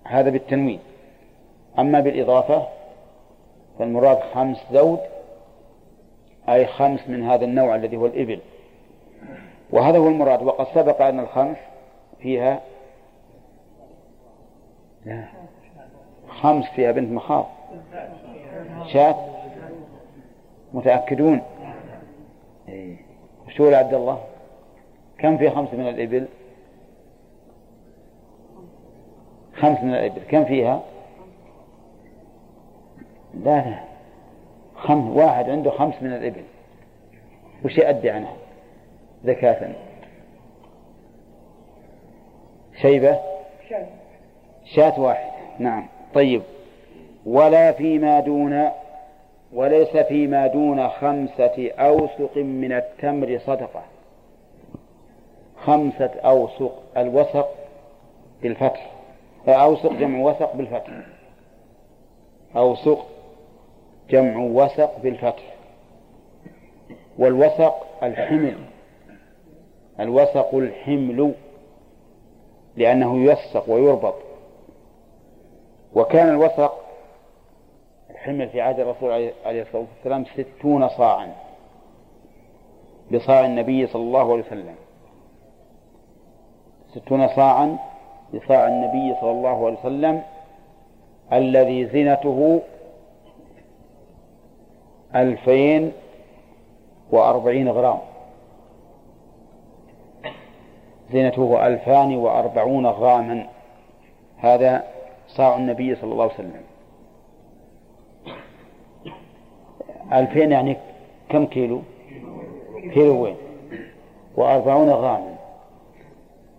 [0.03, 0.79] هذا بالتنوين.
[1.79, 2.67] أما بالإضافة
[3.79, 4.99] فالمراد خمس ذود
[6.49, 8.39] أي خمس من هذا النوع الذي هو الإبل.
[9.69, 10.43] وهذا هو المراد.
[10.43, 11.57] وقد سبق أن الخمس
[12.19, 12.61] فيها
[16.29, 17.45] خمس فيها بنت مخاض.
[18.93, 19.15] شاة.
[20.73, 21.41] متأكدون.
[22.69, 22.95] إيه.
[23.49, 24.23] شو عبد الله.
[25.17, 26.27] كم في خمس من الإبل؟
[29.55, 30.21] خمس من الإبل.
[30.29, 30.83] كم فيها؟
[33.33, 33.79] لا لا.
[34.75, 35.17] خمس.
[35.17, 36.43] واحد عنده خمس من الإبل.
[37.65, 38.33] وش يؤدي عنها؟
[39.23, 39.75] زكاة.
[42.81, 43.19] شيبة.
[44.75, 45.31] شاة واحدة.
[45.59, 45.87] نعم.
[46.13, 46.41] طيب.
[47.25, 48.69] ولا فيما دون
[49.53, 53.83] وليس فيما دون خمسة أوسق من التمر صدقة.
[55.63, 57.49] خمسة أوسق الوسق
[58.41, 58.91] بالفتح.
[59.47, 60.93] أوسق جمع وسق بالفتح.
[62.55, 63.05] أوسق
[64.09, 65.55] جمع وسق بالفتح.
[67.17, 68.55] والوسق الحمل.
[69.99, 71.33] الوسق الحمل
[72.77, 74.28] لأنه يوسق ويربط.
[75.95, 76.73] وكان الوسق
[78.09, 79.11] الحمل في عهد الرسول
[79.45, 81.35] عليه الصلاة والسلام ستون صاعا
[83.11, 84.75] بصاع النبي صلى الله عليه وسلم.
[86.95, 87.77] ستون صاعا
[88.33, 90.23] بصاع النبي صلى الله عليه وسلم
[91.33, 92.61] الذي زنته
[95.15, 95.91] ألفين
[97.11, 97.99] وأربعين غرام.
[101.11, 103.47] زينته ألفان وأربعون غراما.
[104.37, 104.83] هذا
[105.29, 106.61] صاع النبي صلى الله عليه وسلم.
[110.13, 110.77] ألفين يعني
[111.29, 111.81] كم كيلو؟
[112.93, 113.35] كيلوين
[114.35, 115.35] وأربعون غراما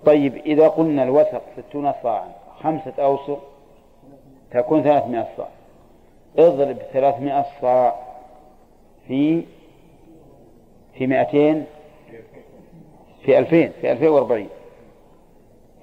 [0.06, 2.28] طيب إذا قلنا الوثق ستون صاعا
[2.62, 3.40] خمسة أوسق
[4.50, 5.48] تكون ثلاثمائة صاع.
[6.38, 7.94] اضرب ثلاثمائة صاع
[9.08, 9.42] في
[10.94, 11.66] في مائتين
[13.24, 14.48] في ألفين في ألفين وأربعين.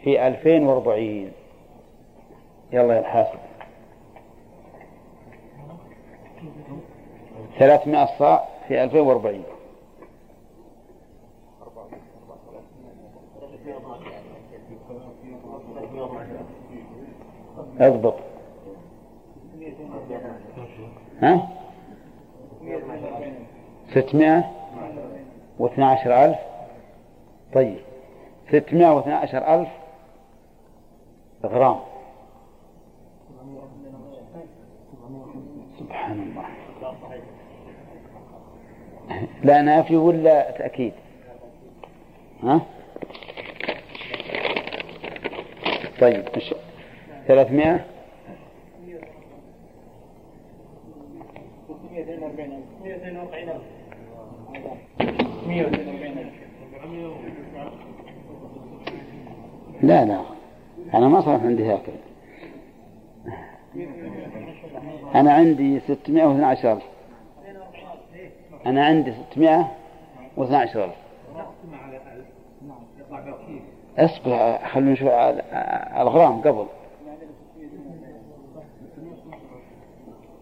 [0.04, 1.32] في ألفين وأربعين.
[2.72, 3.40] يلا يا الحاسب
[7.60, 9.44] ثلاثمائة صاع في ألفين وأربعين.
[17.80, 18.14] اضبط.
[21.22, 21.50] ها؟
[23.92, 24.52] ستمائة
[25.60, 26.38] واثنى عشر ألف.
[27.54, 27.80] طيب.
[28.48, 29.70] ستمائة واثنى عشر ألف
[31.46, 31.80] غرام.
[35.88, 36.46] سبحان الله.
[39.44, 40.94] لا نافي ولا تأكيد؟
[42.44, 42.62] ها؟
[46.00, 46.54] طيب مش
[47.28, 47.86] ثلاثمائة؟
[59.82, 60.22] لا لا.
[60.94, 62.07] أنا ما صار عندي هكذا.
[65.16, 66.74] أنا عندي ستمائة واثنى عشر.
[66.74, 66.82] ألف
[68.66, 69.72] أنا عندي ستمائة
[70.38, 70.92] واثنى عشر.
[74.00, 75.10] ألف أصبر خلونا نشوف
[75.98, 76.66] الغرام قبل.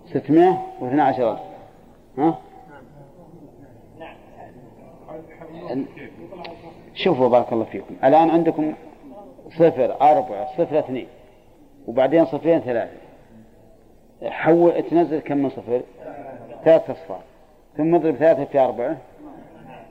[0.06, 1.32] ستمائة واثنى عشر.
[1.32, 1.42] ألف
[2.18, 2.40] ها؟
[6.94, 7.96] شوفوا بارك الله فيكم.
[8.04, 8.74] الآن عندكم
[9.50, 11.08] صفر أربعة صفر اثنين.
[11.88, 13.05] وبعدين صفرين ثلاثة.
[14.28, 15.82] حول تنزل كم من صفر؟
[16.66, 17.22] ثلاثة أصفار.
[17.78, 18.98] ثم اضرب ثلاثة في أربعة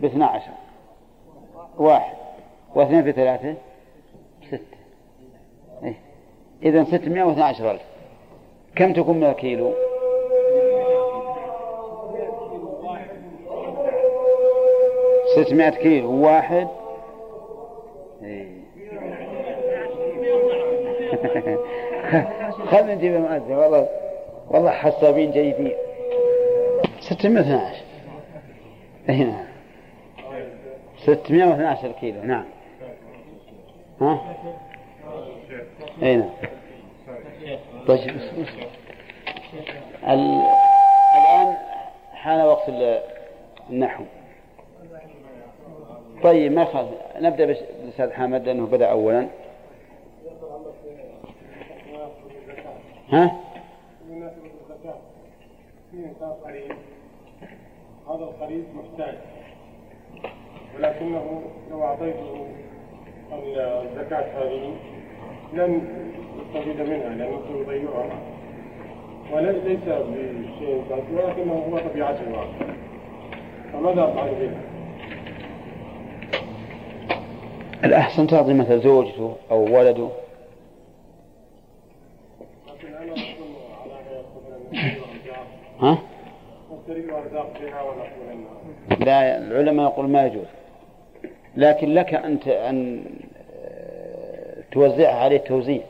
[0.01, 0.52] باثنى عشر
[1.77, 2.16] واحد.
[2.74, 3.55] واثنين في ثلاثة
[4.47, 4.77] ستة.
[5.82, 5.94] إيه؟
[6.62, 7.82] إذا ستمائة واثنى عشر ألف.
[8.77, 9.73] كم تكون من الكيلو؟
[15.36, 16.24] ستمائة كيلو.
[16.24, 16.69] واحد.
[18.23, 18.55] إيه.
[22.70, 23.52] خلنا نجيب المؤذن.
[23.52, 23.89] والله
[24.51, 25.73] والله حسابين جيدين.
[27.01, 27.85] 612
[29.09, 29.45] اي نعم.
[30.99, 32.45] 612 كيلو نعم.
[34.01, 34.37] ها؟
[36.03, 36.31] اي نعم.
[37.87, 38.49] طيب بس بس.
[40.09, 40.43] ال...
[41.16, 41.57] الآن
[42.12, 42.71] حان وقت
[43.71, 44.05] النحو.
[46.23, 49.29] طيب ما خالف نبدأ بالأستاذ حامد لأنه بدأ أولا.
[53.12, 53.37] ها؟
[55.95, 56.73] في قريب.
[58.09, 59.15] هذا القريب محتاج.
[60.77, 62.47] ولكنه لو أعطيته
[63.33, 64.77] الزكاة هذه
[65.53, 65.83] لن
[66.39, 68.19] يستفيد منها لأنه سيضيعها
[69.33, 72.47] وليس بشيء ولكنه هو طبيعته
[73.73, 74.61] فماذا أفعل بها؟
[77.85, 80.09] الأحسن تعطي مثل زوجته أو ولده؟
[82.69, 83.12] لكن أنا
[83.83, 85.03] على
[85.81, 85.99] ها؟
[89.05, 90.47] لا العلماء يقول ما يجوز.
[91.57, 93.05] لكن لك أن أن
[93.65, 95.81] آه، توزعها عليه توزيع.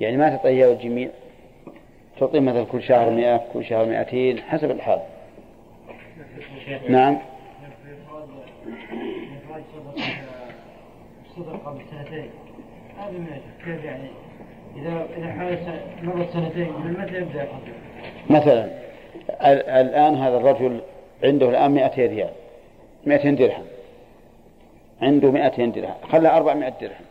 [0.00, 1.08] يعني ما تعطيه إياه الجميع.
[2.20, 5.00] تعطيه مثلا كل شهر مئة كل شهر مئتين حسب الحال.
[6.88, 7.18] نعم.
[11.36, 12.30] صدر قبل سنتين
[12.98, 13.26] هذا أجل
[13.64, 14.08] كيف يعني؟
[14.76, 17.72] إذا إذا حال سنة- مرت سنتين من متى يبدأ الحصر؟
[18.30, 18.64] مثلا
[19.30, 20.80] ال- الآن هذا الرجل
[21.24, 22.30] عنده الآن 200 ريال
[23.06, 23.64] 200 درهم.
[25.02, 27.04] عنده 200 درهم خلى 400 درهم.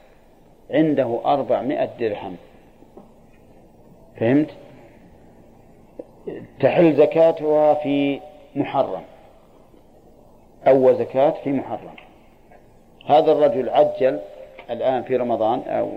[0.72, 2.38] عنده 400 درهم.
[4.20, 4.50] فهمت؟
[6.60, 8.20] تحل زكاتها في
[8.56, 9.02] محرم.
[10.68, 11.96] أول زكاة في محرم.
[13.08, 14.20] هذا الرجل عجل
[14.70, 15.90] الآن في رمضان أو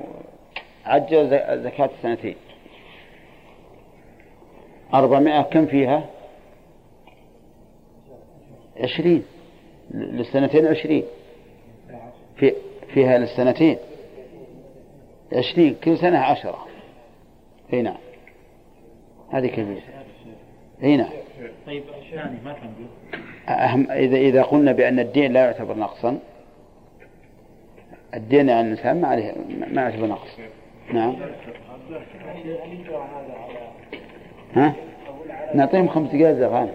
[0.86, 1.28] عجل
[1.65, 2.36] زكاة السنتين.
[4.94, 6.05] أربعمائة كم فيها؟
[8.77, 9.23] عشرين.
[9.94, 11.05] للسنتين عشرين.
[12.36, 12.52] في
[12.94, 13.78] فيها للسنتين.
[15.32, 16.66] عشرين كل سنة عشرة.
[17.73, 17.97] أي نعم.
[19.31, 19.82] هذه كبيرة.
[20.82, 21.10] أي نعم.
[21.66, 22.56] طيب الثاني ما.
[23.48, 26.19] أهم إذا إذا قلنا بأن الدين لا يعتبر نقصا
[28.14, 29.35] الدين عن الإنسان ما عليه
[29.70, 30.39] ما يعتبر نقص.
[30.93, 31.16] نعم.
[34.55, 34.74] ها؟
[35.55, 36.69] نعطيهم خمس دقائق زغان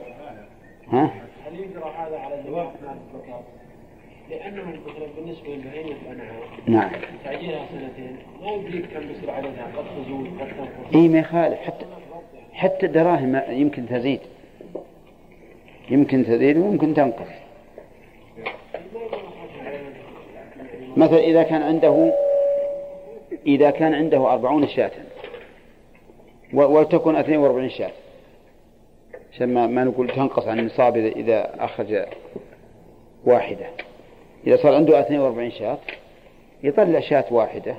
[0.92, 1.14] ها؟
[1.46, 2.78] هل يقرأ هذا على الزكاة؟
[4.30, 6.92] لأنه مثلا بالنسبة للبهيمة الأنعام نعم.
[7.24, 10.96] تعجيلها سنتين ما يدريك كم بيصير عددها قد تزول قد تنقص.
[10.96, 11.60] إي ما يخالف.
[11.60, 11.86] حتى
[12.54, 14.20] حتى الدراهم يمكن تزيد.
[15.90, 17.28] يمكن تزيد ويمكن تنقص.
[20.98, 22.14] مثلا إذا كان عنده
[23.48, 24.92] إذا كان عنده أربعون شاة.
[26.54, 27.92] ولتكن اثنين وأربعين شاة.
[29.34, 32.06] عشان ما, ما نقول تنقص عن النصاب إذا, إذا أخرج
[33.26, 33.66] واحدة.
[34.48, 35.78] إذا صار عنده اثنين وأربعين شاة
[36.64, 37.76] يطلع شاة واحدة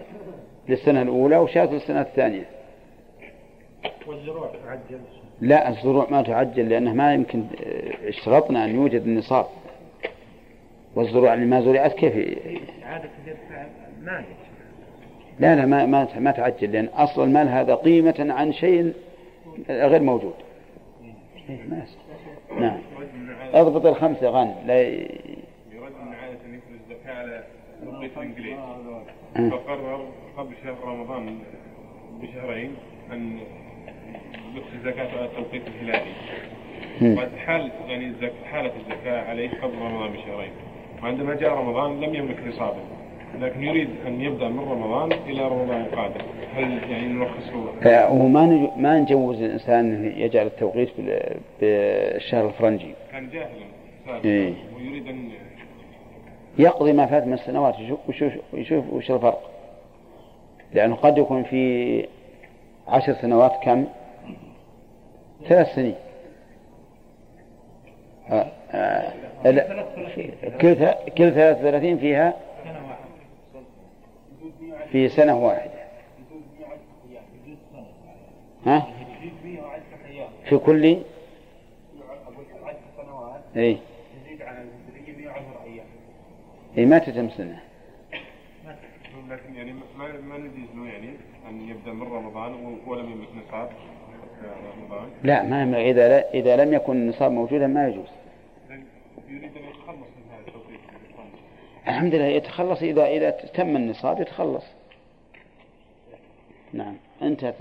[0.69, 2.45] للسنة الأولى وشاة للسنة الثانية.
[4.07, 5.01] والزروع تعجل.
[5.40, 9.47] لا الزروع ما تعجل لأنه ما يمكن آه، اشترطنا أن يوجد النصاب.
[10.95, 12.39] والزروع اللي ما زرعت كيف؟
[12.82, 13.11] عادة
[14.03, 14.48] مالك
[15.40, 18.93] لا لا ما ما ما تعجل لأن أصل المال هذا قيمة عن شيء
[19.69, 20.35] غير موجود
[21.51, 21.85] إيه، ما.
[22.60, 22.78] نعم
[23.55, 24.89] أضبط الخمسة غان لا ي-
[25.73, 27.44] يرد من عادة أن يخرج الزكاة على
[27.85, 28.59] توقيت الإنجليز
[29.36, 29.48] أه.
[29.51, 31.39] فقرر قبل شهر رمضان
[32.23, 32.74] بشهرين
[33.12, 33.39] أن
[34.55, 36.10] يخرج الزكاة على التوقيت الهلالي
[37.01, 37.19] مم.
[37.20, 38.12] قد حال يعني.
[38.52, 40.51] حالت الزكاة عليه قبل رمضان بشهرين
[41.02, 42.81] وعندما جاء رمضان لم يملك نصابا
[43.41, 46.21] لكن يريد أن يبدأ من رمضان إلى رمضان القادم.
[46.55, 52.47] هل يعني نرخصه آه، هو ما نج- ما نجوز الإنسان أنه يجعل التوقيت بال- بالشهر
[52.47, 52.95] الفرنجي.
[53.13, 54.53] كان جاهلا إيه.
[54.77, 55.29] ويريد أن
[56.59, 57.79] يقضي ما فات من السنوات.
[57.79, 59.51] يشوف ويشوف, ويشوف وش الفرق.
[60.75, 62.05] لأنه قد يكون في
[62.89, 63.85] عشر سنوات كم؟
[65.49, 65.95] ثلاث سنين.
[68.31, 69.13] آه، آه،
[71.19, 72.35] كل ثلاث وثلاثين فيها
[74.93, 75.78] في سنة واحدة.
[78.66, 78.86] ها؟
[80.44, 80.85] في كل؟
[83.56, 83.78] اي
[84.27, 85.86] يزيد على الهجرية 110 أيام
[86.78, 87.60] اي ما تتم سنة.
[89.31, 91.09] لكن يعني ما ما نجيز يعني
[91.48, 93.70] أن يبدأ من رمضان ولم يملك نصاب
[94.77, 98.09] رمضان لا ما لا إذا لم يكن النصاب موجودا ما يجوز.
[99.28, 100.78] يريد أن يتخلص من هذا الفرنسي.
[101.89, 102.82] الحمد لله يتخلص.
[102.82, 104.65] إذا إذا تم النصاب يتخلص.
[106.74, 106.95] نعم.
[107.23, 107.55] انتهت